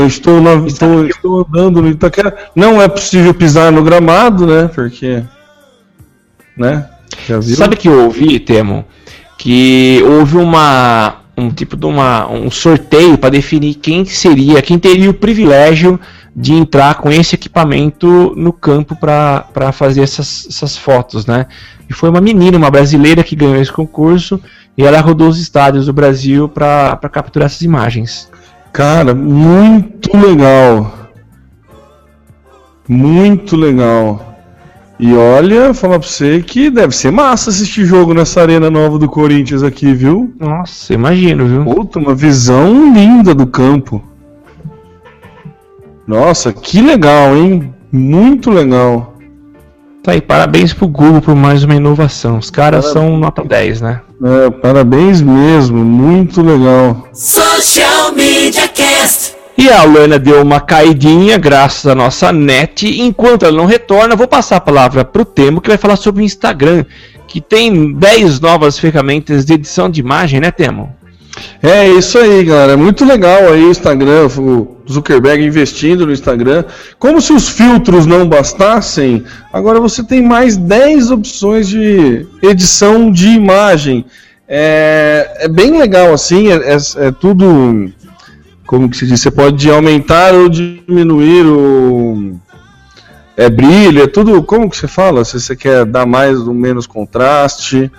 Estou, 0.07 0.41
na, 0.41 0.55
estou, 0.67 1.07
estou 1.07 1.41
andando 1.47 1.83
no 1.83 1.89
Itaquera. 1.89 2.35
Não 2.57 2.81
é 2.81 2.89
possível 2.89 3.33
pisar 3.35 3.71
no 3.71 3.83
gramado, 3.83 4.47
né? 4.47 4.69
Porque. 4.75 5.23
Né? 6.57 6.89
Sabe 7.57 7.77
que 7.77 7.89
eu 7.89 8.05
ouvi, 8.05 8.39
Temo? 8.39 8.85
Que 9.39 10.03
houve 10.07 10.37
uma 10.37 11.17
um 11.37 11.51
tipo 11.51 11.77
de 11.77 11.87
uma 11.87 12.29
um 12.31 12.51
sorteio 12.51 13.17
para 13.17 13.31
definir 13.31 13.75
quem 13.75 14.05
seria, 14.05 14.61
quem 14.61 14.79
teria 14.79 15.11
o 15.11 15.15
privilégio 15.15 15.99
de 16.35 16.53
entrar 16.53 16.95
com 16.97 17.11
esse 17.11 17.35
equipamento 17.35 18.33
no 18.37 18.53
campo 18.53 18.97
para 18.97 19.73
fazer 19.73 20.03
essas, 20.03 20.47
essas 20.49 20.77
fotos, 20.77 21.27
né? 21.27 21.47
E 21.89 21.93
foi 21.93 22.09
uma 22.09 22.21
menina, 22.21 22.57
uma 22.57 22.71
brasileira 22.71 23.23
que 23.23 23.37
ganhou 23.37 23.57
esse 23.57 23.73
concurso 23.73 24.41
e 24.77 24.83
ela 24.83 25.01
rodou 25.01 25.29
os 25.29 25.39
estádios 25.39 25.87
do 25.87 25.93
Brasil 25.93 26.49
para 26.49 26.97
capturar 27.11 27.47
essas 27.47 27.61
imagens. 27.61 28.31
Cara, 28.73 29.15
muito 29.15 30.17
legal. 30.17 31.11
Muito 32.89 33.55
legal. 33.55 34.32
E 35.05 35.15
olha, 35.15 35.75
falar 35.75 35.99
pra 35.99 36.07
você 36.07 36.41
que 36.41 36.71
deve 36.71 36.95
ser 36.95 37.11
massa 37.11 37.51
assistir 37.51 37.85
jogo 37.85 38.15
nessa 38.15 38.41
arena 38.41 38.71
nova 38.71 39.01
do 39.01 39.09
Corinthians 39.09 39.65
aqui, 39.65 39.93
viu? 39.93 40.33
Nossa, 40.39 40.95
imagino, 40.95 41.45
viu? 41.45 41.65
Puta, 41.65 41.99
uma 41.99 42.15
visão 42.15 42.95
linda 42.95 43.35
do 43.35 43.45
campo. 43.45 44.01
Nossa, 46.07 46.53
que 46.53 46.81
legal, 46.81 47.37
hein? 47.37 47.75
Muito 47.91 48.49
legal. 48.49 49.17
Tá 50.05 50.13
aí, 50.13 50.21
parabéns 50.21 50.73
pro 50.73 50.87
Google 50.87 51.21
por 51.21 51.35
mais 51.35 51.65
uma 51.65 51.75
inovação. 51.75 52.39
Os 52.39 52.49
caras 52.49 52.93
são 52.93 53.19
nota 53.19 53.43
10, 53.43 53.81
né? 53.81 54.01
É, 54.23 54.51
parabéns 54.51 55.21
mesmo, 55.21 55.85
muito 55.85 56.41
legal. 56.43 57.09
Social 57.13 58.13
Media 58.15 58.69
Cast. 58.69 59.35
E 59.57 59.69
a 59.69 59.83
Luana 59.85 60.19
deu 60.19 60.41
uma 60.43 60.61
caidinha, 60.61 61.37
graças 61.39 61.87
à 61.87 61.95
nossa 61.95 62.33
net. 62.33 62.87
Enquanto 63.01 63.45
ela 63.45 63.57
não 63.57 63.67
retorna, 63.67 64.17
vou 64.17 64.27
passar 64.27 64.57
a 64.57 64.61
palavra 64.61 65.05
pro 65.05 65.25
Temo, 65.25 65.61
que 65.61 65.69
vai 65.69 65.79
falar 65.79 65.97
sobre 65.97 66.23
o 66.23 66.25
Instagram, 66.25 66.85
que 67.29 67.41
tem 67.41 67.93
10 67.93 68.41
novas 68.41 68.79
ferramentas 68.79 69.45
de 69.45 69.53
edição 69.55 69.91
de 69.91 70.01
imagem, 70.01 70.41
né, 70.41 70.51
Temo? 70.51 70.95
É 71.63 71.89
isso 71.89 72.19
aí, 72.19 72.45
galera. 72.45 72.77
Muito 72.77 73.05
legal 73.05 73.53
aí 73.53 73.65
o 73.65 73.71
Instagram, 73.71 74.27
o 74.39 74.77
Zuckerberg 74.91 75.45
investindo 75.45 76.07
no 76.07 76.13
Instagram. 76.13 76.65
Como 76.99 77.21
se 77.21 77.33
os 77.33 77.49
filtros 77.49 78.05
não 78.05 78.27
bastassem, 78.29 79.23
agora 79.53 79.81
você 79.81 80.03
tem 80.03 80.23
mais 80.23 80.57
10 80.57 81.11
opções 81.11 81.69
de 81.69 82.27
edição 82.43 83.11
de 83.11 83.29
imagem. 83.29 84.05
É, 84.49 85.37
é 85.41 85.49
bem 85.49 85.79
legal 85.79 86.13
assim, 86.13 86.49
é, 86.53 86.57
é- 86.75 87.07
é 87.07 87.13
tudo. 87.13 87.91
Como 88.73 88.89
que 88.89 88.97
se 88.97 89.07
diz? 89.07 89.21
Você 89.21 89.31
pode 89.31 89.71
aumentar 89.71 90.33
ou 90.33 90.49
diminuir 90.49 91.45
o. 91.45 92.37
É 93.37 93.51
brilho, 93.51 94.03
é 94.03 94.07
tudo. 94.07 94.43
Como 94.43 94.71
que 94.71 94.79
você 94.79 94.89
fala? 94.89 95.27
Se 95.27 95.39
você 95.39 95.55
quer 95.55 95.85
dar 95.85 96.07
mais 96.07 96.39
ou 96.39 96.55
menos 96.55 96.87
contraste. 96.87 97.93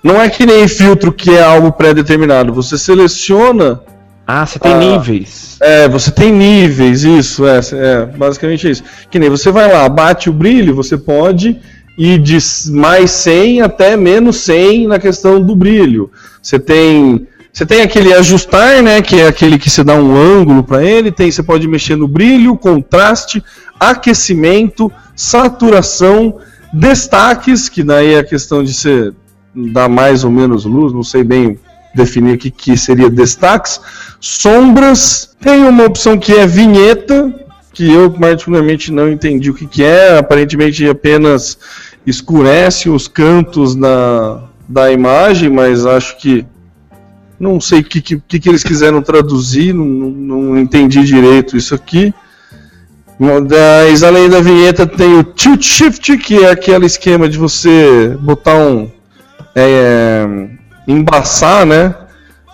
Não 0.00 0.20
é 0.22 0.30
que 0.30 0.46
nem 0.46 0.68
filtro 0.68 1.12
que 1.12 1.30
é 1.30 1.42
algo 1.42 1.72
pré-determinado. 1.72 2.52
Você 2.52 2.78
seleciona. 2.78 3.80
Ah, 4.24 4.46
você 4.46 4.60
tem 4.60 4.72
Ah. 4.74 4.78
níveis. 4.78 5.56
É, 5.60 5.88
você 5.88 6.12
tem 6.12 6.30
níveis, 6.30 7.02
isso, 7.02 7.44
é, 7.44 7.58
é 7.72 8.06
basicamente 8.06 8.70
isso. 8.70 8.84
Que 9.10 9.18
nem 9.18 9.28
você 9.28 9.50
vai 9.50 9.72
lá, 9.72 9.88
bate 9.88 10.30
o 10.30 10.32
brilho, 10.32 10.72
você 10.72 10.96
pode 10.96 11.58
ir 11.98 12.18
de 12.20 12.38
mais 12.70 13.10
100 13.10 13.60
até 13.62 13.96
menos 13.96 14.36
100 14.36 14.86
na 14.86 15.00
questão 15.00 15.40
do 15.40 15.56
brilho. 15.56 16.12
Você 16.40 16.60
tem. 16.60 17.26
Você 17.52 17.66
tem 17.66 17.82
aquele 17.82 18.14
ajustar, 18.14 18.82
né? 18.82 19.02
Que 19.02 19.20
é 19.20 19.26
aquele 19.26 19.58
que 19.58 19.68
você 19.68 19.84
dá 19.84 19.94
um 19.94 20.16
ângulo 20.16 20.62
para 20.62 20.82
ele. 20.82 21.12
Tem, 21.12 21.30
você 21.30 21.42
pode 21.42 21.68
mexer 21.68 21.96
no 21.96 22.08
brilho, 22.08 22.56
contraste, 22.56 23.42
aquecimento, 23.78 24.90
saturação, 25.14 26.38
destaques, 26.72 27.68
que 27.68 27.82
daí 27.82 28.14
é 28.14 28.20
a 28.20 28.24
questão 28.24 28.64
de 28.64 28.72
você 28.72 29.12
dar 29.54 29.88
mais 29.88 30.24
ou 30.24 30.30
menos 30.30 30.64
luz, 30.64 30.92
não 30.92 31.02
sei 31.02 31.22
bem 31.22 31.58
definir 31.94 32.36
o 32.36 32.38
que, 32.38 32.50
que 32.50 32.76
seria 32.76 33.10
destaques. 33.10 33.80
Sombras, 34.18 35.36
tem 35.38 35.64
uma 35.64 35.84
opção 35.84 36.18
que 36.18 36.32
é 36.32 36.46
vinheta, 36.46 37.32
que 37.74 37.90
eu 37.90 38.10
particularmente 38.10 38.90
não 38.90 39.10
entendi 39.10 39.50
o 39.50 39.54
que, 39.54 39.66
que 39.66 39.84
é, 39.84 40.16
aparentemente 40.16 40.88
apenas 40.88 41.58
escurece 42.06 42.88
os 42.88 43.08
cantos 43.08 43.74
da, 43.74 44.44
da 44.66 44.90
imagem, 44.90 45.50
mas 45.50 45.84
acho 45.84 46.16
que 46.18 46.46
não 47.42 47.60
sei 47.60 47.80
o 47.80 47.84
que, 47.84 48.00
que, 48.00 48.38
que 48.38 48.48
eles 48.48 48.62
quiseram 48.62 49.02
traduzir, 49.02 49.74
não, 49.74 49.84
não, 49.84 50.58
entendi 50.58 51.02
direito 51.02 51.56
isso 51.56 51.74
aqui. 51.74 52.14
Mas 53.18 54.04
além 54.04 54.28
da 54.28 54.40
vinheta 54.40 54.86
tem 54.86 55.18
o 55.18 55.24
Tilt 55.24 55.60
Shift, 55.60 56.18
que 56.18 56.44
é 56.44 56.50
aquele 56.50 56.86
esquema 56.86 57.28
de 57.28 57.36
você 57.36 58.16
botar 58.20 58.54
um. 58.54 58.88
É, 59.56 60.24
embaçar, 60.86 61.66
né? 61.66 61.92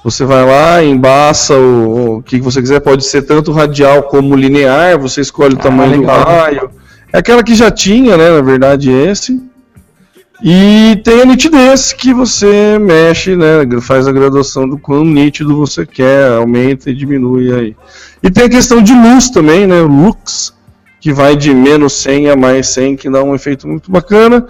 Você 0.03 0.25
vai 0.25 0.45
lá, 0.45 0.83
embaça 0.83 1.55
o, 1.55 2.17
o 2.17 2.23
que 2.23 2.41
você 2.41 2.61
quiser, 2.63 2.81
pode 2.81 3.05
ser 3.05 3.23
tanto 3.23 3.53
radial 3.53 4.05
como 4.05 4.35
linear, 4.35 4.99
você 4.99 5.21
escolhe 5.21 5.55
o 5.55 5.59
tamanho 5.59 5.93
do 5.93 6.01
legal. 6.01 6.25
raio. 6.25 6.71
É 7.13 7.19
aquela 7.19 7.43
que 7.43 7.55
já 7.55 7.71
tinha, 7.71 8.17
né? 8.17 8.31
Na 8.31 8.41
verdade, 8.41 8.91
esse. 8.91 9.39
E 10.43 11.01
tem 11.03 11.23
a 11.23 11.25
nitidez 11.25 11.93
que 11.93 12.15
você 12.15 12.79
mexe, 12.79 13.35
né? 13.35 13.67
Faz 13.81 14.07
a 14.07 14.13
graduação 14.13 14.69
do 14.69 14.79
quão 14.79 15.05
nítido 15.05 15.57
você 15.57 15.85
quer, 15.85 16.31
aumenta 16.33 16.91
e 16.91 16.95
diminui 16.95 17.53
aí. 17.53 17.77
E 18.23 18.31
tem 18.31 18.45
a 18.45 18.49
questão 18.49 18.81
de 18.81 18.93
luz 18.93 19.31
também, 19.31 19.67
né? 19.67 19.81
Lux, 19.81 20.55
que 21.01 21.13
vai 21.13 21.35
de 21.35 21.53
menos 21.53 21.95
100 21.95 22.31
a 22.31 22.37
mais 22.37 22.69
100, 22.69 22.97
que 22.97 23.11
dá 23.11 23.23
um 23.23 23.35
efeito 23.35 23.67
muito 23.67 23.91
bacana. 23.91 24.47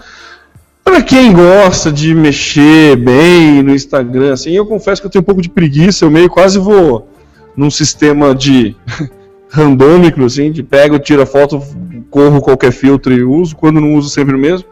Para 0.83 1.01
quem 1.01 1.33
gosta 1.33 1.91
de 1.91 2.13
mexer 2.13 2.95
bem 2.95 3.63
no 3.63 3.73
Instagram, 3.73 4.33
assim, 4.33 4.51
eu 4.51 4.65
confesso 4.65 5.01
que 5.01 5.07
eu 5.07 5.11
tenho 5.11 5.21
um 5.21 5.25
pouco 5.25 5.41
de 5.41 5.49
preguiça, 5.49 6.05
eu 6.05 6.11
meio 6.11 6.29
quase 6.29 6.59
vou 6.59 7.09
num 7.55 7.69
sistema 7.69 8.33
de 8.35 8.75
randômico, 9.49 10.23
assim, 10.23 10.51
de 10.51 10.61
pego, 10.61 10.99
tiro 10.99 11.23
a 11.23 11.25
foto, 11.25 11.61
corro 12.11 12.41
qualquer 12.41 12.71
filtro 12.71 13.11
e 13.13 13.23
uso, 13.23 13.55
quando 13.55 13.81
não 13.81 13.95
uso 13.95 14.09
sempre 14.09 14.35
o 14.35 14.39
mesmo. 14.39 14.67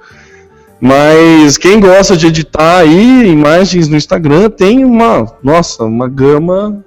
Mas 0.80 1.58
quem 1.58 1.80
gosta 1.80 2.16
de 2.16 2.28
editar 2.28 2.80
aí 2.80 3.28
imagens 3.28 3.88
no 3.88 3.98
Instagram 3.98 4.50
tem 4.50 4.86
uma, 4.86 5.26
nossa, 5.44 5.84
uma 5.84 6.08
gama 6.08 6.84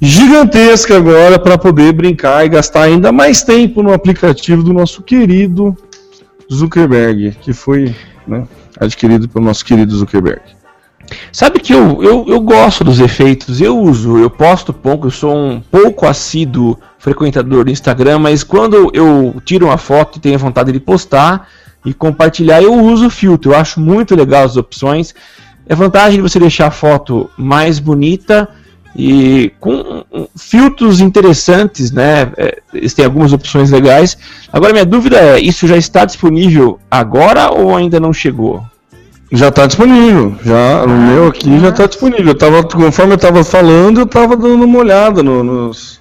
gigantesca 0.00 0.96
agora 0.96 1.38
para 1.38 1.58
poder 1.58 1.92
brincar 1.92 2.44
e 2.44 2.48
gastar 2.48 2.82
ainda 2.82 3.10
mais 3.10 3.42
tempo 3.42 3.82
no 3.82 3.92
aplicativo 3.92 4.62
do 4.62 4.72
nosso 4.72 5.02
querido 5.02 5.76
Zuckerberg, 6.52 7.36
que 7.40 7.52
foi 7.52 7.94
né, 8.26 8.46
adquirido 8.78 9.28
pelo 9.28 9.44
nosso 9.44 9.64
querido 9.64 9.94
Zuckerberg. 9.94 10.42
Sabe 11.32 11.58
que 11.58 11.72
eu, 11.72 12.02
eu, 12.02 12.24
eu 12.28 12.40
gosto 12.40 12.84
dos 12.84 13.00
efeitos, 13.00 13.60
eu 13.60 13.78
uso, 13.78 14.18
eu 14.18 14.30
posto 14.30 14.72
pouco, 14.72 15.06
eu 15.06 15.10
sou 15.10 15.34
um 15.34 15.60
pouco 15.60 16.06
assíduo 16.06 16.78
frequentador 16.98 17.64
do 17.64 17.70
Instagram, 17.70 18.18
mas 18.18 18.44
quando 18.44 18.90
eu 18.94 19.34
tiro 19.44 19.66
uma 19.66 19.78
foto 19.78 20.18
e 20.18 20.20
tenho 20.20 20.38
vontade 20.38 20.70
de 20.70 20.78
postar 20.78 21.48
e 21.84 21.94
compartilhar, 21.94 22.62
eu 22.62 22.74
uso 22.74 23.06
o 23.06 23.10
filtro, 23.10 23.52
eu 23.52 23.56
acho 23.56 23.80
muito 23.80 24.14
legal 24.14 24.44
as 24.44 24.56
opções. 24.56 25.14
É 25.66 25.74
vantagem 25.74 26.16
de 26.16 26.22
você 26.22 26.38
deixar 26.38 26.66
a 26.66 26.70
foto 26.70 27.30
mais 27.38 27.78
bonita 27.78 28.48
e 28.94 29.52
com 29.60 30.04
filtros 30.36 31.00
interessantes, 31.00 31.92
né? 31.92 32.32
É, 32.36 32.60
Eles 32.74 32.92
têm 32.92 33.04
algumas 33.04 33.32
opções 33.32 33.70
legais. 33.70 34.18
Agora 34.52 34.72
minha 34.72 34.84
dúvida 34.84 35.16
é, 35.16 35.38
isso 35.40 35.66
já 35.66 35.76
está 35.76 36.04
disponível 36.04 36.78
agora 36.90 37.50
ou 37.52 37.76
ainda 37.76 38.00
não 38.00 38.12
chegou? 38.12 38.62
Já 39.32 39.46
está 39.46 39.64
disponível, 39.64 40.34
já 40.44 40.84
no 40.84 40.96
meu 41.06 41.28
aqui 41.28 41.60
já 41.60 41.68
está 41.68 41.86
disponível. 41.86 42.28
Eu 42.32 42.34
tava, 42.34 42.64
conforme 42.64 43.12
eu 43.12 43.16
estava 43.16 43.44
falando, 43.44 43.98
eu 44.00 44.04
estava 44.04 44.36
dando 44.36 44.64
uma 44.64 44.78
olhada 44.80 45.22
no- 45.22 45.44
nos 45.44 46.00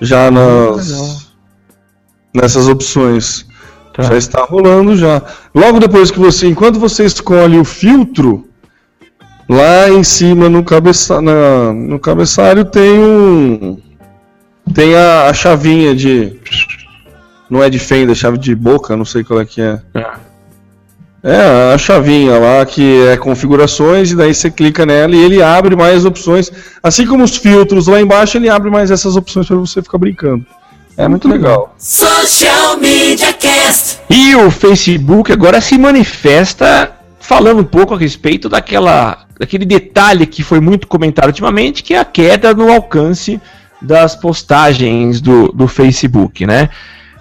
já 0.00 0.30
nas 0.30 1.32
nessas 2.32 2.68
opções. 2.68 3.44
Tá. 3.92 4.02
Já 4.04 4.16
está 4.16 4.44
rolando 4.44 4.96
já. 4.96 5.20
Logo 5.54 5.78
depois 5.78 6.10
que 6.10 6.18
você, 6.18 6.46
enquanto 6.46 6.78
você 6.78 7.04
escolhe 7.04 7.58
o 7.58 7.64
filtro, 7.64 8.48
lá 9.48 9.88
em 9.90 10.02
cima 10.02 10.48
no, 10.48 10.64
cabeça, 10.64 11.20
na- 11.20 11.72
no 11.72 11.98
cabeçalho 11.98 12.64
tem 12.64 12.98
um 12.98 13.78
tem 14.74 14.94
a, 14.94 15.26
a 15.28 15.34
chavinha 15.34 15.94
de 15.94 16.38
não 17.50 17.62
é 17.62 17.68
de 17.68 17.78
fenda, 17.78 18.12
é 18.12 18.14
chave 18.14 18.38
de 18.38 18.54
boca, 18.54 18.96
não 18.96 19.04
sei 19.04 19.22
qual 19.22 19.40
é 19.40 19.44
que 19.44 19.60
é. 19.60 19.78
É, 21.24 21.72
a 21.74 21.78
chavinha 21.78 22.38
lá 22.38 22.64
que 22.64 23.06
é 23.06 23.16
configurações, 23.16 24.10
e 24.10 24.16
daí 24.16 24.34
você 24.34 24.50
clica 24.50 24.84
nela 24.86 25.14
e 25.14 25.22
ele 25.22 25.42
abre 25.42 25.76
mais 25.76 26.04
opções. 26.04 26.50
Assim 26.82 27.06
como 27.06 27.22
os 27.22 27.36
filtros 27.36 27.86
lá 27.86 28.00
embaixo, 28.00 28.38
ele 28.38 28.48
abre 28.48 28.70
mais 28.70 28.90
essas 28.90 29.14
opções 29.16 29.46
para 29.46 29.56
você 29.56 29.82
ficar 29.82 29.98
brincando. 29.98 30.44
É 30.96 31.08
muito 31.08 31.28
legal. 31.28 31.74
Social 31.78 32.76
Media 32.78 33.32
Cast. 33.32 34.00
E 34.10 34.34
o 34.36 34.50
Facebook 34.50 35.32
agora 35.32 35.60
se 35.60 35.78
manifesta 35.78 36.92
falando 37.18 37.60
um 37.60 37.64
pouco 37.64 37.94
a 37.94 37.98
respeito 37.98 38.48
daquela, 38.48 39.24
daquele 39.38 39.64
detalhe 39.64 40.26
que 40.26 40.42
foi 40.42 40.60
muito 40.60 40.86
comentado 40.86 41.28
ultimamente, 41.28 41.82
que 41.82 41.94
é 41.94 41.98
a 41.98 42.04
queda 42.04 42.52
no 42.52 42.70
alcance 42.70 43.40
das 43.80 44.14
postagens 44.14 45.20
do, 45.20 45.48
do 45.48 45.66
Facebook, 45.66 46.46
né? 46.46 46.68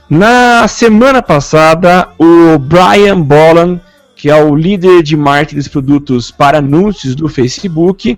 Na 0.09 0.67
semana 0.67 1.21
passada, 1.21 2.09
o 2.19 2.59
Brian 2.59 3.21
Boland, 3.21 3.79
que 4.15 4.29
é 4.29 4.35
o 4.35 4.53
líder 4.53 5.01
de 5.01 5.15
marketing 5.15 5.55
dos 5.55 5.67
produtos 5.69 6.29
para 6.29 6.57
anúncios 6.57 7.15
do 7.15 7.29
Facebook, 7.29 8.17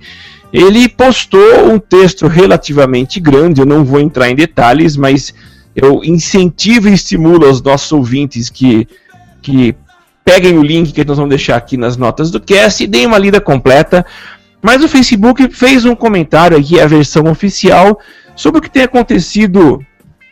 ele 0.53 0.87
postou 0.87 1.71
um 1.71 1.79
texto 1.79 2.27
relativamente 2.27 3.19
grande, 3.19 3.59
eu 3.59 3.65
não 3.65 3.83
vou 3.83 3.99
entrar 3.99 4.29
em 4.29 4.35
detalhes, 4.35 4.95
mas 4.95 5.33
eu 5.75 6.03
incentivo 6.03 6.87
e 6.87 6.93
estimulo 6.93 7.49
os 7.49 7.59
nossos 7.59 7.91
ouvintes 7.91 8.51
que, 8.51 8.87
que 9.41 9.75
peguem 10.23 10.59
o 10.59 10.63
link 10.63 10.93
que 10.93 11.03
nós 11.03 11.17
vamos 11.17 11.31
deixar 11.31 11.55
aqui 11.55 11.75
nas 11.75 11.97
notas 11.97 12.29
do 12.29 12.39
cast 12.39 12.83
e 12.83 12.87
deem 12.87 13.07
uma 13.07 13.17
lida 13.17 13.41
completa. 13.41 14.05
Mas 14.61 14.83
o 14.83 14.87
Facebook 14.87 15.49
fez 15.49 15.85
um 15.85 15.95
comentário 15.95 16.55
aqui, 16.55 16.79
a 16.79 16.85
versão 16.85 17.23
oficial, 17.23 17.99
sobre 18.35 18.59
o 18.59 18.61
que 18.61 18.69
tem 18.69 18.83
acontecido 18.83 19.83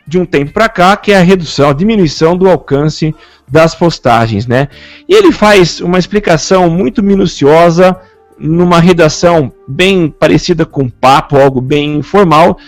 de 0.06 0.20
um 0.20 0.24
tempo 0.24 0.52
para 0.52 0.68
cá, 0.68 0.96
que 0.96 1.10
é 1.10 1.18
a 1.18 1.22
redução, 1.22 1.70
a 1.70 1.74
diminuição 1.74 2.36
do 2.36 2.48
alcance 2.48 3.12
das 3.48 3.74
postagens, 3.74 4.46
né? 4.46 4.68
E 5.08 5.14
ele 5.14 5.32
faz 5.32 5.80
uma 5.80 5.98
explicação 5.98 6.70
muito 6.70 7.02
minuciosa 7.02 7.98
numa 8.42 8.80
redação 8.80 9.52
bem 9.66 10.10
parecida 10.10 10.66
com 10.66 10.88
papo, 10.88 11.38
algo 11.38 11.60
bem 11.60 11.96
informal. 11.96 12.58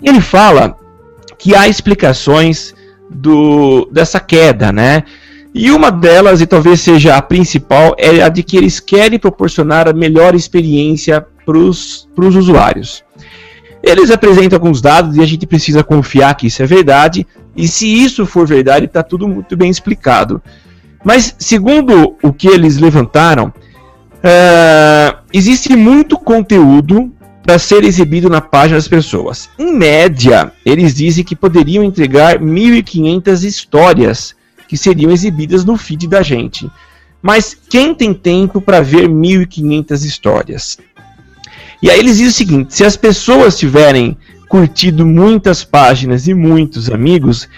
E 0.00 0.08
ele 0.08 0.20
fala 0.20 0.76
que 1.36 1.54
há 1.54 1.68
explicações 1.68 2.72
do, 3.10 3.88
dessa 3.90 4.20
queda, 4.20 4.72
né? 4.72 5.02
E 5.52 5.70
uma 5.70 5.90
delas, 5.90 6.40
e 6.40 6.46
talvez 6.46 6.80
seja 6.80 7.16
a 7.16 7.22
principal, 7.22 7.94
é 7.98 8.22
a 8.22 8.28
de 8.28 8.42
que 8.42 8.56
eles 8.56 8.80
querem 8.80 9.18
proporcionar 9.18 9.88
a 9.88 9.92
melhor 9.92 10.34
experiência 10.34 11.24
para 11.44 11.58
os 11.58 12.06
usuários. 12.16 13.04
Eles 13.82 14.10
apresentam 14.10 14.56
alguns 14.56 14.80
dados 14.80 15.16
e 15.16 15.20
a 15.20 15.26
gente 15.26 15.46
precisa 15.46 15.84
confiar 15.84 16.34
que 16.34 16.46
isso 16.46 16.62
é 16.62 16.66
verdade, 16.66 17.26
e 17.56 17.68
se 17.68 17.86
isso 17.86 18.26
for 18.26 18.46
verdade, 18.46 18.86
está 18.86 19.02
tudo 19.02 19.28
muito 19.28 19.56
bem 19.56 19.70
explicado. 19.70 20.42
Mas, 21.04 21.36
segundo 21.38 22.16
o 22.22 22.32
que 22.32 22.48
eles 22.48 22.78
levantaram, 22.78 23.52
uh, 24.24 25.23
existe 25.36 25.74
muito 25.74 26.16
conteúdo 26.16 27.12
para 27.42 27.58
ser 27.58 27.82
exibido 27.82 28.30
na 28.30 28.40
página 28.40 28.78
das 28.78 28.86
pessoas. 28.86 29.50
Em 29.58 29.74
média, 29.74 30.52
eles 30.64 30.94
dizem 30.94 31.24
que 31.24 31.34
poderiam 31.34 31.82
entregar 31.82 32.38
1.500 32.38 33.42
histórias 33.42 34.34
que 34.68 34.76
seriam 34.76 35.10
exibidas 35.10 35.64
no 35.64 35.76
feed 35.76 36.06
da 36.06 36.22
gente. 36.22 36.70
Mas 37.20 37.56
quem 37.68 37.94
tem 37.94 38.14
tempo 38.14 38.60
para 38.60 38.80
ver 38.80 39.08
1.500 39.08 40.04
histórias? 40.04 40.78
E 41.82 41.90
aí 41.90 41.98
eles 41.98 42.16
dizem 42.18 42.28
o 42.28 42.32
seguinte: 42.32 42.74
se 42.74 42.84
as 42.84 42.96
pessoas 42.96 43.58
tiverem 43.58 44.16
curtido 44.48 45.04
muitas 45.04 45.64
páginas 45.64 46.28
e 46.28 46.34
muitos 46.34 46.88
amigos, 46.88 47.48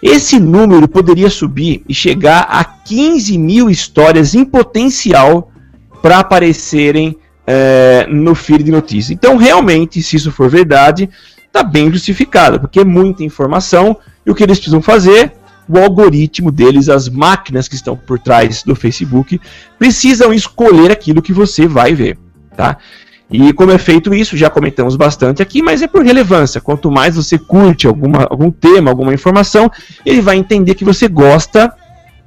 esse 0.00 0.38
número 0.38 0.86
poderia 0.86 1.28
subir 1.28 1.82
e 1.88 1.94
chegar 1.94 2.46
a 2.48 2.62
15 2.62 3.36
mil 3.38 3.68
histórias 3.68 4.34
em 4.34 4.44
potencial 4.44 5.50
para 6.00 6.18
aparecerem 6.18 7.16
é, 7.46 8.06
no 8.08 8.34
feed 8.34 8.62
de 8.62 8.70
notícias. 8.70 9.10
Então, 9.10 9.36
realmente, 9.36 10.02
se 10.02 10.16
isso 10.16 10.32
for 10.32 10.48
verdade, 10.48 11.08
está 11.46 11.62
bem 11.62 11.90
justificado, 11.90 12.58
porque 12.58 12.80
é 12.80 12.84
muita 12.84 13.22
informação 13.22 13.96
e 14.24 14.30
o 14.30 14.34
que 14.34 14.42
eles 14.42 14.58
precisam 14.58 14.82
fazer, 14.82 15.32
o 15.68 15.78
algoritmo 15.78 16.50
deles, 16.50 16.88
as 16.88 17.08
máquinas 17.08 17.68
que 17.68 17.74
estão 17.74 17.96
por 17.96 18.18
trás 18.18 18.62
do 18.62 18.74
Facebook, 18.74 19.40
precisam 19.78 20.32
escolher 20.32 20.90
aquilo 20.90 21.22
que 21.22 21.32
você 21.32 21.66
vai 21.66 21.94
ver, 21.94 22.18
tá? 22.56 22.76
E 23.30 23.52
como 23.52 23.72
é 23.72 23.78
feito 23.78 24.14
isso, 24.14 24.36
já 24.36 24.50
comentamos 24.50 24.96
bastante 24.96 25.42
aqui, 25.42 25.62
mas 25.62 25.80
é 25.80 25.86
por 25.86 26.04
relevância. 26.04 26.60
Quanto 26.60 26.90
mais 26.90 27.16
você 27.16 27.38
curte 27.38 27.86
alguma, 27.86 28.26
algum 28.30 28.50
tema, 28.50 28.90
alguma 28.90 29.14
informação, 29.14 29.70
ele 30.04 30.20
vai 30.20 30.36
entender 30.36 30.74
que 30.74 30.84
você 30.84 31.08
gosta 31.08 31.72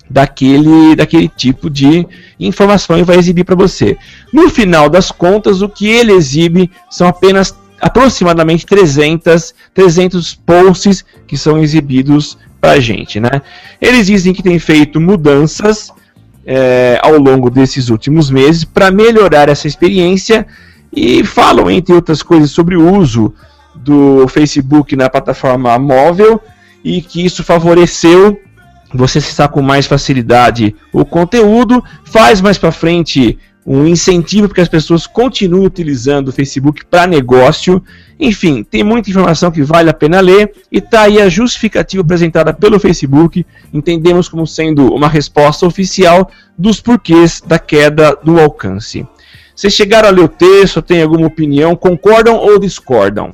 daquele, 0.09 0.95
daquele 0.95 1.27
tipo 1.27 1.69
de 1.69 2.07
informação 2.39 2.97
e 2.97 3.03
vai 3.03 3.17
exibir 3.17 3.43
para 3.43 3.55
você. 3.55 3.97
No 4.31 4.49
final 4.49 4.89
das 4.89 5.11
contas, 5.11 5.61
o 5.61 5.69
que 5.69 5.87
ele 5.87 6.13
exibe 6.13 6.71
são 6.89 7.07
apenas 7.07 7.55
aproximadamente 7.79 8.65
300, 8.65 9.53
300 9.73 10.35
posts 10.35 11.05
que 11.27 11.37
são 11.37 11.59
exibidos 11.59 12.37
para 12.59 12.71
a 12.71 12.79
gente. 12.79 13.19
Né? 13.19 13.41
Eles 13.81 14.07
dizem 14.07 14.33
que 14.33 14.41
tem 14.41 14.57
feito 14.59 14.99
mudanças 14.99 15.91
é, 16.45 16.99
ao 17.03 17.17
longo 17.17 17.49
desses 17.49 17.89
últimos 17.89 18.29
meses 18.29 18.63
para 18.63 18.89
melhorar 18.89 19.49
essa 19.49 19.67
experiência 19.67 20.47
e 20.91 21.23
falam, 21.23 21.69
entre 21.69 21.93
outras 21.93 22.23
coisas, 22.23 22.49
sobre 22.49 22.75
o 22.75 22.97
uso 22.97 23.33
do 23.75 24.27
Facebook 24.27 24.95
na 24.95 25.09
plataforma 25.09 25.77
móvel 25.77 26.41
e 26.83 27.01
que 27.01 27.25
isso 27.25 27.43
favoreceu 27.43 28.39
você 28.93 29.17
acessar 29.17 29.49
com 29.49 29.61
mais 29.61 29.85
facilidade 29.85 30.75
o 30.93 31.03
conteúdo, 31.05 31.83
faz 32.05 32.41
mais 32.41 32.57
para 32.57 32.71
frente 32.71 33.37
um 33.65 33.85
incentivo 33.85 34.47
para 34.47 34.55
que 34.55 34.61
as 34.61 34.69
pessoas 34.69 35.05
continuem 35.05 35.65
utilizando 35.65 36.29
o 36.29 36.31
Facebook 36.31 36.85
para 36.85 37.05
negócio. 37.05 37.83
Enfim, 38.17 38.63
tem 38.63 38.81
muita 38.81 39.09
informação 39.09 39.51
que 39.51 39.61
vale 39.61 39.89
a 39.89 39.93
pena 39.93 40.21
ler 40.21 40.53
e 40.71 40.79
tá 40.79 41.01
aí 41.01 41.21
a 41.21 41.27
justificativa 41.27 42.01
apresentada 42.01 42.53
pelo 42.53 42.79
Facebook. 42.79 43.45
Entendemos 43.73 44.29
como 44.29 44.47
sendo 44.47 44.93
uma 44.93 45.09
resposta 45.09 45.65
oficial 45.65 46.31
dos 46.57 46.79
porquês 46.79 47.43
da 47.45 47.59
queda 47.59 48.17
do 48.23 48.39
alcance. 48.39 49.05
Vocês 49.53 49.73
chegaram 49.73 50.07
a 50.07 50.11
ler 50.11 50.23
o 50.23 50.29
texto, 50.29 50.81
tem 50.81 51.01
alguma 51.01 51.27
opinião, 51.27 51.75
concordam 51.75 52.37
ou 52.37 52.57
discordam? 52.57 53.33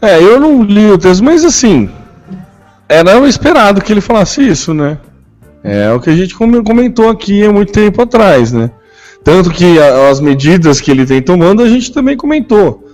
É, 0.00 0.22
eu 0.22 0.38
não 0.38 0.62
li 0.62 0.92
o 0.92 0.96
texto, 0.96 1.24
mas 1.24 1.44
assim, 1.44 1.90
era 2.90 3.28
esperado 3.28 3.80
que 3.80 3.92
ele 3.92 4.00
falasse 4.00 4.46
isso, 4.46 4.74
né? 4.74 4.98
É 5.62 5.92
o 5.92 6.00
que 6.00 6.10
a 6.10 6.16
gente 6.16 6.34
comentou 6.34 7.08
aqui 7.08 7.44
há 7.44 7.52
muito 7.52 7.72
tempo 7.72 8.02
atrás, 8.02 8.52
né? 8.52 8.70
Tanto 9.22 9.50
que 9.50 9.78
as 10.10 10.20
medidas 10.20 10.80
que 10.80 10.90
ele 10.90 11.04
vem 11.04 11.22
tomando, 11.22 11.62
a 11.62 11.68
gente 11.68 11.92
também 11.92 12.16
comentou. 12.16 12.88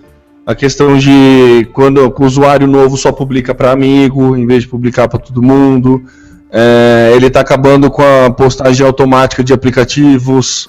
A 0.44 0.54
questão 0.54 0.96
de 0.96 1.66
quando 1.72 1.98
o 1.98 2.24
usuário 2.24 2.66
novo 2.66 2.96
só 2.96 3.10
publica 3.10 3.54
para 3.54 3.72
amigo, 3.72 4.36
em 4.36 4.46
vez 4.46 4.62
de 4.62 4.68
publicar 4.68 5.08
para 5.08 5.18
todo 5.18 5.42
mundo. 5.42 6.04
É, 6.52 7.12
ele 7.14 7.26
está 7.26 7.40
acabando 7.40 7.90
com 7.90 8.02
a 8.02 8.30
postagem 8.30 8.86
automática 8.86 9.42
de 9.42 9.52
aplicativos 9.52 10.68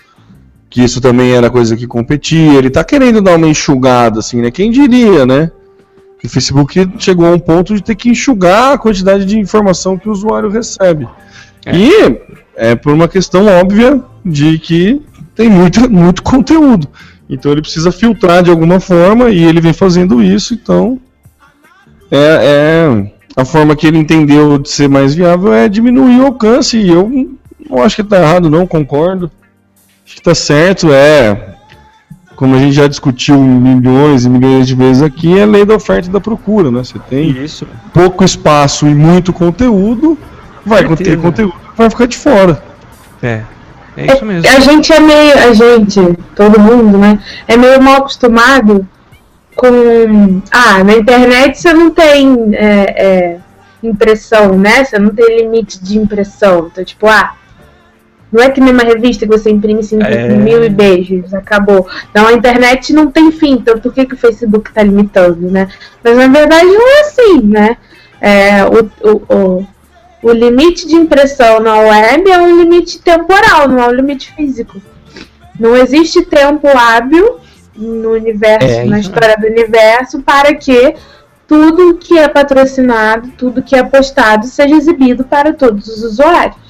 que 0.69 0.84
isso 0.84 0.99
também 0.99 1.32
era 1.32 1.49
coisa 1.49 1.75
que 1.75 1.88
competia. 1.88 2.53
Ele 2.53 2.67
está 2.67 2.84
querendo 2.84 3.21
dar 3.21 3.36
uma 3.36 3.47
enxugada, 3.47 4.19
assim, 4.19 4.41
né? 4.41 4.51
Quem 4.51 4.71
diria, 4.71 5.25
né? 5.25 5.51
O 6.24 6.30
Facebook 6.30 6.74
chegou 6.97 7.28
a 7.28 7.32
um 7.32 7.39
ponto 7.39 7.76
de 7.76 7.82
ter 7.82 7.95
que 7.95 8.09
enxugar 8.09 8.74
a 8.74 8.78
quantidade 8.78 9.26
de 9.26 9.38
informação 9.39 9.97
que 9.97 10.09
o 10.09 10.11
usuário 10.11 10.49
recebe. 10.49 11.07
É. 11.65 11.76
E 11.76 12.22
é 12.55 12.76
por 12.76 12.91
uma 12.91 13.07
questão 13.07 13.45
óbvia 13.45 14.03
de 14.26 14.57
que 14.57 15.01
tem 15.36 15.49
muito, 15.49 15.88
muito 15.89 16.24
conteúdo. 16.24 16.88
Então 17.30 17.51
ele 17.51 17.61
precisa 17.61 17.91
filtrar 17.91 18.41
de 18.41 18.49
alguma 18.49 18.80
forma 18.80 19.30
e 19.30 19.43
ele 19.43 19.61
vem 19.61 19.74
fazendo 19.74 20.24
isso, 20.24 20.53
então 20.53 20.99
é, 22.09 22.39
é 22.41 23.11
a 23.36 23.45
forma 23.45 23.76
que 23.76 23.86
ele 23.86 23.97
entendeu 23.97 24.57
de 24.57 24.70
ser 24.70 24.88
mais 24.88 25.13
viável 25.13 25.53
é 25.53 25.70
diminuir 25.70 26.20
o 26.22 26.26
alcance 26.26 26.78
e 26.78 26.89
eu 26.89 27.38
não 27.70 27.84
acho 27.84 27.97
que 27.97 28.01
está 28.01 28.18
errado 28.18 28.49
não, 28.49 28.65
concordo. 28.65 29.30
Acho 30.05 30.15
que 30.15 30.22
tá 30.22 30.34
certo, 30.34 30.91
é. 30.91 31.56
Como 32.38 32.55
a 32.55 32.59
gente 32.59 32.73
já 32.73 32.88
discutiu 32.88 33.35
milhões 33.39 34.23
e 34.23 34.29
milhões 34.29 34.67
de 34.67 34.75
vezes 34.75 35.01
aqui, 35.01 35.39
é 35.39 35.41
a 35.41 35.45
lei 35.47 35.65
da 35.65 35.73
oferta 35.73 36.07
e 36.07 36.11
da 36.11 36.21
procura, 36.21 36.69
né? 36.69 36.83
Você 36.83 36.99
tem 37.09 37.31
Isso. 37.31 37.67
pouco 37.91 38.23
espaço 38.23 38.85
e 38.88 38.93
muito 38.93 39.33
conteúdo, 39.33 40.15
vai 40.63 40.88
ter 40.95 41.19
conteúdo, 41.19 41.55
vai 41.75 41.89
ficar 41.89 42.05
de 42.05 42.15
fora. 42.15 42.63
É. 43.23 43.41
É 43.97 44.13
isso 44.13 44.23
mesmo. 44.23 44.47
A 44.55 44.59
gente 44.59 44.93
é 44.93 44.99
meio. 44.99 45.33
A 45.39 45.53
gente, 45.53 45.99
todo 46.35 46.59
mundo, 46.59 46.99
né? 46.99 47.17
É 47.47 47.57
meio 47.57 47.81
mal 47.81 47.95
acostumado 47.95 48.88
com. 49.55 50.39
Ah, 50.51 50.83
na 50.83 50.93
internet 50.93 51.59
você 51.59 51.73
não 51.73 51.89
tem 51.89 52.53
é, 52.53 53.05
é, 53.05 53.38
impressão, 53.81 54.59
né? 54.59 54.83
Você 54.83 54.99
não 54.99 55.09
tem 55.09 55.39
limite 55.39 55.83
de 55.83 55.97
impressão. 55.97 56.69
Então, 56.71 56.85
tipo, 56.85 57.07
ah, 57.07 57.33
não 58.32 58.43
é 58.43 58.49
que 58.49 58.59
nem 58.59 58.73
uma 58.73 58.84
revista 58.84 59.25
que 59.25 59.38
você 59.38 59.49
imprime 59.49 59.82
5 59.82 60.03
é... 60.03 60.28
mil 60.30 60.63
e 60.63 60.69
beijos, 60.69 61.34
acabou. 61.34 61.88
Então 62.09 62.28
a 62.28 62.34
internet 62.34 62.91
não 62.93 63.09
tem 63.09 63.32
fim, 63.32 63.53
então 63.53 63.80
por 63.80 63.93
que, 63.93 64.05
que 64.05 64.15
o 64.15 64.17
Facebook 64.17 64.69
está 64.69 64.84
limitando, 64.84 65.49
né? 65.49 65.69
Mas 66.03 66.17
na 66.17 66.28
verdade 66.28 66.65
não 66.65 66.97
é 66.97 67.01
assim, 67.01 67.41
né? 67.41 67.78
É, 68.19 68.65
o, 68.65 68.89
o, 69.09 69.34
o, 69.34 69.67
O 70.23 70.32
limite 70.32 70.88
de 70.88 70.95
impressão 70.95 71.59
na 71.59 71.78
web 71.78 72.30
é 72.30 72.39
um 72.39 72.59
limite 72.59 72.99
temporal, 72.99 73.67
não 73.67 73.80
é 73.80 73.88
um 73.88 73.93
limite 73.93 74.34
físico. 74.34 74.82
Não 75.59 75.75
existe 75.75 76.23
tempo 76.23 76.67
hábil 76.67 77.39
no 77.75 78.11
universo, 78.11 78.67
É, 78.67 78.86
na 78.86 78.99
história 78.99 79.38
do 79.38 79.47
universo, 79.47 80.21
para 80.21 80.53
que 80.53 80.95
tudo 81.47 81.95
que 81.95 82.17
é 82.17 82.28
patrocinado, 82.28 83.30
tudo 83.38 83.63
que 83.63 83.75
é 83.75 83.84
postado, 83.84 84.45
seja 84.47 84.75
exibido 84.75 85.23
para 85.23 85.53
todos 85.53 85.88
os 85.88 86.03
usuários. 86.03 86.66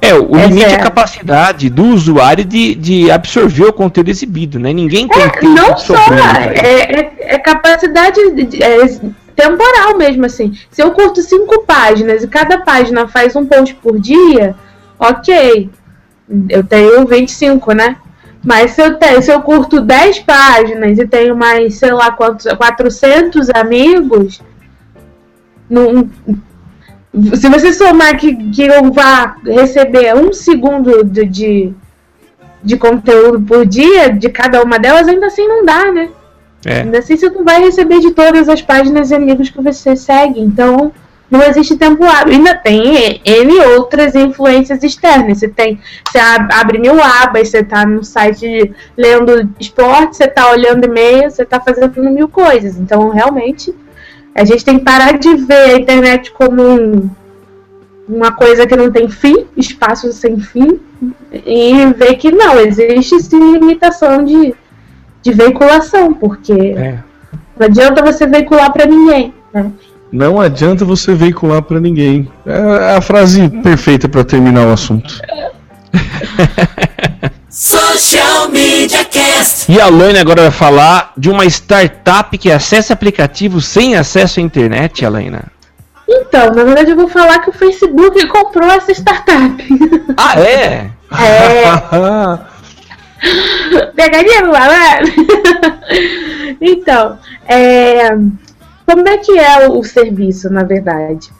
É, 0.00 0.14
o 0.14 0.36
É 0.36 0.46
limite 0.46 0.64
é 0.64 0.74
a 0.74 0.78
capacidade 0.78 1.68
do 1.68 1.84
usuário 1.86 2.44
de, 2.44 2.74
de 2.74 3.10
absorver 3.10 3.64
o 3.64 3.72
conteúdo 3.72 4.08
exibido, 4.08 4.58
né? 4.58 4.72
Ninguém 4.72 5.06
tem 5.06 5.28
tempo 5.28 5.48
Não 5.48 5.76
só, 5.76 5.94
é, 5.94 7.00
é- 7.00 7.34
é 7.34 7.38
capacidade 7.38 8.18
de- 8.32 8.62
é 8.62 8.86
temporal 9.34 9.98
mesmo, 9.98 10.24
assim. 10.24 10.56
Se 10.70 10.82
eu 10.82 10.92
curto 10.92 11.20
cinco 11.20 11.62
páginas 11.64 12.24
e 12.24 12.28
cada 12.28 12.60
página 12.60 13.06
faz 13.06 13.36
um 13.36 13.44
post 13.44 13.74
por 13.74 14.00
dia, 14.00 14.54
ok. 14.98 15.68
Eu 16.48 16.64
tenho 16.64 17.06
25, 17.06 17.72
né? 17.72 17.96
Mas 18.42 18.70
se 18.70 18.80
eu, 18.80 18.94
tenho, 18.94 19.20
se 19.20 19.30
eu 19.30 19.40
curto 19.42 19.80
10 19.80 20.20
páginas 20.20 20.98
e 20.98 21.06
tenho 21.06 21.36
mais, 21.36 21.74
sei 21.74 21.92
lá, 21.92 22.12
quantos, 22.12 22.46
400 22.54 23.50
amigos, 23.50 24.40
não, 25.68 26.08
se 27.34 27.48
você 27.48 27.72
somar 27.72 28.16
que, 28.18 28.34
que 28.50 28.66
eu 28.66 28.92
vá 28.92 29.36
receber 29.44 30.14
um 30.14 30.32
segundo 30.32 31.02
de, 31.04 31.24
de, 31.24 31.72
de 32.62 32.76
conteúdo 32.76 33.40
por 33.40 33.64
dia 33.64 34.10
de 34.12 34.28
cada 34.28 34.62
uma 34.62 34.78
delas, 34.78 35.08
ainda 35.08 35.26
assim 35.26 35.46
não 35.46 35.64
dá, 35.64 35.90
né? 35.90 36.10
É. 36.64 36.80
Ainda 36.80 36.98
assim 36.98 37.16
você 37.16 37.30
não 37.30 37.44
vai 37.44 37.60
receber 37.60 38.00
de 38.00 38.10
todas 38.10 38.48
as 38.48 38.60
páginas 38.60 39.10
e 39.10 39.14
amigos 39.14 39.50
que 39.50 39.62
você 39.62 39.94
segue. 39.94 40.40
Então, 40.40 40.92
não 41.30 41.42
existe 41.42 41.76
tempo 41.76 42.04
hábil. 42.04 42.34
Ainda 42.34 42.54
tem 42.54 43.20
N 43.24 43.60
outras 43.76 44.14
influências 44.14 44.82
externas. 44.82 45.38
Você 45.38 45.48
tem. 45.48 45.80
Você 46.06 46.18
ab- 46.18 46.52
abre 46.52 46.78
mil 46.78 47.00
abas, 47.00 47.48
você 47.48 47.62
tá 47.62 47.86
no 47.86 48.02
site 48.04 48.72
lendo 48.96 49.48
esporte, 49.60 50.16
você 50.16 50.26
tá 50.28 50.50
olhando 50.50 50.84
e-mail, 50.84 51.30
você 51.30 51.44
tá 51.44 51.60
fazendo 51.60 52.02
mil 52.10 52.28
coisas. 52.28 52.76
Então, 52.76 53.10
realmente, 53.10 53.74
a 54.36 54.44
gente 54.44 54.64
tem 54.64 54.78
que 54.78 54.84
parar 54.84 55.18
de 55.18 55.34
ver 55.36 55.70
a 55.74 55.78
internet 55.78 56.30
como 56.32 56.62
um- 56.62 57.10
uma 58.08 58.30
coisa 58.32 58.66
que 58.66 58.76
não 58.76 58.90
tem 58.90 59.08
fim, 59.08 59.46
espaço 59.56 60.12
sem 60.12 60.38
fim, 60.38 60.78
e 61.32 61.86
ver 61.98 62.14
que 62.16 62.30
não, 62.30 62.58
existe 62.60 63.18
sim 63.20 63.52
limitação 63.58 64.24
de, 64.24 64.54
de 65.22 65.32
veiculação, 65.32 66.12
porque 66.14 66.52
É. 66.52 66.98
não 67.58 67.66
adianta 67.66 68.02
você 68.02 68.26
veicular 68.26 68.72
para 68.72 68.86
ninguém. 68.86 69.34
Né? 69.52 69.72
Não 70.12 70.40
adianta 70.40 70.84
você 70.84 71.14
veicular 71.14 71.62
pra 71.62 71.80
ninguém. 71.80 72.28
É 72.46 72.94
a 72.96 73.00
frase 73.00 73.48
perfeita 73.48 74.08
pra 74.08 74.22
terminar 74.22 74.66
o 74.68 74.72
assunto. 74.72 75.20
Social 77.48 78.48
Media 78.50 79.04
Cast. 79.04 79.25
E 79.68 79.80
a 79.80 79.88
Laine 79.88 80.18
agora 80.18 80.42
vai 80.42 80.50
falar 80.50 81.12
de 81.16 81.28
uma 81.28 81.44
startup 81.44 82.36
que 82.38 82.50
acessa 82.50 82.92
aplicativos 82.92 83.66
sem 83.66 83.96
acesso 83.96 84.40
à 84.40 84.42
internet, 84.42 85.04
Alaina. 85.04 85.44
Então, 86.08 86.52
na 86.54 86.62
verdade, 86.62 86.92
eu 86.92 86.96
vou 86.96 87.08
falar 87.08 87.40
que 87.40 87.50
o 87.50 87.52
Facebook 87.52 88.26
comprou 88.28 88.70
essa 88.70 88.92
startup. 88.92 89.66
Ah, 90.18 90.40
é? 90.40 90.90
É, 91.12 91.64
pegadinha 93.94 94.40
no 94.42 94.52
malandro. 94.52 95.12
Então, 96.60 97.18
é, 97.46 98.08
como 98.86 99.06
é 99.06 99.18
que 99.18 99.38
é 99.38 99.68
o, 99.68 99.78
o 99.78 99.84
serviço, 99.84 100.48
na 100.48 100.62
verdade? 100.62 101.30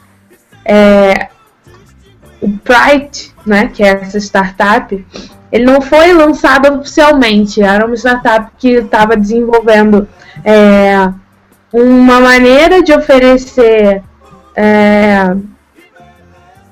É, 0.63 1.29
o 2.41 2.49
Pride, 2.59 3.33
né, 3.45 3.71
que 3.73 3.81
é 3.81 3.99
essa 4.01 4.19
startup, 4.19 5.05
ele 5.51 5.65
não 5.65 5.81
foi 5.81 6.13
lançado 6.13 6.79
oficialmente. 6.79 7.61
Era 7.61 7.85
uma 7.85 7.95
startup 7.95 8.51
que 8.57 8.69
estava 8.69 9.15
desenvolvendo 9.15 10.07
é, 10.43 11.09
uma 11.71 12.19
maneira 12.19 12.81
de 12.81 12.93
oferecer 12.93 14.03
é, 14.55 15.35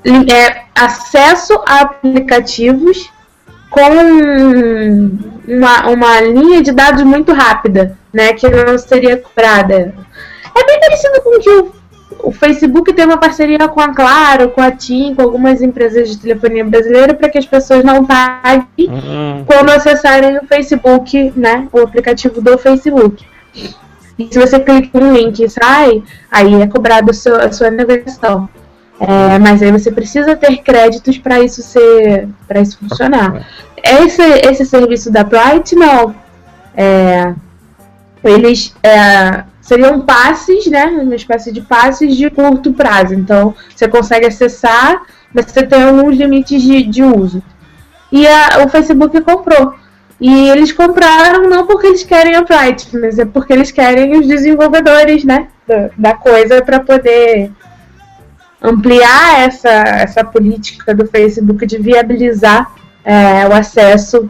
é, 0.06 0.62
acesso 0.76 1.54
a 1.68 1.82
aplicativos 1.82 3.10
com 3.70 3.82
uma, 5.48 5.90
uma 5.90 6.22
linha 6.22 6.62
de 6.62 6.72
dados 6.72 7.04
muito 7.04 7.34
rápida, 7.34 7.98
né, 8.14 8.34
que 8.34 8.48
não 8.50 8.78
seria 8.78 9.18
cobrada. 9.18 9.94
É 10.56 10.66
bem 10.66 10.80
parecido 10.80 11.22
com 11.22 11.38
o 11.38 11.40
que 11.40 11.50
o, 11.50 11.72
o 12.26 12.32
Facebook 12.32 12.92
tem 12.92 13.06
uma 13.06 13.18
parceria 13.18 13.68
com 13.68 13.80
a 13.80 13.94
Claro, 13.94 14.50
com 14.50 14.62
a 14.62 14.72
TIM, 14.72 15.14
com 15.14 15.22
algumas 15.22 15.62
empresas 15.62 16.10
de 16.10 16.18
telefonia 16.18 16.66
brasileira 16.66 17.14
para 17.14 17.30
que 17.30 17.38
as 17.38 17.46
pessoas 17.46 17.84
não 17.84 18.04
paguem 18.04 18.66
Hum, 18.90 19.44
quando 19.46 19.70
acessarem 19.70 20.38
o 20.38 20.46
Facebook, 20.46 21.34
né, 21.36 21.68
o 21.72 21.80
aplicativo 21.80 22.42
do 22.42 22.58
Facebook. 22.58 23.26
E 24.18 24.28
se 24.32 24.40
você 24.40 24.60
clica 24.60 25.00
no 25.00 25.14
link 25.14 25.40
e 25.40 25.50
sai, 25.50 26.04
aí 26.32 26.62
é 26.62 26.68
cobrado 26.68 27.12
a 27.12 27.14
sua, 27.14 27.46
a 27.46 27.52
sua 27.52 27.70
navegação. 27.70 28.50
É, 29.00 29.38
mas 29.40 29.62
aí 29.62 29.72
você 29.72 29.92
precisa 29.92 30.36
ter 30.36 30.58
créditos 30.58 31.18
para 31.18 31.42
isso 31.42 31.62
ser, 31.62 32.30
para 32.48 32.62
isso 32.62 32.78
funcionar. 32.80 33.46
Esse, 33.84 34.24
esse 34.50 34.66
serviço 34.66 35.12
da 35.12 35.24
Bright 35.24 35.76
não. 35.76 36.16
É, 36.76 37.34
eles 38.24 38.74
é, 38.82 39.44
seriam 39.66 40.00
passes, 40.02 40.68
né? 40.68 40.86
Uma 40.86 41.16
espécie 41.16 41.52
de 41.52 41.60
passes 41.62 42.16
de 42.16 42.30
curto 42.30 42.72
prazo. 42.72 43.16
Então 43.16 43.54
você 43.76 43.88
consegue 43.88 44.28
acessar, 44.28 45.02
mas 45.34 45.46
você 45.48 45.64
tem 45.66 45.82
alguns 45.84 46.16
limites 46.16 46.62
de, 46.62 46.84
de 46.84 47.02
uso. 47.04 47.42
E 48.12 48.28
a- 48.28 48.64
o 48.64 48.70
Facebook 48.70 49.20
comprou. 49.22 49.74
E 50.22 50.50
eles 50.50 50.72
compraram 50.72 51.50
não 51.50 51.66
porque 51.66 51.88
eles 51.88 52.04
querem 52.04 52.36
a 52.36 52.42
Bright, 52.44 52.96
mas 52.96 53.18
é 53.18 53.26
porque 53.26 53.52
eles 53.52 53.72
querem 53.72 54.18
os 54.20 54.28
desenvolvedores, 54.28 55.24
né? 55.26 55.48
Da, 55.68 55.90
da 55.98 56.14
coisa 56.14 56.62
para 56.62 56.80
poder 56.80 57.52
ampliar 58.62 59.40
essa, 59.42 59.70
essa 59.70 60.24
política 60.24 60.94
do 60.94 61.08
Facebook 61.08 61.66
de 61.66 61.80
viabilizar 61.80 62.72
é, 63.04 63.48
o 63.48 63.54
acesso 63.54 64.30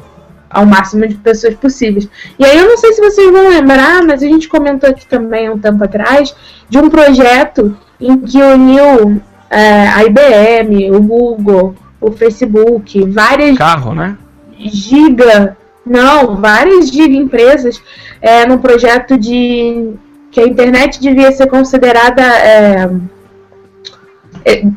ao 0.56 0.66
máximo 0.66 1.06
de 1.06 1.16
pessoas 1.16 1.54
possíveis. 1.56 2.08
E 2.40 2.46
aí 2.46 2.58
eu 2.58 2.68
não 2.68 2.78
sei 2.78 2.94
se 2.94 3.02
vocês 3.02 3.30
vão 3.30 3.50
lembrar, 3.50 4.02
mas 4.04 4.24
a 4.24 4.26
gente 4.26 4.48
comentou 4.48 4.90
aqui 4.90 5.06
também 5.06 5.50
um 5.50 5.60
tempo 5.60 5.84
atrás 5.84 6.34
de 6.70 6.78
um 6.78 6.90
projeto 6.90 7.78
em 8.00 8.18
que 8.20 8.42
uniu 8.42 9.22
é, 9.50 9.88
a 9.88 10.04
IBM, 10.06 10.92
o 10.92 11.02
Google, 11.02 11.76
o 12.00 12.10
Facebook, 12.10 13.06
várias 13.10 13.58
carro, 13.58 13.94
né? 13.94 14.18
giga, 14.58 15.58
não, 15.86 16.38
várias 16.38 16.90
giga 16.90 17.16
empresas 17.16 17.82
é, 18.22 18.46
num 18.48 18.58
projeto 18.58 19.18
de 19.18 19.92
que 20.32 20.40
a 20.40 20.48
internet 20.48 21.02
devia 21.02 21.34
ser 21.34 21.48
considerada 21.48 22.22
é, 22.22 22.90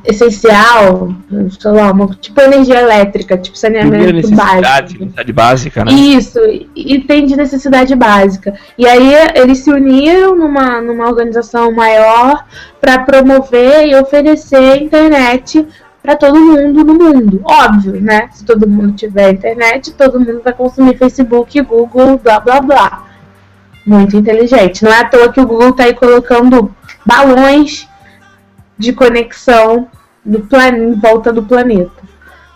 essencial, 0.05 1.15
sei 1.61 1.71
lá, 1.71 1.91
uma, 1.91 2.07
tipo 2.15 2.41
energia 2.41 2.81
elétrica, 2.81 3.37
tipo 3.37 3.57
saneamento 3.57 4.13
necessidade, 4.13 4.63
básico. 4.63 5.01
necessidade 5.01 5.33
básica, 5.33 5.85
né? 5.85 5.93
Isso, 5.93 6.39
e 6.75 7.01
tem 7.01 7.27
de 7.27 7.37
necessidade 7.37 7.95
básica. 7.95 8.55
E 8.77 8.87
aí 8.87 9.13
eles 9.35 9.59
se 9.59 9.71
uniram 9.71 10.37
numa, 10.37 10.81
numa 10.81 11.07
organização 11.07 11.73
maior 11.73 12.45
para 12.81 13.01
promover 13.01 13.87
e 13.87 13.95
oferecer 13.95 14.83
internet 14.83 15.67
para 16.03 16.17
todo 16.17 16.39
mundo 16.39 16.85
no 16.85 16.95
mundo. 16.95 17.41
Óbvio, 17.45 18.01
né? 18.01 18.29
Se 18.33 18.45
todo 18.45 18.69
mundo 18.69 18.93
tiver 18.93 19.33
internet, 19.33 19.93
todo 19.93 20.19
mundo 20.19 20.41
vai 20.43 20.53
consumir 20.53 20.97
Facebook, 20.97 21.61
Google, 21.63 22.19
blá 22.19 22.41
blá 22.41 22.61
blá. 22.61 23.05
Muito 23.87 24.17
inteligente. 24.17 24.85
Não 24.85 24.93
é 24.93 25.01
à 25.01 25.05
toa 25.05 25.33
que 25.33 25.41
o 25.41 25.47
Google 25.47 25.71
está 25.71 25.85
aí 25.85 25.95
colocando 25.95 26.75
balões 27.05 27.89
de 28.79 28.93
conexão 28.93 29.89
do 30.25 30.41
plan... 30.41 30.69
em 30.69 30.95
volta 30.95 31.33
do 31.33 31.43
planeta. 31.43 32.09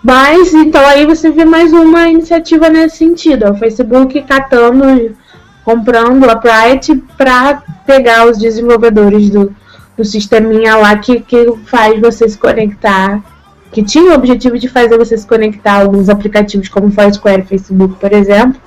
Mas, 0.03 0.53
então 0.53 0.85
aí 0.85 1.07
você 1.07 1.31
vê 1.31 1.45
mais 1.45 1.73
uma 1.73 2.09
iniciativa 2.09 2.69
nesse 2.69 2.99
sentido. 2.99 3.51
O 3.51 3.55
Facebook 3.55 4.21
catando, 4.23 5.17
comprando 5.65 6.29
a 6.29 6.35
Bright 6.35 6.97
para 7.17 7.63
pegar 7.87 8.27
os 8.27 8.37
desenvolvedores 8.37 9.31
do, 9.31 9.55
do 9.97 10.05
sisteminha 10.05 10.77
lá 10.77 10.97
que, 10.97 11.21
que 11.21 11.57
faz 11.67 12.01
você 12.01 12.29
se 12.29 12.37
conectar. 12.37 13.23
Que 13.71 13.83
tinha 13.83 14.11
o 14.11 14.15
objetivo 14.15 14.59
de 14.59 14.69
fazer 14.69 14.99
você 14.99 15.17
se 15.17 15.27
conectar 15.27 15.75
a 15.75 15.83
alguns 15.83 16.09
aplicativos 16.09 16.69
como 16.69 16.91
Foursquare 16.91 17.43
e 17.43 17.47
Facebook, 17.47 17.95
por 17.95 18.13
exemplo, 18.13 18.61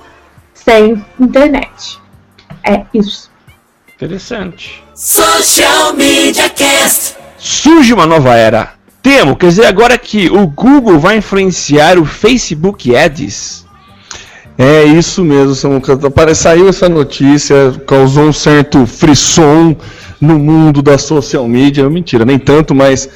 sem 0.53 1.05
internet. 1.19 1.99
É 2.63 2.85
isso. 2.93 3.29
Interessante. 3.93 4.83
Social 4.95 5.93
Media 5.93 6.49
Cast. 6.49 7.24
Surge 7.47 7.93
uma 7.93 8.07
nova 8.07 8.33
era. 8.33 8.73
Temo, 9.03 9.35
quer 9.35 9.49
dizer 9.49 9.67
agora 9.67 9.99
que 9.99 10.31
o 10.31 10.47
Google 10.47 10.97
vai 10.97 11.17
influenciar 11.17 11.99
o 11.99 12.03
Facebook 12.03 12.95
Ads. 12.95 13.67
É 14.57 14.83
isso 14.83 15.23
mesmo, 15.23 15.53
Samuca. 15.53 15.95
Saiu 16.33 16.67
essa 16.67 16.89
notícia, 16.89 17.71
causou 17.85 18.23
um 18.23 18.33
certo 18.33 18.87
frisson 18.87 19.75
no 20.19 20.39
mundo 20.39 20.81
da 20.81 20.97
social 20.97 21.47
media. 21.47 21.87
Mentira, 21.87 22.25
nem 22.25 22.39
tanto, 22.39 22.73
mas 22.73 23.07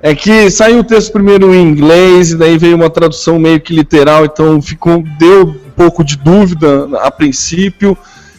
É 0.00 0.14
que 0.14 0.48
saiu 0.48 0.78
o 0.78 0.84
texto 0.84 1.10
primeiro 1.10 1.52
em 1.52 1.60
inglês, 1.60 2.30
e 2.30 2.36
daí 2.36 2.56
veio 2.56 2.76
uma 2.76 2.88
tradução 2.88 3.36
meio 3.38 3.60
que 3.60 3.74
literal, 3.74 4.24
então 4.24 4.62
ficou, 4.62 5.02
deu 5.18 5.48
um 5.48 5.70
pouco 5.74 6.04
de 6.04 6.16
dúvida 6.16 6.88
a 7.02 7.10
princípio. 7.10 7.98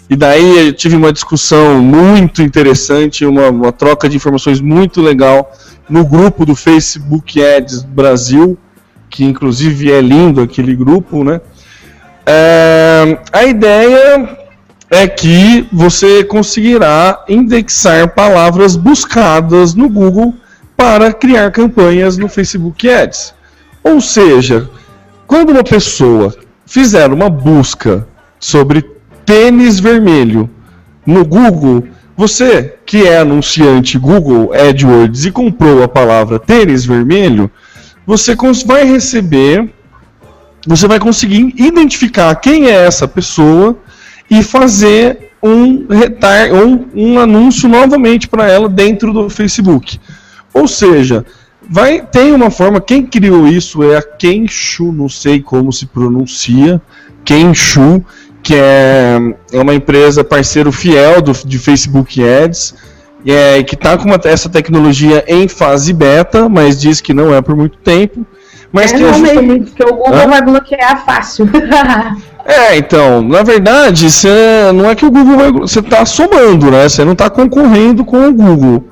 E 0.09 0.15
daí 0.15 0.67
eu 0.67 0.73
tive 0.73 0.95
uma 0.95 1.13
discussão 1.13 1.81
muito 1.81 2.41
interessante, 2.41 3.25
uma, 3.25 3.49
uma 3.49 3.71
troca 3.71 4.09
de 4.09 4.15
informações 4.15 4.59
muito 4.59 5.01
legal 5.01 5.55
no 5.87 6.03
grupo 6.03 6.45
do 6.45 6.55
Facebook 6.55 7.39
Ads 7.43 7.83
Brasil, 7.83 8.57
que 9.07 9.23
inclusive 9.23 9.91
é 9.91 10.01
lindo 10.01 10.41
aquele 10.41 10.75
grupo, 10.75 11.23
né? 11.23 11.39
É, 12.25 13.19
a 13.31 13.45
ideia 13.45 14.37
é 14.89 15.07
que 15.07 15.67
você 15.71 16.23
conseguirá 16.23 17.23
indexar 17.29 18.13
palavras 18.15 18.75
buscadas 18.75 19.75
no 19.75 19.87
Google 19.87 20.33
para 20.75 21.13
criar 21.13 21.51
campanhas 21.51 22.17
no 22.17 22.27
Facebook 22.27 22.89
Ads. 22.89 23.33
Ou 23.83 24.01
seja, 24.01 24.69
quando 25.27 25.51
uma 25.51 25.63
pessoa 25.63 26.35
fizer 26.65 27.11
uma 27.11 27.29
busca 27.29 28.07
sobre 28.39 28.98
tênis 29.29 29.79
vermelho 29.79 30.49
no 31.05 31.23
Google, 31.23 31.87
você 32.17 32.79
que 32.83 33.03
é 33.03 33.19
anunciante 33.19 33.99
Google 33.99 34.51
AdWords 34.51 35.23
e 35.25 35.31
comprou 35.31 35.83
a 35.83 35.87
palavra 35.87 36.39
tênis 36.39 36.83
vermelho, 36.83 37.51
você 38.07 38.35
vai 38.65 38.85
receber, 38.85 39.69
você 40.65 40.87
vai 40.87 40.99
conseguir 40.99 41.53
identificar 41.57 42.33
quem 42.37 42.69
é 42.69 42.87
essa 42.87 43.07
pessoa 43.07 43.77
e 44.31 44.41
fazer 44.41 45.29
um, 45.43 45.85
retar 45.87 46.51
um, 46.51 46.87
um 46.95 47.19
anúncio 47.19 47.69
novamente 47.69 48.27
para 48.27 48.49
ela 48.49 48.67
dentro 48.67 49.13
do 49.13 49.29
Facebook. 49.29 49.99
Ou 50.51 50.67
seja, 50.67 51.23
vai 51.69 52.01
tem 52.01 52.31
uma 52.31 52.49
forma, 52.49 52.81
quem 52.81 53.05
criou 53.05 53.47
isso 53.47 53.83
é 53.83 53.95
a 53.95 54.01
Kenshu, 54.01 54.91
não 54.91 55.07
sei 55.07 55.39
como 55.39 55.71
se 55.71 55.85
pronuncia, 55.85 56.81
Kenshu, 57.23 58.03
que 58.41 58.55
é, 58.55 59.17
é 59.51 59.61
uma 59.61 59.73
empresa 59.73 60.23
parceiro 60.23 60.71
fiel 60.71 61.21
do, 61.21 61.33
de 61.33 61.59
Facebook 61.59 62.21
Ads, 62.23 62.75
é, 63.25 63.61
que 63.63 63.75
está 63.75 63.97
com 63.97 64.05
uma, 64.05 64.19
essa 64.23 64.49
tecnologia 64.49 65.23
em 65.27 65.47
fase 65.47 65.93
beta, 65.93 66.47
mas 66.47 66.79
diz 66.79 67.01
que 67.01 67.13
não 67.13 67.33
é 67.33 67.41
por 67.41 67.55
muito 67.55 67.77
tempo. 67.79 68.25
Mas 68.71 68.93
é 68.93 68.97
que 68.97 69.03
realmente, 69.03 69.25
justamente- 69.27 69.71
porque 69.71 69.83
o 69.83 69.95
Google 69.95 70.29
vai 70.29 70.41
bloquear 70.41 71.05
fácil. 71.05 71.49
É, 72.45 72.75
então, 72.77 73.21
na 73.21 73.43
verdade, 73.43 74.09
cê, 74.09 74.71
não 74.73 74.89
é 74.89 74.95
que 74.95 75.05
o 75.05 75.11
Google 75.11 75.37
vai. 75.37 75.51
Você 75.51 75.81
está 75.81 76.03
somando, 76.03 76.71
né? 76.71 76.89
Você 76.89 77.05
não 77.05 77.11
está 77.11 77.29
concorrendo 77.29 78.03
com 78.03 78.27
o 78.27 78.33
Google. 78.33 78.87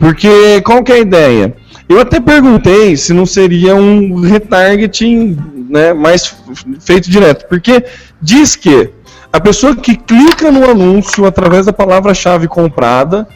Porque 0.00 0.60
qual 0.62 0.82
que 0.82 0.90
é 0.90 0.96
a 0.96 0.98
ideia? 0.98 1.54
Eu 1.88 2.00
até 2.00 2.18
perguntei 2.18 2.96
se 2.96 3.12
não 3.12 3.24
seria 3.24 3.76
um 3.76 4.20
retargeting 4.20 5.36
né, 5.68 5.92
mais 5.92 6.34
feito 6.80 7.10
direto. 7.10 7.46
Porque 7.46 7.84
diz 8.20 8.56
que 8.56 8.90
a 9.32 9.40
pessoa 9.40 9.76
que 9.76 9.96
clica 9.96 10.50
no 10.50 10.68
anúncio 10.68 11.26
através 11.26 11.66
da 11.66 11.72
palavra-chave 11.72 12.48
comprada, 12.48 13.28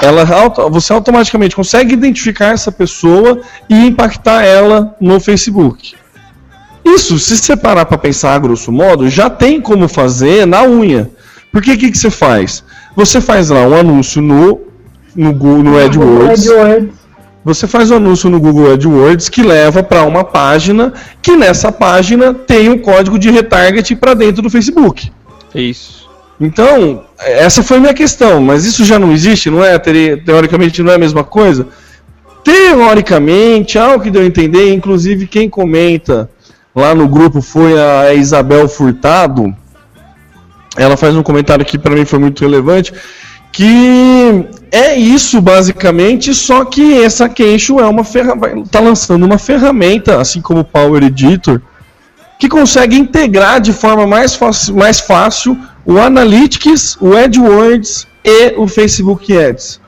ela 0.00 0.24
você 0.70 0.92
automaticamente 0.92 1.56
consegue 1.56 1.94
identificar 1.94 2.52
essa 2.52 2.70
pessoa 2.70 3.40
e 3.68 3.86
impactar 3.86 4.44
ela 4.44 4.94
no 5.00 5.18
Facebook. 5.18 5.94
Isso, 6.84 7.18
se 7.18 7.36
você 7.36 7.56
parar 7.56 7.86
para 7.86 7.96
pensar 7.96 8.34
a 8.34 8.38
grosso 8.38 8.72
modo, 8.72 9.08
já 9.08 9.30
tem 9.30 9.60
como 9.60 9.88
fazer 9.88 10.46
na 10.46 10.64
unha. 10.64 11.10
Porque 11.52 11.72
o 11.72 11.78
que, 11.78 11.90
que 11.90 11.98
você 11.98 12.10
faz? 12.10 12.64
Você 12.96 13.20
faz 13.20 13.50
lá 13.50 13.66
um 13.66 13.74
anúncio 13.74 14.20
no, 14.20 14.60
no, 15.14 15.32
Google, 15.32 15.62
no 15.62 15.78
AdWords. 15.78 16.48
AdWords. 16.48 17.01
Você 17.44 17.66
faz 17.66 17.90
um 17.90 17.96
anúncio 17.96 18.30
no 18.30 18.38
Google 18.38 18.72
AdWords 18.72 19.28
que 19.28 19.42
leva 19.42 19.82
para 19.82 20.04
uma 20.04 20.22
página 20.22 20.92
que 21.20 21.36
nessa 21.36 21.72
página 21.72 22.32
tem 22.32 22.68
um 22.68 22.78
código 22.78 23.18
de 23.18 23.30
retarget 23.30 23.96
para 23.96 24.14
dentro 24.14 24.42
do 24.42 24.48
Facebook. 24.50 25.10
Isso. 25.54 26.08
Então, 26.40 27.04
essa 27.18 27.62
foi 27.62 27.76
a 27.78 27.80
minha 27.80 27.94
questão, 27.94 28.40
mas 28.40 28.64
isso 28.64 28.84
já 28.84 28.98
não 28.98 29.12
existe, 29.12 29.50
não 29.50 29.62
é? 29.62 29.78
Teori- 29.78 30.22
Teoricamente 30.24 30.82
não 30.82 30.92
é 30.92 30.94
a 30.94 30.98
mesma 30.98 31.24
coisa? 31.24 31.66
Teoricamente, 32.44 33.78
ao 33.78 34.00
que 34.00 34.10
deu 34.10 34.22
a 34.22 34.26
entender, 34.26 34.72
inclusive 34.72 35.26
quem 35.26 35.48
comenta 35.48 36.30
lá 36.74 36.94
no 36.94 37.06
grupo 37.08 37.40
foi 37.40 37.78
a 37.80 38.14
Isabel 38.14 38.68
Furtado. 38.68 39.54
Ela 40.76 40.96
faz 40.96 41.14
um 41.14 41.22
comentário 41.22 41.64
que 41.64 41.78
para 41.78 41.94
mim 41.94 42.04
foi 42.04 42.18
muito 42.18 42.40
relevante, 42.40 42.92
que 43.52 44.46
é 44.70 44.94
isso 44.96 45.40
basicamente, 45.40 46.34
só 46.34 46.64
que 46.64 47.02
essa 47.02 47.28
Kensho 47.28 47.78
é 47.78 47.86
uma 47.86 48.02
ferramenta, 48.02 48.70
tá 48.70 48.80
lançando 48.80 49.24
uma 49.24 49.38
ferramenta, 49.38 50.18
assim 50.18 50.40
como 50.40 50.60
o 50.60 50.64
Power 50.64 51.02
Editor, 51.04 51.60
que 52.40 52.48
consegue 52.48 52.96
integrar 52.96 53.60
de 53.60 53.72
forma 53.72 54.06
mais 54.06 54.34
fácil, 54.34 54.74
mais 54.74 54.98
fácil 54.98 55.56
o 55.84 55.98
Analytics, 55.98 56.96
o 57.00 57.14
AdWords 57.14 58.06
e 58.24 58.54
o 58.56 58.66
Facebook 58.66 59.36
Ads. 59.36 59.80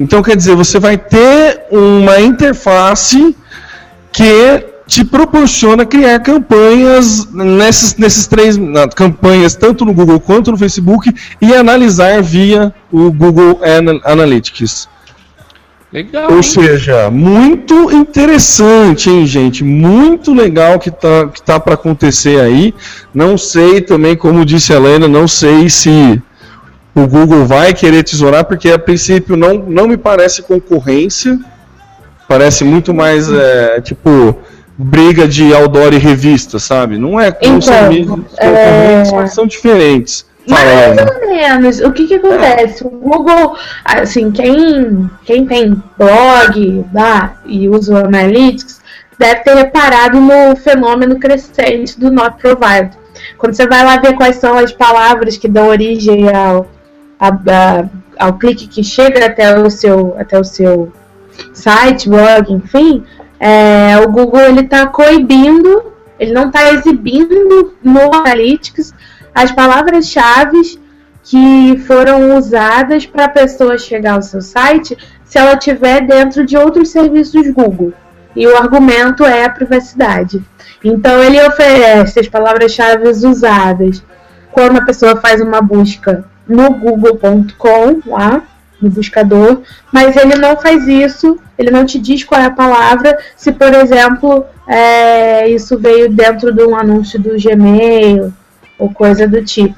Então, 0.00 0.22
quer 0.22 0.36
dizer, 0.36 0.54
você 0.54 0.78
vai 0.78 0.96
ter 0.96 1.66
uma 1.70 2.20
interface 2.20 3.36
que 4.12 4.64
te 4.86 5.04
proporciona 5.04 5.84
criar 5.84 6.20
campanhas 6.20 7.26
nesses, 7.32 7.96
nesses 7.96 8.26
três 8.26 8.56
campanhas, 8.94 9.56
tanto 9.56 9.84
no 9.84 9.92
Google 9.92 10.20
quanto 10.20 10.52
no 10.52 10.58
Facebook, 10.58 11.12
e 11.40 11.54
analisar 11.54 12.22
via 12.22 12.72
o 12.92 13.10
Google 13.10 13.58
Ana- 13.62 14.00
Analytics. 14.04 14.88
Legal. 15.92 16.30
Ou 16.30 16.36
hein? 16.36 16.42
seja, 16.42 17.10
muito 17.10 17.90
interessante, 17.92 19.08
hein, 19.10 19.26
gente? 19.26 19.64
Muito 19.64 20.34
legal 20.34 20.78
que 20.78 20.90
tá, 20.90 21.28
que 21.32 21.42
tá 21.42 21.58
para 21.58 21.74
acontecer 21.74 22.40
aí. 22.40 22.74
Não 23.14 23.38
sei 23.38 23.80
também, 23.80 24.16
como 24.16 24.44
disse 24.44 24.72
a 24.72 24.76
Helena, 24.76 25.08
não 25.08 25.26
sei 25.26 25.68
se 25.68 26.20
o 26.94 27.06
Google 27.06 27.44
vai 27.44 27.72
querer 27.72 28.02
tesourar, 28.02 28.44
porque 28.44 28.70
a 28.70 28.78
princípio 28.78 29.36
não, 29.36 29.54
não 29.54 29.88
me 29.88 29.96
parece 29.96 30.42
concorrência. 30.42 31.38
Parece 32.28 32.64
muito 32.64 32.92
mais, 32.92 33.30
é, 33.30 33.80
tipo, 33.80 34.36
briga 34.78 35.26
de 35.26 35.54
outdoor 35.54 35.94
e 35.94 35.98
revista, 35.98 36.58
sabe? 36.58 36.98
Não 36.98 37.18
é 37.20 37.28
Então, 37.40 37.60
são 37.60 37.88
mesmos 37.88 38.20
concorrentes, 38.30 39.12
mas 39.12 39.34
são 39.34 39.46
diferentes. 39.46 40.26
Mais 40.48 40.64
ou 40.98 41.28
menos. 41.28 41.80
O 41.80 41.92
que 41.92 42.06
que 42.06 42.14
acontece? 42.14 42.84
O 42.86 42.90
Google, 42.90 43.56
assim, 43.84 44.30
quem, 44.30 45.10
quem 45.24 45.44
tem 45.44 45.82
blog 45.98 46.84
lá 46.94 47.40
e 47.46 47.68
usa 47.68 47.94
o 47.94 48.06
Analytics 48.06 48.80
deve 49.18 49.40
ter 49.40 49.54
reparado 49.56 50.20
no 50.20 50.54
fenômeno 50.56 51.18
crescente 51.18 51.98
do 51.98 52.12
Not 52.12 52.36
Provided. 52.40 52.90
Quando 53.38 53.54
você 53.54 53.66
vai 53.66 53.82
lá 53.84 53.96
ver 53.96 54.14
quais 54.14 54.36
são 54.36 54.56
as 54.56 54.70
palavras 54.70 55.36
que 55.36 55.48
dão 55.48 55.68
origem 55.68 56.28
ao, 56.32 56.68
a- 57.18 57.28
a- 57.28 57.84
ao 58.18 58.34
clique 58.34 58.68
que 58.68 58.84
chega 58.84 59.26
até 59.26 59.58
o 59.58 59.68
seu, 59.68 60.14
até 60.18 60.38
o 60.38 60.44
seu 60.44 60.92
site, 61.52 62.08
blog, 62.08 62.52
enfim, 62.52 63.02
é, 63.38 63.98
o 63.98 64.10
Google 64.10 64.40
ele 64.40 64.60
está 64.60 64.86
coibindo, 64.86 65.92
ele 66.18 66.32
não 66.32 66.48
está 66.48 66.72
exibindo 66.72 67.74
no 67.82 68.14
Analytics 68.14 68.94
as 69.34 69.52
palavras-chave 69.52 70.80
que 71.22 71.76
foram 71.86 72.36
usadas 72.38 73.04
para 73.04 73.24
a 73.24 73.28
pessoa 73.28 73.76
chegar 73.76 74.14
ao 74.14 74.22
seu 74.22 74.40
site 74.40 74.96
se 75.24 75.38
ela 75.38 75.54
estiver 75.54 76.00
dentro 76.06 76.46
de 76.46 76.56
outros 76.56 76.90
serviços 76.90 77.50
Google. 77.50 77.92
E 78.34 78.46
o 78.46 78.56
argumento 78.56 79.24
é 79.24 79.44
a 79.44 79.50
privacidade. 79.50 80.42
Então 80.82 81.22
ele 81.22 81.44
oferece 81.44 82.20
as 82.20 82.28
palavras-chave 82.28 83.08
usadas 83.08 84.02
quando 84.52 84.78
a 84.78 84.84
pessoa 84.84 85.16
faz 85.16 85.40
uma 85.40 85.60
busca 85.60 86.24
no 86.46 86.70
google.com 86.70 88.00
lá 88.06 88.42
no 88.80 88.90
buscador, 88.90 89.62
mas 89.92 90.16
ele 90.16 90.36
não 90.36 90.56
faz 90.56 90.86
isso, 90.86 91.38
ele 91.58 91.70
não 91.70 91.84
te 91.86 91.98
diz 91.98 92.22
qual 92.24 92.40
é 92.40 92.44
a 92.46 92.50
palavra, 92.50 93.16
se 93.36 93.52
por 93.52 93.72
exemplo 93.74 94.44
é, 94.66 95.48
isso 95.48 95.78
veio 95.78 96.10
dentro 96.10 96.52
de 96.52 96.62
um 96.62 96.76
anúncio 96.76 97.18
do 97.18 97.36
Gmail 97.40 98.32
ou 98.78 98.90
coisa 98.92 99.26
do 99.26 99.42
tipo. 99.44 99.76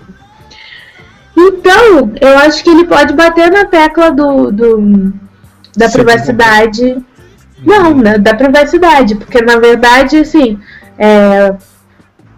Então, 1.36 2.12
eu 2.20 2.36
acho 2.38 2.64
que 2.64 2.70
ele 2.70 2.84
pode 2.84 3.14
bater 3.14 3.50
na 3.50 3.64
tecla 3.64 4.10
do, 4.10 4.50
do- 4.50 5.12
da 5.76 5.88
privacidade. 5.88 6.98
Não, 7.64 7.96
né, 7.96 8.18
da 8.18 8.34
privacidade, 8.34 9.14
porque 9.16 9.40
na 9.42 9.58
verdade, 9.58 10.18
assim, 10.18 10.58
é, 10.98 11.54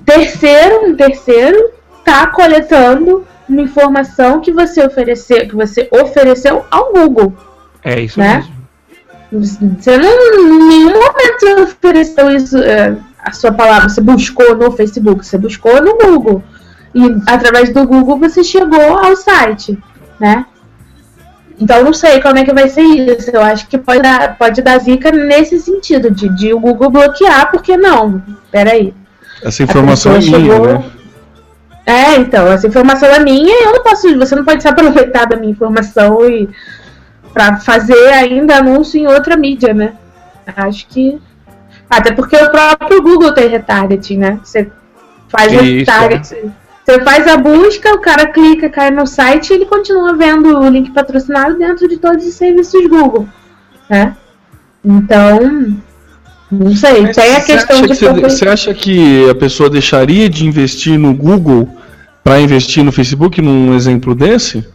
terceiro, 0.04 0.86
um 0.86 0.94
terceiro 0.96 1.70
tá 2.04 2.26
coletando 2.26 3.26
uma 3.50 3.62
informação 3.62 4.40
que 4.40 4.52
você 4.52 4.84
ofereceu, 4.84 5.48
que 5.48 5.54
você 5.54 5.88
ofereceu 5.90 6.64
ao 6.70 6.92
Google. 6.92 7.34
É 7.82 8.00
isso 8.00 8.18
né? 8.18 8.44
mesmo. 9.32 9.76
Você 9.78 9.96
não, 9.96 10.08
em 10.08 10.68
nenhum 10.68 10.92
momento 10.92 11.62
ofereceu 11.62 12.30
isso, 12.30 12.58
é, 12.58 12.96
a 13.18 13.32
sua 13.32 13.52
palavra, 13.52 13.88
você 13.88 14.00
buscou 14.00 14.56
no 14.56 14.72
Facebook, 14.72 15.24
você 15.24 15.38
buscou 15.38 15.80
no 15.82 15.96
Google. 15.96 16.42
E 16.94 17.02
através 17.26 17.72
do 17.72 17.86
Google 17.86 18.18
você 18.18 18.42
chegou 18.42 18.98
ao 18.98 19.14
site, 19.16 19.78
né? 20.18 20.44
Então 21.60 21.84
não 21.84 21.92
sei 21.92 22.20
como 22.20 22.38
é 22.38 22.44
que 22.44 22.54
vai 22.54 22.68
ser 22.68 22.82
isso. 22.82 23.30
Eu 23.30 23.42
acho 23.42 23.68
que 23.68 23.76
pode 23.78 24.02
dar, 24.02 24.36
pode 24.36 24.62
dar 24.62 24.78
zica 24.78 25.12
nesse 25.12 25.60
sentido, 25.60 26.10
de, 26.10 26.28
de 26.34 26.52
o 26.54 26.58
Google 26.58 26.90
bloquear, 26.90 27.50
porque 27.50 27.76
não. 27.76 28.22
Peraí. 28.50 28.94
Essa 29.42 29.62
informação 29.62 30.14
é 30.14 30.18
minha, 30.18 30.40
chegou- 30.40 30.66
né? 30.66 30.84
É, 31.90 32.14
então, 32.20 32.46
essa 32.46 32.68
informação 32.68 33.08
é 33.08 33.18
minha 33.18 33.52
e 33.52 33.64
eu 33.64 33.72
não 33.72 33.82
posso. 33.82 34.16
Você 34.16 34.36
não 34.36 34.44
pode 34.44 34.62
se 34.62 34.68
aproveitar 34.68 35.24
da 35.24 35.36
minha 35.36 35.50
informação 35.50 36.24
e 36.30 36.48
para 37.34 37.56
fazer 37.56 38.12
ainda 38.12 38.58
anúncio 38.58 39.00
em 39.00 39.08
outra 39.08 39.36
mídia, 39.36 39.74
né? 39.74 39.94
Acho 40.56 40.86
que. 40.86 41.20
Até 41.88 42.12
porque 42.12 42.36
o 42.36 42.48
próprio 42.48 43.02
Google 43.02 43.34
tem 43.34 43.48
retargeting, 43.48 44.18
né? 44.18 44.38
Você 44.44 44.70
faz 45.28 45.52
Isso, 45.52 45.62
retargeting. 45.62 46.52
Você 46.84 47.00
faz 47.00 47.26
a 47.26 47.36
busca, 47.36 47.92
o 47.92 47.98
cara 47.98 48.28
clica, 48.28 48.70
cai 48.70 48.92
no 48.92 49.04
site 49.04 49.50
e 49.50 49.54
ele 49.54 49.66
continua 49.66 50.14
vendo 50.14 50.60
o 50.60 50.68
link 50.68 50.92
patrocinado 50.92 51.58
dentro 51.58 51.88
de 51.88 51.96
todos 51.96 52.24
os 52.24 52.34
serviços 52.34 52.86
Google, 52.86 53.28
né? 53.88 54.16
Então, 54.84 55.76
não 56.50 56.74
sei. 56.74 57.02
Mas 57.02 57.16
tem 57.16 57.36
a 57.36 57.40
questão 57.40 57.82
de 57.82 57.88
que 57.88 57.94
você, 57.94 58.12
você 58.12 58.48
acha 58.48 58.74
que 58.74 59.28
a 59.28 59.34
pessoa 59.34 59.70
deixaria 59.70 60.28
de 60.28 60.46
investir 60.46 60.98
no 60.98 61.14
Google 61.14 61.68
para 62.22 62.40
investir 62.40 62.84
no 62.84 62.92
Facebook 62.92 63.40
num 63.40 63.74
exemplo 63.74 64.14
desse? 64.14 64.66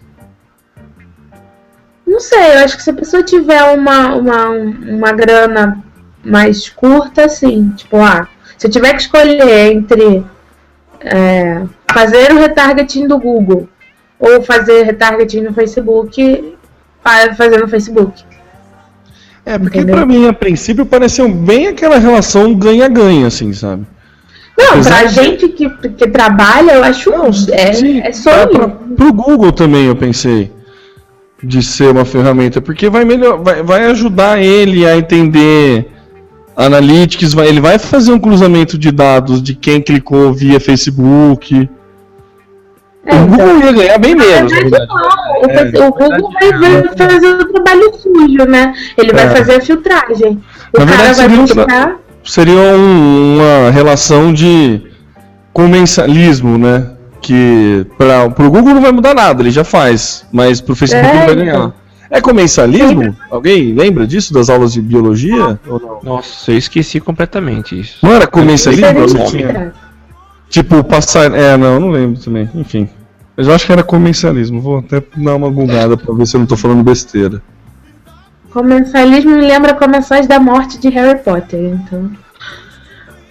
Não 2.07 2.19
sei, 2.19 2.53
eu 2.55 2.59
acho 2.63 2.77
que 2.77 2.83
se 2.83 2.89
a 2.91 2.93
pessoa 2.93 3.23
tiver 3.23 3.61
uma, 3.75 4.15
uma, 4.15 4.49
uma 4.49 5.11
grana 5.11 5.83
mais 6.23 6.69
curta, 6.69 7.25
assim, 7.25 7.71
tipo, 7.75 7.97
ah, 7.97 8.27
se 8.57 8.67
eu 8.67 8.71
tiver 8.71 8.93
que 8.93 9.01
escolher 9.01 9.71
entre 9.73 10.23
é, 11.01 11.63
fazer 11.91 12.31
o 12.31 12.39
retargeting 12.39 13.07
do 13.07 13.19
Google 13.19 13.67
ou 14.17 14.41
fazer 14.41 14.83
retargeting 14.83 15.41
no 15.41 15.53
Facebook, 15.53 16.55
fa- 17.03 17.33
fazer 17.35 17.59
no 17.59 17.67
Facebook. 17.67 18.23
É, 19.45 19.59
porque 19.59 19.77
Entendeu? 19.77 19.95
pra 19.97 20.05
mim, 20.05 20.27
a 20.27 20.33
princípio, 20.33 20.85
pareceu 20.85 21.29
bem 21.29 21.67
aquela 21.67 21.97
relação 21.99 22.53
ganha-ganha, 22.55 23.27
assim, 23.27 23.53
sabe? 23.53 23.85
Não, 24.57 24.69
Apesar 24.71 25.01
pra 25.01 25.07
de- 25.09 25.13
gente 25.15 25.47
que, 25.49 25.69
que 25.69 26.07
trabalha, 26.07 26.71
eu 26.73 26.83
acho 26.83 27.11
é, 27.51 27.73
Sim, 27.73 27.99
é 27.99 28.03
pra, 28.03 28.13
sonho. 28.13 28.49
pra, 28.49 28.67
pro 28.69 29.13
Google 29.13 29.51
também, 29.51 29.85
eu 29.85 29.95
pensei, 29.95 30.51
de 31.43 31.61
ser 31.61 31.91
uma 31.91 32.05
ferramenta, 32.05 32.59
porque 32.61 32.89
vai, 32.89 33.05
melhor, 33.05 33.37
vai, 33.43 33.61
vai 33.61 33.85
ajudar 33.87 34.41
ele 34.41 34.87
a 34.87 34.97
entender 34.97 35.91
analytics, 36.55 37.33
vai, 37.33 37.47
ele 37.47 37.59
vai 37.59 37.77
fazer 37.77 38.11
um 38.13 38.19
cruzamento 38.19 38.77
de 38.77 38.91
dados 38.91 39.43
de 39.43 39.53
quem 39.53 39.81
clicou 39.81 40.33
via 40.33 40.59
Facebook. 40.59 41.69
É, 43.05 43.15
o 43.15 43.27
Google 43.27 43.59
ia 43.59 43.71
ganhar 43.71 43.97
bem 43.99 44.15
menos, 44.15 44.51
na 44.51 44.59
verdade. 44.59 44.87
não. 44.87 44.95
O, 44.95 45.51
É, 45.51 45.87
o 45.87 45.91
Google 45.91 46.31
vai, 46.33 46.51
vai 46.53 47.09
fazer 47.09 47.27
o 47.27 47.45
trabalho 47.53 47.93
sujo, 47.99 48.45
né? 48.49 48.73
Ele 48.97 49.13
vai 49.13 49.25
É. 49.25 49.29
fazer 49.29 49.55
a 49.55 49.61
filtragem. 49.61 50.41
O 50.73 50.79
Na 50.79 50.85
cara 50.85 51.03
verdade, 51.03 51.13
vai 51.13 51.13
seria 51.15 51.41
buscar. 51.65 51.95
seria 52.23 52.53
um- 52.75 53.35
uma 53.37 53.69
relação 53.71 54.33
de 54.33 54.81
comensalismo, 55.53 56.57
né? 56.57 56.87
Que 57.21 57.85
para 57.97 58.25
o 58.25 58.49
Google 58.51 58.73
não 58.75 58.81
vai 58.81 58.91
mudar 58.91 59.13
nada, 59.15 59.41
ele 59.41 59.51
já 59.51 59.63
faz, 59.63 60.25
mas 60.31 60.61
para 60.61 60.73
o 60.73 60.75
Facebook 60.75 61.07
É, 61.07 61.15
ele 61.15 61.25
vai 61.25 61.33
então. 61.33 61.59
ganhar. 61.59 61.73
É 62.11 62.21
comensalismo? 62.21 63.15
Alguém 63.31 63.73
lembra 63.73 64.05
disso 64.05 64.31
das 64.33 64.47
aulas 64.49 64.73
de 64.73 64.81
biologia? 64.81 65.59
Ou 65.67 65.79
não? 65.79 65.99
Nossa, 66.03 66.51
eu 66.51 66.57
esqueci 66.57 66.99
completamente 66.99 67.79
isso. 67.79 67.97
Não 68.03 68.13
era 68.13 68.27
comensalismo? 68.27 69.09
Seria 69.27 69.73
Tipo, 70.49 70.83
passar. 70.83 71.33
É, 71.33 71.57
não, 71.57 71.79
não 71.79 71.89
lembro 71.89 72.19
também. 72.19 72.49
Enfim. 72.55 72.89
Mas 73.35 73.47
eu 73.47 73.53
acho 73.53 73.65
que 73.65 73.71
era 73.71 73.83
comensalismo. 73.83 74.61
Vou 74.61 74.79
até 74.79 75.03
dar 75.17 75.35
uma 75.35 75.49
googada 75.49 75.97
pra 75.97 76.13
ver 76.13 76.25
se 76.25 76.35
eu 76.35 76.39
não 76.39 76.47
tô 76.47 76.55
falando 76.55 76.83
besteira. 76.83 77.41
Comensalismo 78.51 79.31
me 79.31 79.45
lembra 79.45 79.73
Comensais 79.73 80.27
da 80.27 80.39
Morte 80.39 80.79
de 80.79 80.87
Harry 80.87 81.19
Potter, 81.19 81.59
então. 81.59 82.09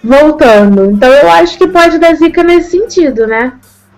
Voltando. 0.03 0.91
Então 0.91 1.11
eu 1.11 1.31
acho 1.31 1.57
que 1.57 1.67
pode 1.67 1.97
dar 1.97 2.13
zica 2.15 2.43
nesse 2.43 2.71
sentido, 2.71 3.25
né? 3.25 3.53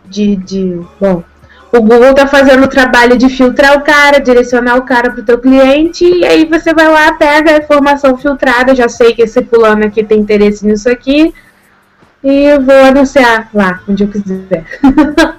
De. 0.05 0.37
de 0.37 0.79
bom. 0.99 1.21
O 1.69 1.81
Google 1.81 2.13
tá 2.13 2.25
fazendo 2.25 2.63
o 2.63 2.69
trabalho 2.69 3.17
de 3.17 3.27
filtrar 3.27 3.77
o 3.77 3.81
cara, 3.81 4.19
direcionar 4.19 4.77
o 4.77 4.83
cara 4.83 5.11
pro 5.11 5.21
teu 5.21 5.37
cliente, 5.37 6.05
e 6.05 6.25
aí 6.25 6.45
você 6.45 6.73
vai 6.73 6.87
lá, 6.87 7.11
pega 7.11 7.51
a 7.51 7.57
informação 7.57 8.17
filtrada, 8.17 8.73
já 8.73 8.87
sei 8.87 9.13
que 9.13 9.23
esse 9.23 9.43
fulano 9.43 9.85
aqui 9.85 10.01
tem 10.01 10.21
interesse 10.21 10.65
nisso 10.65 10.89
aqui, 10.89 11.33
e 12.23 12.57
vou 12.59 12.75
anunciar 12.85 13.49
lá, 13.53 13.79
onde 13.87 14.03
eu 14.03 14.07
quiser. 14.07 14.65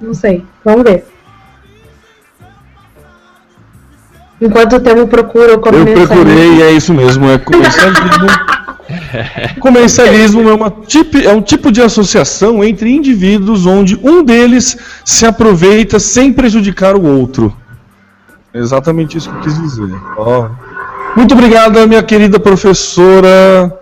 Não 0.00 0.14
sei, 0.14 0.44
vamos 0.64 0.84
ver. 0.84 1.04
Enquanto 4.40 4.76
o 4.76 4.80
Temo 4.80 5.08
procura 5.08 5.48
o 5.48 5.50
Eu 5.52 5.60
comensalismo. 5.60 6.06
procurei 6.06 6.54
e 6.58 6.62
é 6.62 6.70
isso 6.70 6.94
mesmo, 6.94 7.28
é 7.28 7.38
comensalismo. 7.38 8.26
comensalismo 9.60 10.48
é, 10.48 10.54
uma 10.54 10.70
tipe- 10.70 11.26
é 11.26 11.32
um 11.32 11.42
tipo 11.42 11.72
de 11.72 11.82
associação 11.82 12.62
entre 12.62 12.88
indivíduos 12.94 13.66
onde 13.66 13.98
um 14.00 14.22
deles 14.22 14.78
se 15.04 15.26
aproveita 15.26 15.98
sem 15.98 16.32
prejudicar 16.32 16.94
o 16.94 17.04
outro. 17.04 17.52
É 18.54 18.58
exatamente 18.60 19.18
isso 19.18 19.28
que 19.28 19.36
eu 19.36 19.40
quis 19.40 19.60
dizer. 19.60 19.90
Ó. 20.16 20.48
Muito 21.16 21.34
obrigado, 21.34 21.84
minha 21.88 22.02
querida 22.02 22.38
professora. 22.38 23.76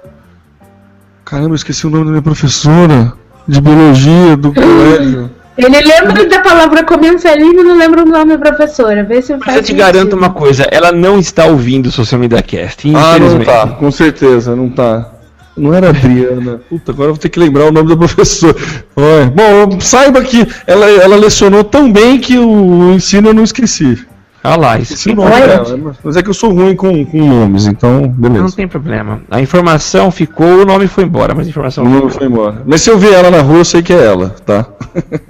Caramba, 1.26 1.50
eu 1.50 1.56
esqueci 1.56 1.84
o 1.84 1.90
nome 1.90 2.04
da 2.04 2.10
minha 2.12 2.22
professora 2.22 3.12
de 3.48 3.60
biologia 3.60 4.36
do 4.36 4.54
colégio. 4.54 5.28
Ele 5.58 5.80
lembra 5.80 6.24
da 6.26 6.40
palavra 6.40 6.84
comensalismo 6.84 7.62
e 7.62 7.64
não 7.64 7.76
lembra 7.76 8.02
o 8.02 8.06
nome 8.06 8.36
da 8.36 8.38
professora. 8.38 9.02
Vê 9.02 9.20
se 9.20 9.36
Mas 9.36 9.56
eu 9.56 9.62
te 9.62 9.72
garanto 9.72 10.14
uma 10.14 10.30
coisa, 10.30 10.68
ela 10.70 10.92
não 10.92 11.18
está 11.18 11.46
ouvindo 11.46 11.86
o 11.86 11.90
Social 11.90 12.20
Media 12.20 12.40
Cast, 12.42 12.88
Ah, 12.94 13.18
não 13.18 13.40
tá, 13.40 13.66
com 13.66 13.90
certeza, 13.90 14.54
não 14.54 14.68
tá. 14.68 15.10
Não 15.56 15.74
era 15.74 15.88
Adriana. 15.88 16.60
Puta, 16.68 16.92
agora 16.92 17.08
eu 17.08 17.14
vou 17.14 17.20
ter 17.20 17.30
que 17.30 17.40
lembrar 17.40 17.64
o 17.64 17.72
nome 17.72 17.88
da 17.88 17.96
professora. 17.96 18.54
Olha, 18.94 19.26
Bom, 19.34 19.80
saiba 19.80 20.22
que 20.22 20.46
ela, 20.64 20.86
ela 20.88 21.16
lecionou 21.16 21.64
tão 21.64 21.90
bem 21.90 22.20
que 22.20 22.38
o 22.38 22.92
ensino 22.92 23.30
eu 23.30 23.34
não 23.34 23.42
esqueci. 23.42 24.06
Ah 24.46 24.56
lá, 24.56 24.78
isso 24.78 24.94
Esqueci 24.94 25.08
o 25.08 25.16
que 25.16 25.20
nome 25.20 25.34
Olha. 25.34 25.58
dela, 25.58 25.96
mas 26.04 26.16
é 26.16 26.22
que 26.22 26.30
eu 26.30 26.34
sou 26.34 26.52
ruim 26.52 26.76
com, 26.76 27.04
com 27.04 27.18
nomes, 27.18 27.66
então 27.66 28.02
não 28.02 28.08
beleza. 28.08 28.54
tem 28.54 28.68
problema. 28.68 29.20
A 29.28 29.40
informação 29.40 30.08
ficou, 30.12 30.62
o 30.62 30.64
nome 30.64 30.86
foi 30.86 31.02
embora, 31.02 31.34
mas 31.34 31.48
a 31.48 31.50
informação 31.50 31.84
O 31.84 31.88
nome 31.88 32.12
foi 32.12 32.28
embora. 32.28 32.62
Mas 32.64 32.80
se 32.80 32.88
eu 32.88 32.96
ver 32.96 33.12
ela 33.14 33.28
na 33.28 33.40
rua, 33.40 33.58
eu 33.58 33.64
sei 33.64 33.82
que 33.82 33.92
é 33.92 34.04
ela, 34.04 34.36
tá? 34.46 34.64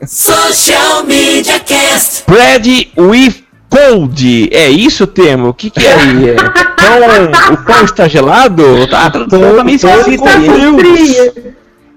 Social 0.06 1.04
Media 1.04 1.58
Cast. 1.60 2.24
Bread 2.30 2.92
with 2.98 3.42
cold. 3.70 4.50
É 4.52 4.68
isso 4.68 5.04
o 5.04 5.06
termo? 5.06 5.48
O 5.48 5.54
que, 5.54 5.70
que 5.70 5.86
é 5.86 5.94
aí? 5.94 6.30
É 6.30 6.34
pão, 6.34 7.54
o 7.54 7.56
pão 7.64 7.84
está 7.84 8.06
gelado? 8.06 8.86
Tá, 8.88 9.08
tá, 9.08 9.26
tá, 9.26 9.64
meio 9.64 9.76
esquisito 9.76 10.24
aí. 10.26 11.46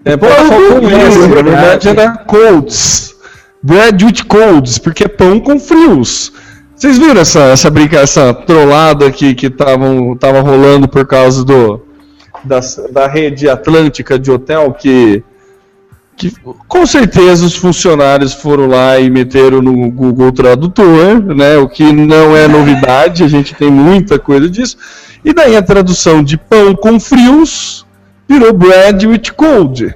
É, 0.05 0.15
pão 0.15 0.29
com 0.29 0.87
frio, 0.87 1.27
na 1.27 1.41
verdade 1.41 1.89
era 1.89 2.11
colds. 2.19 3.13
Bread 3.61 4.05
with 4.05 4.23
colds, 4.25 4.77
porque 4.77 5.03
é 5.03 5.07
pão 5.09 5.37
com 5.37 5.59
frios. 5.59 6.31
Vocês 6.79 6.97
viram 6.97 7.19
essa, 7.19 7.41
essa 7.41 7.69
brinca, 7.69 7.97
essa 7.97 8.33
trollada 8.33 9.11
que, 9.11 9.35
que 9.35 9.49
tavam, 9.49 10.15
tava 10.15 10.39
rolando 10.39 10.87
por 10.87 11.05
causa 11.05 11.43
do, 11.43 11.81
da, 12.41 12.61
da 12.89 13.05
rede 13.05 13.49
atlântica 13.49 14.17
de 14.17 14.31
hotel 14.31 14.71
que, 14.71 15.21
que 16.15 16.31
com 16.69 16.85
certeza 16.85 17.45
os 17.45 17.53
funcionários 17.53 18.33
foram 18.33 18.67
lá 18.67 18.97
e 18.97 19.09
meteram 19.09 19.61
no 19.61 19.91
Google 19.91 20.31
Tradutor, 20.31 21.19
né? 21.35 21.57
O 21.57 21.67
que 21.67 21.91
não 21.91 22.33
é 22.33 22.47
novidade, 22.47 23.25
a 23.25 23.27
gente 23.27 23.53
tem 23.55 23.69
muita 23.69 24.17
coisa 24.17 24.49
disso. 24.49 24.77
E 25.25 25.33
daí 25.33 25.57
a 25.57 25.61
tradução 25.61 26.23
de 26.23 26.37
pão 26.37 26.73
com 26.73 26.97
frios 26.97 27.85
virou 28.25 28.53
bread 28.53 29.05
with 29.05 29.33
cold. 29.35 29.93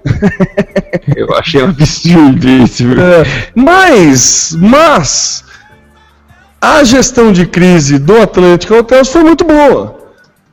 Eu 1.15 1.33
achei 1.33 1.63
um 1.63 1.69
absurdo 1.69 2.45
isso. 2.45 2.83
viu? 2.83 2.99
É, 2.99 3.23
mas, 3.55 4.57
mas 4.59 5.45
a 6.63 6.81
gestão 6.85 7.33
de 7.33 7.45
crise 7.45 7.99
do 7.99 8.21
Atlântico 8.21 8.73
Hotels 8.73 9.09
foi 9.09 9.21
muito 9.21 9.43
boa. 9.43 9.99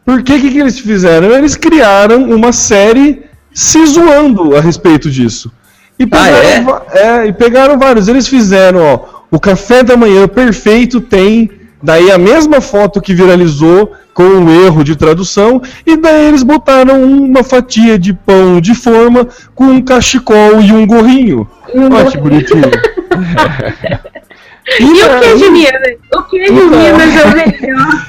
Por 0.05 0.25
que, 0.25 0.41
que, 0.41 0.51
que 0.51 0.59
eles 0.59 0.81
fizeram? 0.81 1.31
Eles 1.31 1.55
criaram 1.55 2.25
uma 2.25 2.53
série 2.53 3.23
se 3.55 3.87
zoando 3.87 4.57
a 4.57 4.61
respeito 4.61 5.09
disso. 5.09 5.53
E 5.97 6.05
pegaram, 6.07 6.37
é? 6.49 6.61
va- 6.63 6.83
é, 6.93 7.27
e 7.27 7.33
pegaram 7.33 7.79
vários. 7.79 8.09
Eles 8.09 8.27
fizeram, 8.27 8.81
ó, 8.81 8.99
o 9.31 9.39
café 9.39 9.85
da 9.85 9.97
manhã 9.97 10.27
perfeito 10.27 11.01
tem 11.01 11.49
daí 11.81 12.11
a 12.11 12.19
mesma 12.19 12.61
foto 12.61 13.01
que 13.01 13.15
viralizou 13.15 13.93
com 14.13 14.25
um 14.25 14.65
erro 14.67 14.83
de 14.83 14.97
tradução, 14.97 15.63
e 15.87 15.97
daí 15.97 16.27
eles 16.27 16.43
botaram 16.43 17.05
uma 17.05 17.45
fatia 17.45 17.97
de 17.97 18.13
pão 18.13 18.61
de 18.61 18.75
forma 18.75 19.29
com 19.55 19.65
um 19.67 19.81
cachecol 19.81 20.61
e 20.61 20.73
um 20.73 20.85
gorrinho. 20.85 21.49
Olha 21.73 22.11
que 22.11 22.19
bonitinho. 22.19 22.63
E 24.79 24.85
o 24.85 25.21
queijo 25.21 25.53
Minas? 25.53 25.97
O 26.15 26.23
queijo 26.25 26.53
Então. 26.53 26.69
Minas 26.69 27.17
é 27.17 27.25
o 27.25 27.31
melhor. 27.35 28.07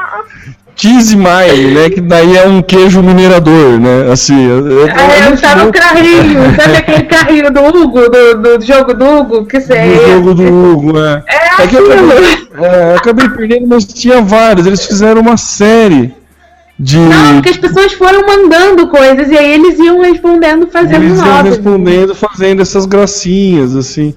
cheese 0.80 1.14
mile, 1.14 1.74
né? 1.74 1.90
Que 1.90 2.00
daí 2.00 2.36
é 2.36 2.46
um 2.46 2.62
queijo 2.62 3.02
minerador, 3.02 3.78
né? 3.78 4.10
Assim, 4.10 4.46
é, 4.46 4.50
eu 4.50 5.28
muito 5.28 5.42
tava 5.42 5.64
no 5.64 5.72
carrinho, 5.72 6.40
sabe 6.56 6.76
aquele 6.78 7.02
carrinho 7.02 7.52
do 7.52 7.60
Hugo, 7.60 8.08
do, 8.08 8.58
do 8.58 8.64
jogo 8.64 8.94
do 8.94 9.04
Hugo, 9.04 9.44
que 9.44 9.60
você 9.60 9.74
do 9.74 10.06
jogo 10.06 10.34
do 10.34 10.42
Hugo, 10.42 10.98
é. 10.98 11.22
É 11.28 11.62
É 11.62 11.66
que 11.66 11.76
eu 11.76 11.92
acabei, 11.92 12.48
é, 12.54 12.92
eu 12.92 12.96
acabei 12.96 13.28
perdendo, 13.28 13.66
mas 13.68 13.84
tinha 13.84 14.22
vários. 14.22 14.66
Eles 14.66 14.86
fizeram 14.86 15.20
uma 15.20 15.36
série 15.36 16.14
de. 16.78 16.98
Não, 16.98 17.34
porque 17.34 17.50
as 17.50 17.58
pessoas 17.58 17.92
foram 17.92 18.26
mandando 18.26 18.88
coisas 18.88 19.30
e 19.30 19.36
aí 19.36 19.52
eles 19.52 19.78
iam 19.78 20.00
respondendo, 20.00 20.66
fazendo 20.66 21.04
Eles 21.04 21.18
iam 21.18 21.42
respondendo, 21.42 22.14
fazendo 22.14 22.62
essas 22.62 22.86
gracinhas, 22.86 23.76
assim. 23.76 24.14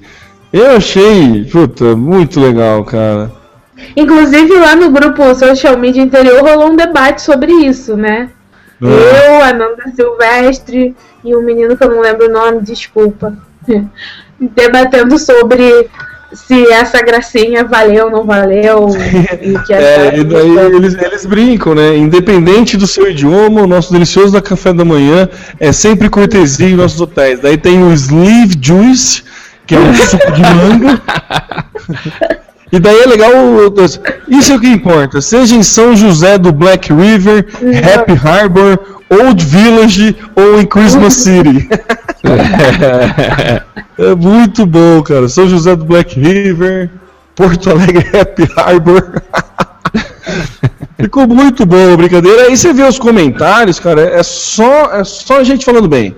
Eu 0.53 0.77
achei, 0.77 1.43
puta, 1.51 1.95
muito 1.95 2.39
legal, 2.39 2.85
cara. 2.85 3.31
Inclusive 3.97 4.53
lá 4.59 4.75
no 4.75 4.91
grupo 4.91 5.33
Social 5.33 5.75
Media 5.79 6.03
Interior 6.03 6.41
rolou 6.41 6.71
um 6.71 6.75
debate 6.75 7.23
sobre 7.23 7.51
isso, 7.51 7.97
né? 7.97 8.29
É. 8.81 9.37
Eu, 9.37 9.43
a 9.43 9.51
Nanda 9.51 9.83
Silvestre 9.95 10.95
e 11.25 11.35
um 11.35 11.41
menino 11.41 11.75
que 11.75 11.83
eu 11.83 11.89
não 11.89 12.01
lembro 12.01 12.27
o 12.27 12.31
nome, 12.31 12.61
desculpa. 12.61 13.35
Debatendo 14.39 15.17
sobre 15.17 15.89
se 16.33 16.71
essa 16.71 17.01
gracinha 17.01 17.63
valeu 17.63 18.05
ou 18.05 18.11
não 18.11 18.25
valeu. 18.25 18.89
e 19.41 19.57
que 19.65 19.73
É, 19.73 20.17
e 20.17 20.23
daí 20.23 20.57
eles, 20.75 20.95
eles 20.95 21.25
brincam, 21.25 21.73
né? 21.73 21.95
Independente 21.97 22.75
do 22.75 22.87
seu 22.87 23.09
idioma, 23.09 23.61
o 23.61 23.67
nosso 23.67 23.91
delicioso 23.91 24.33
da 24.33 24.41
café 24.41 24.73
da 24.73 24.83
manhã 24.83 25.29
é 25.59 25.71
sempre 25.71 26.09
cortesia 26.09 26.69
em 26.69 26.75
nossos 26.75 26.99
hotéis. 26.99 27.39
Daí 27.39 27.57
tem 27.57 27.83
o 27.83 27.91
Sleeve 27.93 28.55
Juice, 28.61 29.23
que 29.65 29.75
é 29.75 29.93
suco 29.93 30.31
de 30.31 30.41
manga. 30.41 31.01
E 32.71 32.79
daí 32.79 33.01
é 33.01 33.05
legal, 33.05 33.31
isso 34.27 34.51
é 34.51 34.55
o 34.55 34.59
que 34.59 34.67
importa. 34.67 35.21
Seja 35.21 35.55
em 35.55 35.61
São 35.61 35.95
José 35.95 36.39
do 36.39 36.51
Black 36.51 36.91
River, 36.91 37.45
Happy 37.93 38.13
Harbor, 38.13 38.79
Old 39.11 39.45
Village 39.45 40.15
ou 40.35 40.59
em 40.59 40.65
Christmas 40.65 41.13
City. 41.13 41.69
é 43.99 44.15
muito 44.15 44.65
bom, 44.65 45.03
cara. 45.03 45.29
São 45.29 45.47
José 45.47 45.75
do 45.75 45.85
Black 45.85 46.19
River, 46.19 46.89
Porto 47.35 47.69
Alegre, 47.69 48.07
Happy 48.19 48.49
Harbor. 48.57 49.21
Ficou 50.99 51.27
muito 51.27 51.65
bom 51.65 51.93
a 51.93 51.97
brincadeira. 51.97 52.43
Aí 52.43 52.57
você 52.57 52.73
vê 52.73 52.83
os 52.83 52.97
comentários, 52.97 53.79
cara, 53.79 54.01
é 54.01 54.23
só, 54.23 54.91
é 54.93 55.03
só 55.03 55.39
a 55.39 55.43
gente 55.43 55.63
falando 55.63 55.87
bem. 55.87 56.15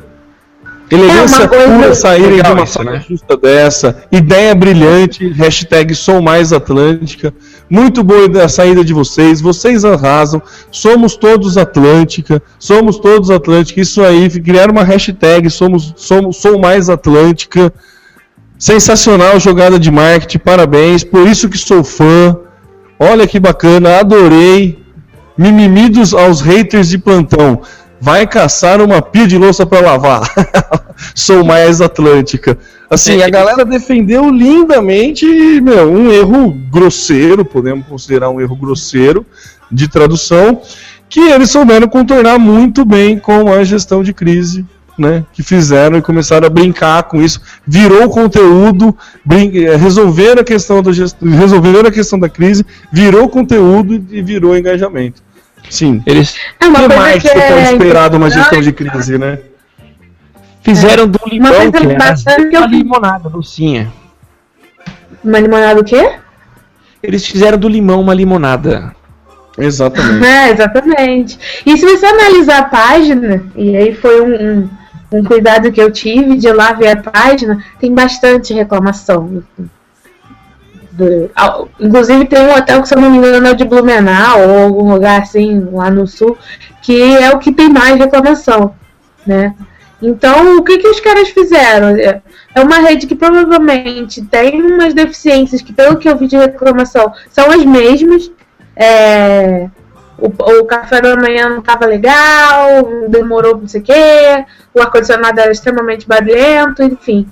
Elegância 0.90 1.36
É 1.36 1.40
uma 1.40 1.48
coisa 1.48 1.68
pura 1.68 1.96
saírem 1.96 2.42
de 2.42 2.52
uma 2.52 2.64
isso, 2.64 2.84
né? 2.84 3.04
justa 3.10 3.36
dessa. 3.38 4.04
Ideia 4.12 4.54
brilhante, 4.54 5.28
hashtag 5.30 5.96
sou 5.96 6.22
mais 6.22 6.54
Atlântica. 6.54 7.34
Muito 7.70 8.04
boa 8.04 8.44
a 8.44 8.48
saída 8.48 8.84
de 8.84 8.94
vocês, 8.94 9.42
vocês 9.42 9.84
arrasam. 9.84 10.42
Somos 10.72 11.16
todos 11.16 11.58
Atlântica, 11.58 12.42
somos 12.60 13.00
todos 13.00 13.32
Atlântica. 13.32 13.82
Isso 13.82 14.04
aí, 14.04 14.30
criaram 14.30 14.74
uma 14.74 14.84
hashtag, 14.84 15.50
somos, 15.50 15.94
somos, 15.98 16.38
sou 16.38 16.60
mais 16.60 16.90
Atlântica. 16.90 17.74
Sensacional 18.58 19.40
jogada 19.40 19.80
de 19.80 19.90
marketing, 19.90 20.40
parabéns. 20.40 21.04
Por 21.04 21.28
isso 21.28 21.50
que 21.50 21.58
sou 21.58 21.84
fã. 21.84 22.38
Olha 23.00 23.28
que 23.28 23.40
bacana, 23.40 24.00
adorei. 24.00 24.80
Mimimi 25.38 25.90
dos 25.90 26.14
aos 26.14 26.40
haters 26.42 26.90
de 26.90 26.98
plantão. 26.98 27.62
Vai 28.06 28.28
caçar 28.28 28.80
uma 28.84 29.02
pia 29.02 29.26
de 29.26 29.36
louça 29.36 29.66
para 29.66 29.84
lavar. 29.84 30.22
Sou 31.16 31.44
mais 31.44 31.82
Atlântica. 31.82 32.56
Assim, 32.88 33.24
a 33.24 33.30
galera 33.32 33.66
defendeu 33.66 34.30
lindamente, 34.30 35.26
meu, 35.60 35.92
um 35.92 36.12
erro 36.12 36.52
grosseiro, 36.70 37.44
podemos 37.44 37.88
considerar 37.88 38.30
um 38.30 38.40
erro 38.40 38.56
grosseiro 38.56 39.26
de 39.72 39.88
tradução, 39.88 40.62
que 41.10 41.20
eles 41.20 41.50
souberam 41.50 41.88
contornar 41.88 42.38
muito 42.38 42.86
bem 42.86 43.18
com 43.18 43.52
a 43.52 43.64
gestão 43.64 44.04
de 44.04 44.14
crise, 44.14 44.64
né, 44.96 45.26
que 45.34 45.42
fizeram 45.42 45.98
e 45.98 46.02
começaram 46.04 46.46
a 46.46 46.50
brincar 46.52 47.02
com 47.06 47.20
isso, 47.20 47.42
virou 47.66 48.08
conteúdo, 48.08 48.96
eh, 49.28 49.76
resolveram 49.78 50.42
a 50.42 50.46
questão 50.46 50.84
da 50.84 50.92
gestão, 50.92 51.28
resolveram 51.28 51.90
a 51.90 51.92
questão 51.92 52.20
da 52.20 52.30
crise, 52.30 52.64
virou 52.92 53.28
conteúdo 53.28 53.96
e 54.12 54.22
virou 54.22 54.56
engajamento. 54.56 55.26
Sim. 55.70 56.02
Eles 56.06 56.36
É 56.60 56.68
uma 56.68 56.80
coisa 56.80 56.96
mais 56.96 57.22
que 57.22 57.30
é 57.30 57.72
esperado 57.74 58.18
uma 58.18 58.30
gestão 58.30 58.62
de 58.62 58.70
impressionante. 58.70 58.92
crise, 58.92 59.18
né? 59.18 59.40
fizeram 60.66 61.08
do 61.08 61.20
Uma 61.24 61.32
limão, 61.32 61.54
coisa 61.54 61.72
que 61.72 61.86
era 61.86 61.98
bastante 61.98 62.50
que 62.50 62.58
eu 62.58 62.62
uma 62.62 62.68
limonada, 62.68 63.30
docinha. 63.30 63.94
Uma 65.24 65.40
limonada 65.40 65.80
o 65.80 65.84
quê? 65.84 66.14
Eles 67.04 67.26
fizeram 67.26 67.58
do 67.58 67.70
limão 67.70 68.02
uma 68.02 68.14
limonada. 68.14 68.96
Exatamente. 69.58 70.26
É, 70.26 70.50
exatamente. 70.50 71.40
E 71.66 71.78
se 71.78 71.86
você 71.86 72.06
analisar 72.08 72.60
a 72.60 72.66
página, 72.66 73.44
e 73.56 73.78
aí 73.78 73.94
foi 73.94 74.22
um, 74.22 74.34
um, 74.34 74.70
um 75.20 75.24
cuidado 75.24 75.72
que 75.72 75.80
eu 75.80 75.92
tive 75.92 76.36
de 76.36 76.52
lá 76.52 76.74
ver 76.74 76.90
a 76.90 76.98
página, 76.98 77.64
tem 77.80 77.94
bastante 77.94 78.54
reclamação. 78.54 79.44
Inclusive 81.80 82.26
tem 82.26 82.40
um 82.40 82.56
hotel 82.56 82.82
que, 82.82 82.88
se 82.88 82.96
eu 82.96 83.02
não 83.02 83.10
me 83.10 83.18
engano, 83.18 83.48
é 83.48 83.54
de 83.54 83.66
Blumenau 83.66 84.48
ou 84.48 84.64
algum 84.64 84.94
lugar 84.94 85.22
assim, 85.22 85.68
lá 85.72 85.90
no 85.90 86.08
sul, 86.08 86.38
que 86.82 87.02
é 87.18 87.32
o 87.32 87.40
que 87.40 87.52
tem 87.52 87.70
mais 87.70 87.98
reclamação, 87.98 88.74
né? 89.26 89.54
Então, 90.02 90.58
o 90.58 90.64
que, 90.64 90.78
que 90.78 90.88
os 90.88 91.00
caras 91.00 91.30
fizeram? 91.30 91.90
É 91.98 92.22
é 92.56 92.62
uma 92.62 92.78
rede 92.78 93.06
que 93.06 93.16
provavelmente 93.16 94.22
tem 94.24 94.62
umas 94.62 94.94
deficiências 94.94 95.62
que, 95.62 95.74
pelo 95.74 95.98
que 95.98 96.08
eu 96.08 96.18
vi 96.18 96.26
de 96.26 96.38
reclamação, 96.38 97.12
são 97.30 97.52
as 97.52 97.66
mesmas. 97.66 98.32
É, 98.78 99.70
o, 100.18 100.28
o 100.28 100.66
café 100.66 101.02
da 101.02 101.18
manhã 101.18 101.50
não 101.50 101.60
estava 101.60 101.86
legal, 101.86 103.10
demorou 103.10 103.58
não 103.58 103.68
sei 103.68 103.82
o 103.82 103.84
quê, 103.84 104.46
o 104.74 104.82
ar-condicionado 104.82 105.38
era 105.38 105.52
extremamente 105.52 106.08
barulhento, 106.08 106.82
enfim. 106.82 107.28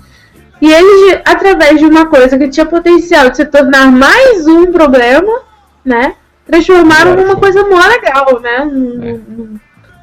E 0.64 0.72
eles, 0.72 1.20
através 1.26 1.78
de 1.78 1.84
uma 1.84 2.06
coisa 2.06 2.38
que 2.38 2.48
tinha 2.48 2.64
potencial 2.64 3.28
de 3.28 3.36
se 3.36 3.44
tornar 3.44 3.92
mais 3.92 4.46
um 4.46 4.72
problema, 4.72 5.42
né? 5.84 6.14
Transformaram 6.46 7.14
numa 7.14 7.36
coisa 7.36 7.62
mó 7.68 7.80
legal, 7.86 8.40
né? 8.40 8.64
num- 8.64 9.22
num- 9.28 9.58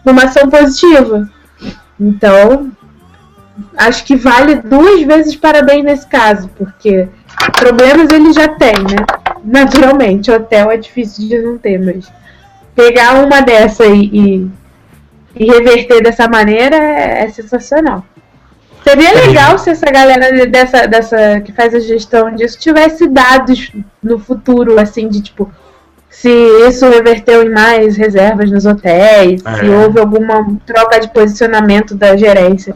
Numa 0.05 0.24
ação 0.26 0.47
positiva. 0.51 1.28
Então, 1.99 2.72
acho 3.76 4.03
que 4.05 4.16
vale 4.16 4.55
duas 4.55 5.01
vezes 5.01 5.36
parabéns 5.36 5.84
nesse 5.84 6.07
caso, 6.07 6.47
porque 6.55 7.07
problemas 7.59 8.09
ele 8.12 8.32
já 8.32 8.47
tem, 8.47 8.74
né? 8.74 9.03
Naturalmente, 9.43 10.30
hotel 10.30 10.70
é 10.70 10.78
difícil 10.78 11.28
de 11.28 11.39
não 11.39 11.57
ter, 11.57 11.80
mas 11.80 12.12
pegar 12.76 13.16
uma 13.24 13.41
dessa 13.41 13.86
e, 13.88 14.05
e, 14.05 14.51
e 15.36 15.45
reverter 15.51 16.03
dessa 16.03 16.28
maneira 16.28 16.76
é, 16.76 17.24
é 17.24 17.30
sensacional. 17.30 18.05
Seria 18.84 19.13
legal 19.13 19.57
se 19.57 19.69
essa 19.69 19.86
galera 19.86 20.45
dessa, 20.47 20.88
dessa 20.88 21.39
que 21.41 21.51
faz 21.51 21.73
a 21.73 21.79
gestão 21.79 22.34
disso 22.36 22.57
tivesse 22.59 23.07
dados 23.07 23.71
no 24.01 24.17
futuro, 24.17 24.79
assim, 24.79 25.07
de 25.07 25.21
tipo, 25.21 25.51
se 26.09 26.29
isso 26.67 26.88
reverteu 26.89 27.43
em 27.43 27.49
mais 27.49 27.95
reservas 27.95 28.49
nos 28.51 28.65
hotéis, 28.65 29.41
se 29.41 29.65
É. 29.65 29.77
houve 29.77 29.99
alguma 29.99 30.45
troca 30.65 30.99
de 30.99 31.09
posicionamento 31.09 31.95
da 31.95 32.17
gerência 32.17 32.75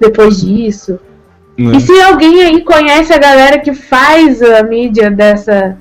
depois 0.00 0.40
disso. 0.40 1.00
Né? 1.58 1.76
E 1.76 1.80
se 1.80 2.00
alguém 2.02 2.42
aí 2.42 2.62
conhece 2.62 3.12
a 3.12 3.18
galera 3.18 3.58
que 3.58 3.72
faz 3.72 4.42
a 4.42 4.62
mídia 4.62 5.10
dessa. 5.10 5.76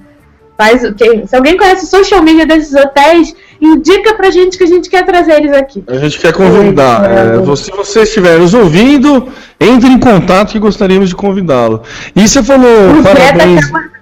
Faz, 0.57 0.86
o 0.86 0.93
que, 0.93 1.27
se 1.27 1.36
alguém 1.36 1.57
conhece 1.57 1.83
o 1.83 1.89
social 1.89 2.23
media 2.23 2.45
desses 2.45 2.73
hotéis, 2.73 3.36
indica 3.61 4.13
pra 4.15 4.29
gente 4.31 4.57
que 4.57 4.63
a 4.63 4.67
gente 4.67 4.89
quer 4.89 5.05
trazer 5.05 5.33
eles 5.33 5.53
aqui. 5.53 5.83
A 5.87 5.95
gente 5.95 6.19
quer 6.19 6.33
convidar. 6.33 7.09
É, 7.09 7.55
se 7.55 7.71
você 7.71 8.01
estiver 8.01 8.39
nos 8.39 8.53
ouvindo, 8.53 9.27
entre 9.59 9.89
em 9.89 9.99
contato 9.99 10.51
que 10.51 10.59
gostaríamos 10.59 11.09
de 11.09 11.15
convidá-lo. 11.15 11.81
E 12.15 12.27
você 12.27 12.43
falou 12.43 12.91
O 12.91 13.01
Zé 13.01 13.13
parabéns. 13.13 13.71
tá 13.71 13.95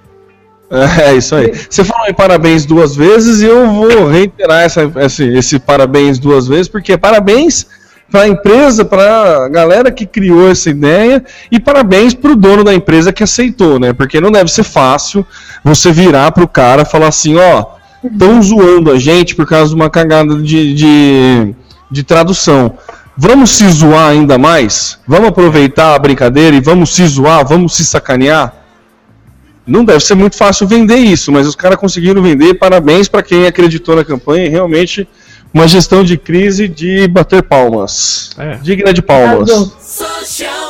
É 1.06 1.14
isso 1.16 1.36
aí. 1.36 1.54
Você 1.70 1.84
falou 1.84 2.08
em 2.08 2.14
parabéns 2.14 2.66
duas 2.66 2.96
vezes 2.96 3.42
e 3.42 3.46
eu 3.46 3.68
vou 3.72 4.08
reiterar 4.08 4.64
essa, 4.64 4.92
esse, 4.98 5.24
esse 5.24 5.60
parabéns 5.60 6.18
duas 6.18 6.48
vezes, 6.48 6.68
porque 6.68 6.98
parabéns 6.98 7.68
para 8.10 8.22
a 8.22 8.28
empresa, 8.28 8.84
para 8.84 9.46
a 9.46 9.50
galera 9.50 9.92
que 9.92 10.06
criou 10.06 10.50
essa 10.50 10.70
ideia 10.70 11.24
e 11.52 11.60
parabéns 11.60 12.14
para 12.14 12.32
o 12.32 12.36
dono 12.36 12.64
da 12.64 12.74
empresa 12.74 13.14
que 13.14 13.24
aceitou, 13.24 13.80
né? 13.80 13.94
Porque 13.94 14.22
não 14.22 14.32
deve 14.32 14.52
ser 14.52 14.64
fácil 14.64 15.26
você 15.64 15.92
virar 15.92 16.32
para 16.32 16.44
o 16.44 16.48
cara 16.48 16.82
e 16.84 16.86
falar 16.86 17.08
assim: 17.08 17.38
ó, 17.38 17.66
estão 18.08 18.42
zoando 18.42 18.92
a 18.92 19.00
gente 19.00 19.36
por 19.36 19.48
causa 19.48 19.70
de 19.70 19.76
uma 19.76 19.90
cagada 19.90 20.36
de, 20.38 20.74
de, 20.74 21.56
de 21.90 22.04
tradução. 22.04 22.78
Vamos 23.16 23.52
se 23.52 23.68
zoar 23.70 24.10
ainda 24.10 24.38
mais? 24.38 25.00
Vamos 25.08 25.30
aproveitar 25.30 25.94
a 25.94 26.00
brincadeira 26.00 26.56
e 26.56 26.62
vamos 26.62 26.96
se 26.96 27.06
zoar, 27.06 27.46
vamos 27.48 27.76
se 27.76 27.86
sacanear? 27.86 28.54
Não 29.66 29.86
deve 29.86 30.02
ser 30.02 30.16
muito 30.16 30.36
fácil 30.36 30.68
vender 30.68 30.98
isso, 30.98 31.32
mas 31.32 31.48
os 31.48 31.56
caras 31.56 31.78
conseguiram 31.78 32.22
vender. 32.22 32.56
Parabéns 32.56 33.08
para 33.08 33.24
quem 33.24 33.46
acreditou 33.46 33.96
na 33.96 34.04
campanha. 34.04 34.50
Realmente 34.50 35.08
uma 35.54 35.68
gestão 35.68 36.04
de 36.04 36.18
crise 36.18 36.68
de 36.68 37.08
bater 37.08 37.44
palmas. 37.44 38.32
É. 38.38 38.56
Digna 38.56 38.92
de 38.92 39.02
palmas. 39.02 39.50
Social. 39.80 40.63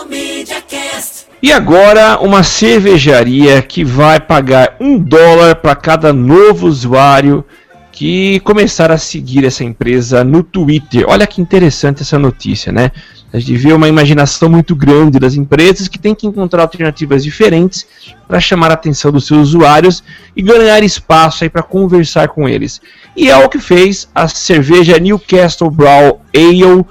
E 1.43 1.51
agora, 1.51 2.19
uma 2.21 2.41
cervejaria 2.41 3.61
que 3.61 3.83
vai 3.83 4.17
pagar 4.17 4.77
um 4.79 4.97
dólar 4.97 5.55
para 5.55 5.75
cada 5.75 6.13
novo 6.13 6.65
usuário 6.65 7.43
que 7.91 8.39
começaram 8.39 8.95
a 8.95 8.97
seguir 8.97 9.43
essa 9.43 9.61
empresa 9.61 10.23
no 10.23 10.41
Twitter. 10.41 11.03
Olha 11.05 11.27
que 11.27 11.41
interessante 11.41 12.01
essa 12.01 12.17
notícia, 12.17 12.71
né? 12.71 12.91
A 13.33 13.39
gente 13.39 13.57
vê 13.57 13.73
uma 13.73 13.89
imaginação 13.89 14.47
muito 14.47 14.73
grande 14.73 15.19
das 15.19 15.35
empresas 15.35 15.89
que 15.89 15.99
têm 15.99 16.15
que 16.15 16.25
encontrar 16.25 16.61
alternativas 16.61 17.21
diferentes 17.25 17.85
para 18.25 18.39
chamar 18.39 18.71
a 18.71 18.75
atenção 18.75 19.11
dos 19.11 19.27
seus 19.27 19.49
usuários 19.49 20.01
e 20.37 20.41
ganhar 20.41 20.81
espaço 20.81 21.43
aí 21.43 21.49
para 21.49 21.61
conversar 21.61 22.29
com 22.29 22.47
eles. 22.47 22.79
E 23.17 23.29
é 23.29 23.35
o 23.35 23.49
que 23.49 23.59
fez 23.59 24.07
a 24.15 24.29
cerveja 24.29 24.97
Newcastle 24.97 25.69
Brown 25.69 26.19
Ale. 26.33 26.85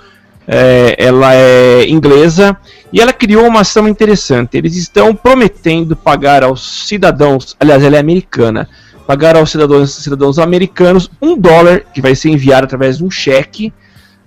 É, 0.47 0.97
ela 0.99 1.34
é 1.34 1.88
inglesa 1.88 2.57
e 2.93 3.01
ela 3.01 3.12
criou 3.12 3.47
uma 3.47 3.61
ação 3.61 3.86
interessante. 3.86 4.57
Eles 4.57 4.76
estão 4.76 5.14
prometendo 5.14 5.95
pagar 5.95 6.43
aos 6.43 6.86
cidadãos, 6.86 7.57
aliás, 7.61 7.82
ela 7.82 7.97
é 7.97 8.01
americana, 8.01 8.68
pagar 9.07 9.36
aos 9.36 9.51
cidadãos, 9.51 9.95
cidadãos 9.95 10.38
americanos 10.38 11.11
um 11.20 11.38
dólar 11.38 11.84
que 11.95 12.01
vai 12.01 12.14
ser 12.14 12.30
enviado 12.30 12.64
através 12.64 12.99
de 12.99 13.05
um 13.05 13.11
cheque. 13.11 13.72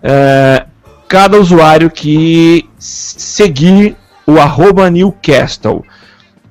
é, 0.01 0.65
cada 1.07 1.39
usuário 1.39 1.89
que 1.89 2.67
seguir 2.79 3.95
o 4.25 4.39
arroba 4.39 4.89
Newcastle. 4.89 5.83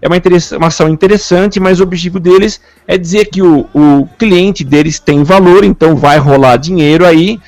É 0.01 0.07
uma, 0.07 0.17
uma 0.59 0.67
ação 0.67 0.89
interessante, 0.89 1.59
mas 1.59 1.81
o 1.81 1.83
objetivo 1.83 2.21
deles 2.21 2.61
é 2.87 2.99
dizer 2.99 3.27
que 3.27 3.43
o, 3.43 3.67
o 3.75 4.07
cliente 4.19 4.63
deles 4.63 4.99
tem 4.99 5.25
valor, 5.25 5.65
então 5.65 5.97
vai 5.97 6.19
rolar 6.19 6.57
dinheiro 6.57 7.07
aí. 7.07 7.41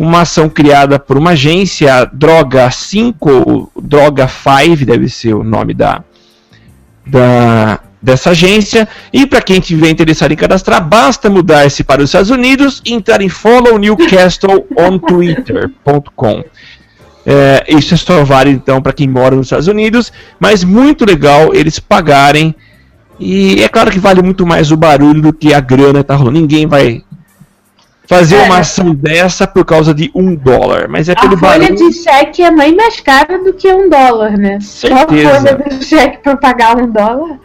Uma 0.00 0.22
ação 0.22 0.48
criada 0.48 0.98
por 0.98 1.18
uma 1.18 1.32
agência, 1.32 2.06
Droga 2.10 2.70
5, 2.70 3.30
ou 3.30 3.72
Droga 3.82 4.26
5 4.26 4.86
deve 4.86 5.10
ser 5.10 5.34
o 5.34 5.44
nome 5.44 5.74
da, 5.74 6.02
da 7.06 7.80
dessa 8.00 8.30
agência. 8.30 8.88
E 9.12 9.26
para 9.26 9.42
quem 9.42 9.60
tiver 9.60 9.90
interessado 9.90 10.32
em 10.32 10.36
cadastrar, 10.36 10.82
basta 10.82 11.28
mudar-se 11.28 11.84
para 11.84 12.00
os 12.00 12.08
Estados 12.08 12.30
Unidos 12.30 12.80
e 12.86 12.94
entrar 12.94 13.20
em 13.20 13.28
follow 13.28 13.78
Newcastle 13.78 14.66
on 14.74 14.98
twitter.com. 14.98 16.44
É, 17.26 17.66
isso 17.68 17.92
é 17.92 17.96
só 17.98 18.24
válido 18.24 18.56
então 18.56 18.80
para 18.80 18.94
quem 18.94 19.06
mora 19.06 19.36
nos 19.36 19.48
Estados 19.48 19.68
Unidos, 19.68 20.10
mas 20.38 20.64
muito 20.64 21.04
legal 21.04 21.54
eles 21.54 21.78
pagarem. 21.78 22.54
E 23.18 23.62
é 23.62 23.68
claro 23.68 23.90
que 23.90 23.98
vale 23.98 24.22
muito 24.22 24.46
mais 24.46 24.72
o 24.72 24.78
barulho 24.78 25.20
do 25.20 25.32
que 25.34 25.52
a 25.52 25.60
grana 25.60 26.02
tá 26.02 26.16
rolando. 26.16 26.40
Ninguém 26.40 26.66
vai 26.66 27.02
fazer 28.10 28.36
É. 28.36 28.42
uma 28.42 28.58
ação 28.58 28.92
dessa 28.92 29.46
por 29.46 29.64
causa 29.64 29.94
de 29.94 30.10
um 30.12 30.34
dólar, 30.34 30.88
mas 30.88 31.08
é 31.08 31.14
pelo 31.14 31.34
A 31.34 31.38
folha 31.38 31.58
barulho. 31.60 31.76
de 31.76 31.92
cheque 31.92 32.42
é 32.42 32.50
bem 32.50 32.74
mais 32.74 32.98
cara 32.98 33.38
do 33.38 33.52
que 33.52 33.72
um 33.72 33.88
dólar, 33.88 34.36
né? 34.36 34.58
Só 34.60 34.88
a 34.88 34.98
Certeza. 34.98 35.30
folha 35.56 35.78
de 35.78 35.84
cheque 35.84 36.18
pra 36.18 36.36
pagar 36.36 36.76
um 36.76 36.90
dólar. 36.90 37.38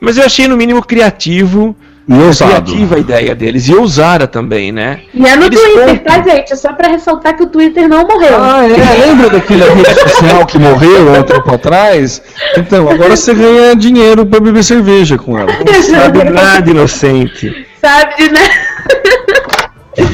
Mas 0.00 0.16
eu 0.16 0.24
achei 0.24 0.48
no 0.48 0.56
mínimo 0.56 0.82
criativo, 0.84 1.76
E 2.08 2.12
ousado. 2.14 2.50
criativa 2.64 2.96
a 2.96 2.98
ideia 2.98 3.34
deles 3.36 3.68
e 3.68 3.74
ousada 3.74 4.26
também, 4.26 4.72
né? 4.72 5.00
E 5.14 5.24
é 5.24 5.36
no 5.36 5.44
Eles 5.46 5.60
Twitter, 5.60 5.86
compram. 5.98 6.22
tá, 6.24 6.28
gente? 6.30 6.52
É 6.52 6.56
só 6.56 6.72
pra 6.72 6.88
ressaltar 6.88 7.36
que 7.36 7.42
o 7.44 7.46
Twitter 7.46 7.88
não 7.88 8.04
morreu. 8.06 8.36
Ah, 8.42 8.64
é? 8.66 9.06
Lembra 9.06 9.30
daquele 9.30 9.62
rede 9.70 10.00
social 10.10 10.44
que 10.46 10.58
morreu 10.58 11.14
há 11.14 11.18
um 11.20 11.22
tempo 11.22 11.54
atrás? 11.54 12.20
Então, 12.56 12.88
agora 12.90 13.14
você 13.14 13.32
ganha 13.32 13.76
dinheiro 13.76 14.26
pra 14.26 14.40
beber 14.40 14.64
cerveja 14.64 15.16
com 15.18 15.38
ela. 15.38 15.52
Sabe 15.88 16.24
nada 16.24 16.68
inocente. 16.68 17.66
Sabe, 17.80 18.28
né? 18.32 18.40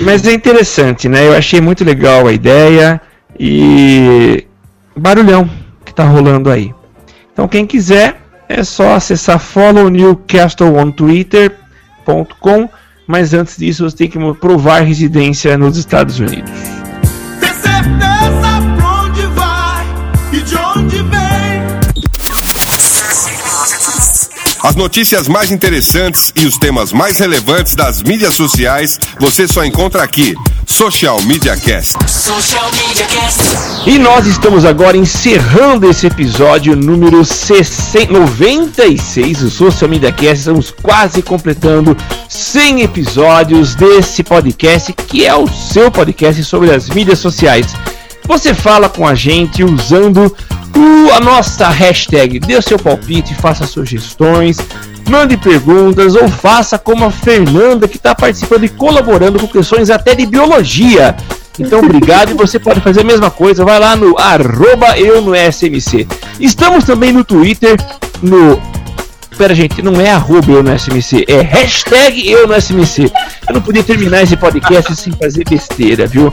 Mas 0.03 0.27
é 0.27 0.33
interessante, 0.33 1.09
né? 1.09 1.27
Eu 1.27 1.37
achei 1.37 1.61
muito 1.61 1.85
legal 1.85 2.27
a 2.27 2.33
ideia 2.33 3.01
e 3.39 4.47
barulhão 4.97 5.49
que 5.85 5.93
tá 5.93 6.05
rolando 6.05 6.51
aí. 6.51 6.73
Então 7.33 7.49
quem 7.49 7.67
quiser 7.67 8.21
é 8.49 8.63
só 8.63 8.95
acessar 8.95 9.39
follow 9.39 9.91
Newcastle 9.91 10.77
on 10.77 10.91
twitter.com, 10.91 12.69
mas 13.07 13.35
antes 13.35 13.57
disso 13.57 13.89
você 13.89 13.97
tem 13.97 14.09
que 14.09 14.19
provar 14.35 14.81
residência 14.81 15.59
nos 15.59 15.77
Estados 15.77 16.19
Unidos. 16.19 16.51
As 24.63 24.75
notícias 24.75 25.29
mais 25.29 25.51
interessantes 25.51 26.33
e 26.35 26.47
os 26.47 26.59
temas 26.59 26.93
mais 26.93 27.19
relevantes 27.19 27.75
das 27.75 28.03
mídias 28.03 28.35
sociais 28.35 28.99
você 29.19 29.47
só 29.47 29.65
encontra 29.65 30.03
aqui. 30.03 30.35
Social 30.67 31.21
Media 31.23 31.57
Cast. 31.57 31.97
Social 32.11 32.71
Media 32.73 33.07
Cast. 33.07 33.89
E 33.89 33.99
nós 33.99 34.27
estamos 34.27 34.65
agora 34.65 34.97
encerrando 34.97 35.89
esse 35.89 36.07
episódio 36.07 36.75
número 36.75 37.25
60 37.25 38.13
96 38.13 39.39
do 39.39 39.51
Social 39.51 39.89
Media 39.89 40.11
Cast. 40.11 40.39
Estamos 40.39 40.71
quase 40.71 41.23
completando 41.23 41.97
100 42.29 42.83
episódios 42.83 43.75
desse 43.75 44.23
podcast, 44.23 44.93
que 44.93 45.25
é 45.25 45.35
o 45.35 45.47
seu 45.47 45.91
podcast 45.91 46.43
sobre 46.45 46.73
as 46.73 46.89
mídias 46.89 47.19
sociais. 47.19 47.75
Você 48.27 48.53
fala 48.53 48.89
com 48.89 49.07
a 49.07 49.15
gente 49.15 49.63
usando 49.63 50.35
a 51.13 51.21
nossa 51.21 51.69
hashtag, 51.69 52.39
dê 52.41 52.57
o 52.57 52.63
seu 52.63 52.79
palpite, 52.79 53.35
faça 53.35 53.67
sugestões, 53.67 54.59
mande 55.09 55.37
perguntas 55.37 56.15
ou 56.15 56.29
faça 56.29 56.79
como 56.79 57.05
a 57.05 57.11
Fernanda 57.11 57.89
que 57.89 57.97
está 57.97 58.15
participando 58.15 58.65
e 58.65 58.69
colaborando 58.69 59.39
com 59.39 59.49
questões 59.49 59.91
até 59.91 60.15
de 60.15 60.27
biologia. 60.27 61.17
Então, 61.59 61.79
obrigado 61.79 62.31
e 62.31 62.35
você 62.35 62.59
pode 62.59 62.81
fazer 62.81 63.01
a 63.01 63.05
mesma 63.05 63.31
coisa. 63.31 63.65
Vai 63.65 63.79
lá 63.79 63.97
no 63.97 64.19
arroba 64.19 64.99
eu 64.99 65.23
no 65.23 65.35
SMC. 65.35 66.07
Estamos 66.39 66.85
também 66.85 67.13
no 67.13 67.25
Twitter, 67.25 67.77
no. 68.23 68.61
Pera, 69.39 69.55
gente, 69.55 69.83
não 69.83 70.01
é 70.01 70.11
arroba 70.11 70.51
eu 70.51 70.63
no 70.63 70.79
SMC, 70.79 71.27
é 71.29 71.43
hashtag 71.43 72.27
eu 72.31 72.47
no 72.47 72.55
SMC. 72.55 73.11
Eu 73.47 73.55
não 73.55 73.61
podia 73.61 73.83
terminar 73.83 74.23
esse 74.23 74.37
podcast 74.37 74.97
sem 74.97 75.13
fazer 75.13 75.45
besteira, 75.49 76.07
viu? 76.07 76.33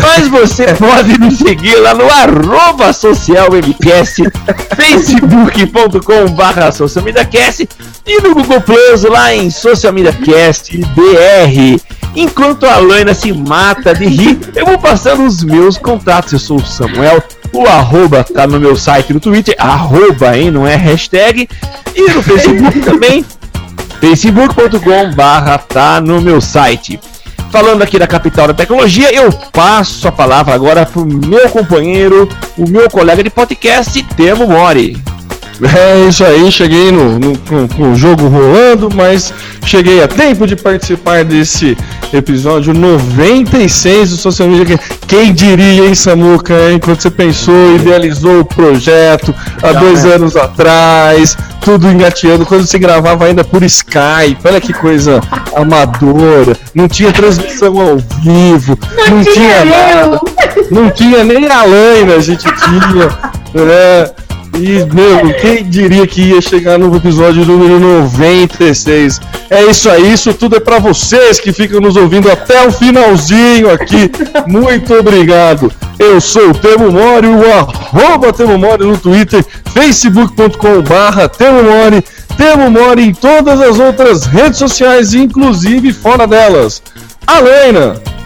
Mas 0.00 0.28
você 0.28 0.66
pode 0.78 1.18
nos 1.18 1.38
seguir 1.38 1.76
lá 1.76 1.94
no 1.94 2.04
arroba 2.08 2.92
socialmcast, 2.92 4.22
facebook.com 4.76 6.32
barra 6.34 6.70
socialmediacast 6.70 7.68
e 8.06 8.22
no 8.22 8.34
Google 8.34 8.60
Plus 8.60 9.02
lá 9.02 9.34
em 9.34 9.50
Social 9.50 9.92
Media 9.92 10.12
Cast 10.12 10.76
BR. 10.78 11.80
Enquanto 12.16 12.66
a 12.66 12.78
Laina 12.78 13.14
se 13.14 13.32
mata 13.32 13.94
de 13.94 14.06
rir, 14.06 14.38
eu 14.54 14.66
vou 14.66 14.78
passando 14.78 15.24
os 15.24 15.42
meus 15.42 15.76
contatos. 15.76 16.32
Eu 16.32 16.38
sou 16.38 16.56
o 16.56 16.66
Samuel, 16.66 17.22
o 17.52 17.66
arroba 17.66 18.24
tá 18.24 18.46
no 18.46 18.58
meu 18.58 18.76
site 18.76 19.12
no 19.12 19.20
Twitter, 19.20 19.54
arroba, 19.58 20.36
hein, 20.36 20.50
não 20.50 20.66
é 20.66 20.74
hashtag. 20.74 21.48
E 21.94 22.10
no 22.10 22.22
Facebook 22.22 22.80
também, 22.80 23.24
facebook.com 24.00 25.14
barra 25.14 25.58
tá 25.58 26.00
no 26.00 26.20
meu 26.20 26.40
site. 26.40 26.98
Falando 27.50 27.82
aqui 27.82 27.98
da 27.98 28.06
capital 28.06 28.48
da 28.48 28.54
tecnologia, 28.54 29.12
eu 29.12 29.32
passo 29.52 30.06
a 30.06 30.12
palavra 30.12 30.54
agora 30.54 30.84
pro 30.84 31.06
meu 31.06 31.48
companheiro, 31.48 32.28
o 32.56 32.68
meu 32.68 32.90
colega 32.90 33.22
de 33.22 33.30
podcast, 33.30 34.02
Temo 34.16 34.46
Mori. 34.46 34.96
É 35.60 36.08
isso 36.08 36.24
aí, 36.24 36.50
cheguei 36.52 36.92
no, 36.92 37.18
no- 37.18 37.36
com, 37.38 37.90
o 37.90 37.96
jogo 37.96 38.28
rolando, 38.28 38.88
mas 38.94 39.32
cheguei 39.66 40.02
a 40.02 40.06
tempo 40.06 40.46
de 40.46 40.54
participar 40.54 41.24
desse 41.24 41.76
episódio 42.12 42.72
96 42.72 44.10
do 44.10 44.16
Social 44.16 44.48
Media. 44.48 44.78
Quem 45.08 45.32
diria, 45.32 45.86
hein, 45.86 45.94
Samuca, 45.96 46.54
hein? 46.70 46.78
Quando 46.78 47.00
você 47.00 47.10
pensou, 47.10 47.74
idealizou 47.74 48.40
o 48.40 48.44
projeto 48.44 49.34
há 49.60 49.72
dois 49.72 50.04
né? 50.04 50.14
anos 50.14 50.36
atrás, 50.36 51.36
tudo 51.60 51.88
engateando, 51.88 52.46
quando 52.46 52.64
você 52.64 52.78
gravava 52.78 53.24
ainda 53.24 53.42
por 53.42 53.62
Skype, 53.64 54.38
olha 54.44 54.60
que 54.60 54.72
coisa 54.72 55.20
amadora, 55.56 56.56
não 56.72 56.86
tinha 56.86 57.12
transmissão 57.12 57.80
ao 57.80 57.98
vivo, 58.22 58.78
não, 59.10 59.24
tinha 59.24 59.64
nada. 59.64 60.20
Não 60.70 60.90
tinha 60.90 61.24
nem 61.24 61.46
a 61.46 61.64
Laina, 61.64 62.14
a 62.14 62.20
gente 62.20 62.44
tinha. 62.44 63.08
né? 63.64 64.27
E, 64.54 64.84
meu, 64.92 65.34
quem 65.40 65.68
diria 65.68 66.06
que 66.06 66.22
ia 66.22 66.40
chegar 66.40 66.78
no 66.78 66.94
episódio 66.96 67.44
número 67.44 67.78
96? 67.78 69.20
É 69.50 69.64
isso 69.64 69.88
aí, 69.88 70.12
isso 70.12 70.34
tudo 70.34 70.56
é 70.56 70.60
pra 70.60 70.78
vocês 70.78 71.38
que 71.38 71.52
ficam 71.52 71.80
nos 71.80 71.96
ouvindo 71.96 72.30
até 72.30 72.66
o 72.66 72.72
finalzinho 72.72 73.70
aqui. 73.70 74.10
Muito 74.46 74.94
obrigado. 74.94 75.72
Eu 75.98 76.20
sou 76.20 76.50
o 76.50 76.54
Temo 76.54 76.90
Mori, 76.90 77.26
o 77.26 77.52
arroba 77.52 78.32
Temo 78.32 78.58
Mori 78.58 78.84
no 78.84 78.96
Twitter, 78.96 79.44
facebook.com 79.72 80.82
barra 80.82 81.28
Temo 81.28 81.62
Mori, 81.62 82.04
Temo 82.36 82.70
Mori 82.70 83.02
em 83.02 83.14
todas 83.14 83.60
as 83.60 83.78
outras 83.78 84.24
redes 84.24 84.58
sociais, 84.58 85.14
inclusive 85.14 85.92
fora 85.92 86.26
delas. 86.26 86.82
Alena! 87.26 88.17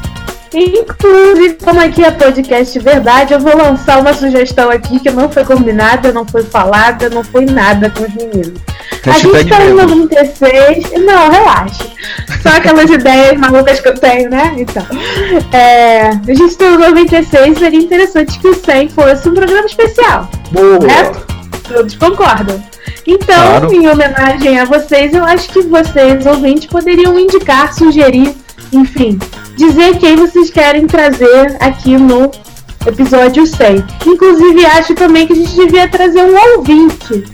Inclusive, 0.55 1.55
como 1.65 1.81
aqui 1.81 2.05
é 2.05 2.11
podcast 2.11 2.79
verdade, 2.79 3.33
eu 3.33 3.41
vou 3.41 3.57
lançar 3.57 3.99
uma 4.01 4.13
sugestão 4.13 4.71
aqui 4.71 5.01
que 5.01 5.11
não 5.11 5.31
foi 5.31 5.45
combinada, 5.45 6.13
não 6.13 6.27
foi 6.27 6.43
falada, 6.43 7.09
não 7.09 7.25
foi 7.25 7.47
nada 7.47 7.91
com 7.91 8.03
os 8.05 8.15
meninos. 8.15 8.61
A 9.07 9.19
gente 9.19 9.49
tá 9.49 9.65
em 9.65 9.73
medo. 9.75 9.97
96. 9.97 10.93
Não, 11.05 11.31
relaxa. 11.31 11.85
Só 12.43 12.51
aquelas 12.51 12.89
ideias 12.91 13.37
malucas 13.39 13.81
que 13.81 13.89
eu 13.89 13.95
tenho, 13.95 14.31
né? 14.31 14.55
Então. 14.57 14.85
É, 15.53 16.09
a 16.11 16.35
gente 16.35 16.57
tá 16.57 16.67
em 16.67 16.77
96, 16.79 17.59
seria 17.59 17.81
interessante 17.81 18.39
que 18.39 18.49
o 18.49 18.55
100 18.55 18.89
fosse 18.91 19.29
um 19.29 19.35
programa 19.35 19.67
especial. 19.67 20.29
Boa! 20.51 20.79
Né? 20.79 21.13
Todos 21.67 21.97
concordam. 21.97 22.63
Então, 23.07 23.61
Claro. 23.61 23.73
em 23.73 23.89
homenagem 23.89 24.61
a 24.61 24.65
vocês, 24.65 25.13
eu 25.13 25.25
acho 25.25 25.49
que 25.49 25.63
vocês, 25.63 26.25
ouvintes, 26.27 26.67
poderiam 26.67 27.19
indicar, 27.19 27.73
sugerir, 27.75 28.35
enfim, 28.73 29.19
dizer 29.57 29.99
quem 29.99 30.17
vocês 30.17 30.51
querem 30.51 30.87
trazer 30.87 31.57
aqui 31.61 31.97
no 31.97 32.31
episódio 32.87 33.47
100. 33.47 33.85
Inclusive, 34.07 34.67
acho 34.67 34.95
também 34.95 35.27
que 35.27 35.35
a 35.35 35.37
gente 35.37 35.55
devia 35.55 35.89
trazer 35.89 36.23
um 36.23 36.57
ouvinte. 36.57 37.25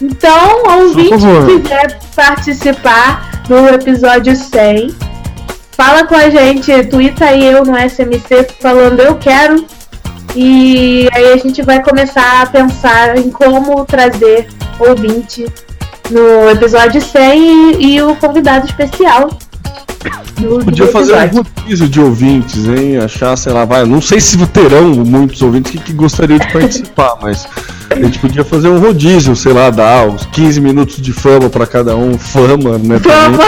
Então, 0.00 0.80
ouvinte 0.80 1.10
que 1.10 1.60
quiser 1.60 1.98
participar 2.14 3.42
do 3.48 3.68
episódio 3.68 4.36
100, 4.36 4.94
fala 5.72 6.04
com 6.04 6.14
a 6.14 6.30
gente, 6.30 6.84
twitta 6.84 7.26
aí 7.26 7.46
eu 7.46 7.64
no 7.64 7.76
SMC 7.76 8.46
falando 8.60 9.00
eu 9.00 9.16
quero. 9.16 9.64
E 10.36 11.08
aí 11.12 11.32
a 11.32 11.36
gente 11.36 11.60
vai 11.62 11.82
começar 11.82 12.42
a 12.42 12.46
pensar 12.46 13.16
em 13.18 13.30
como 13.30 13.84
trazer 13.84 14.48
ouvinte 14.78 15.44
no 16.08 16.48
episódio 16.50 17.00
100 17.00 17.76
e, 17.80 17.96
e 17.96 18.02
o 18.02 18.14
convidado 18.16 18.66
especial. 18.66 19.28
Do, 20.40 20.58
do 20.58 20.64
Podia 20.64 20.86
fazer 20.86 21.14
um 21.14 21.42
rodízio 21.42 21.88
de 21.88 22.00
ouvintes, 22.00 22.66
hein? 22.66 22.96
Achar, 22.98 23.36
sei 23.36 23.52
lá, 23.52 23.64
vai. 23.64 23.84
Não 23.84 24.00
sei 24.00 24.20
se 24.20 24.38
terão 24.46 24.86
muitos 24.94 25.42
ouvintes 25.42 25.72
que, 25.72 25.78
que 25.78 25.92
gostariam 25.92 26.38
de 26.38 26.50
participar, 26.50 27.16
mas 27.20 27.46
a 27.90 27.96
gente 27.96 28.18
podia 28.18 28.44
fazer 28.44 28.68
um 28.68 28.78
rodízio, 28.78 29.36
sei 29.36 29.52
lá, 29.52 29.68
dar 29.68 30.06
uns 30.06 30.24
15 30.26 30.60
minutos 30.60 30.96
de 30.96 31.12
fama 31.12 31.50
pra 31.50 31.66
cada 31.66 31.94
um. 31.96 32.16
Fama, 32.16 32.78
né? 32.78 32.98
também, 32.98 33.38
Fama. 33.38 33.44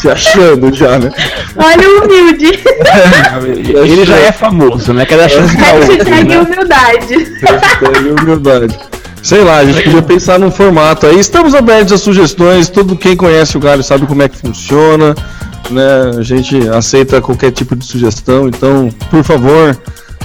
Se 0.00 0.08
achando 0.08 0.74
já, 0.74 0.98
né? 0.98 1.12
Olha 1.56 1.88
o 1.90 2.04
humilde. 2.04 2.58
Ele 3.84 4.06
já 4.06 4.16
é 4.16 4.32
famoso, 4.32 4.94
né? 4.94 5.04
Cada 5.04 5.28
chance 5.28 5.54
outro, 5.54 5.94
Hashtag 5.94 6.28
né? 6.28 6.40
humildade. 6.40 7.14
Hashtag 7.42 8.22
humildade. 8.22 8.78
Sei 9.22 9.44
lá, 9.44 9.58
a 9.58 9.64
gente 9.66 9.82
podia 9.82 10.00
pensar 10.00 10.38
num 10.38 10.50
formato 10.50 11.06
aí. 11.06 11.20
Estamos 11.20 11.54
abertos 11.54 11.92
a 11.92 11.98
sugestões. 11.98 12.70
Todo 12.70 12.96
quem 12.96 13.14
conhece 13.14 13.58
o 13.58 13.60
Galho 13.60 13.82
sabe 13.82 14.06
como 14.06 14.22
é 14.22 14.28
que 14.28 14.38
funciona. 14.38 15.14
Né? 15.70 16.18
A 16.18 16.22
gente 16.22 16.68
aceita 16.68 17.20
qualquer 17.20 17.52
tipo 17.52 17.76
de 17.76 17.84
sugestão. 17.84 18.48
Então, 18.48 18.88
por 19.10 19.22
favor, 19.24 19.76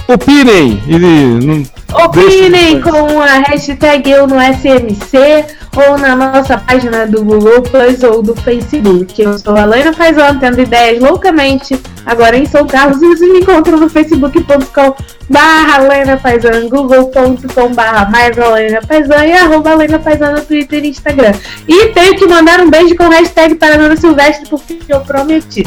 opinem. 0.08 0.80
E 0.86 1.76
Opinem 1.92 2.80
com 2.80 3.20
a 3.20 3.38
hashtag 3.38 4.10
eu 4.10 4.26
no 4.26 4.36
SMC 4.36 5.44
ou 5.76 5.98
na 5.98 6.16
nossa 6.16 6.58
página 6.58 7.06
do 7.06 7.24
Google 7.24 7.62
Plus 7.62 8.02
ou 8.02 8.22
do 8.22 8.34
Facebook. 8.34 9.20
Eu 9.20 9.38
sou 9.38 9.56
a 9.56 9.64
Laina 9.64 9.92
Fazão, 9.92 10.38
tendo 10.38 10.60
ideias 10.60 11.00
loucamente 11.00 11.80
agora 12.04 12.36
em 12.36 12.46
São 12.46 12.66
Carlos 12.66 13.00
e 13.02 13.06
vocês 13.06 13.32
me 13.32 13.40
encontram 13.40 13.78
no 13.78 13.88
facebook.com 13.88 14.94
barra 15.28 15.78
Lena 15.78 16.18
Fazan, 16.18 16.68
google.com 16.68 17.74
barra 17.74 18.08
mais 18.10 18.38
a 18.38 18.48
Lena 18.48 18.80
Fazan 18.82 19.26
e 19.26 19.32
arroba 19.32 19.74
Lena 19.74 19.98
Fazan 19.98 20.32
no 20.32 20.42
Twitter 20.42 20.84
e 20.84 20.88
Instagram. 20.88 21.32
E 21.66 21.88
tenho 21.88 22.16
que 22.16 22.26
mandar 22.26 22.60
um 22.60 22.70
beijo 22.70 22.96
com 22.96 23.08
hashtag 23.08 23.54
para 23.56 23.74
Ana 23.76 23.96
Silvestre 23.96 24.48
porque 24.48 24.78
eu 24.88 25.00
prometi. 25.00 25.64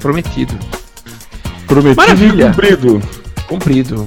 Prometido. 0.00 0.58
Prometido 1.66 1.96
Maravilha. 1.96 2.44
e 2.44 2.46
cumprido. 2.48 3.02
Cumprido. 3.46 4.06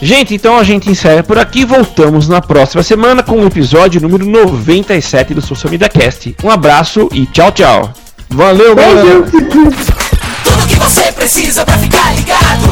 Gente, 0.00 0.34
então 0.34 0.56
a 0.56 0.62
gente 0.62 0.88
encerra 0.90 1.22
por 1.22 1.38
aqui. 1.38 1.64
Voltamos 1.64 2.28
na 2.28 2.40
próxima 2.40 2.82
semana 2.82 3.22
com 3.22 3.40
o 3.40 3.46
episódio 3.46 4.00
número 4.00 4.24
97 4.24 5.34
do 5.34 5.40
Social 5.40 5.70
Media 5.70 5.88
Cast. 5.88 6.36
Um 6.42 6.50
abraço 6.50 7.08
e 7.12 7.26
tchau, 7.26 7.50
tchau. 7.50 7.92
Valeu, 8.30 8.76
galera. 8.76 9.22
Tudo 9.22 10.66
que 10.68 10.76
você 10.76 11.10
precisa 11.12 11.64
pra 11.64 11.76
ficar 11.78 12.14
ligado. 12.14 12.68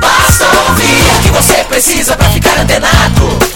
Basta 0.00 0.44
ouvir 0.68 1.16
o 1.18 1.22
que 1.22 1.30
você 1.30 1.64
precisa 1.64 2.16
pra 2.16 2.28
ficar 2.30 2.58
antenado. 2.58 3.55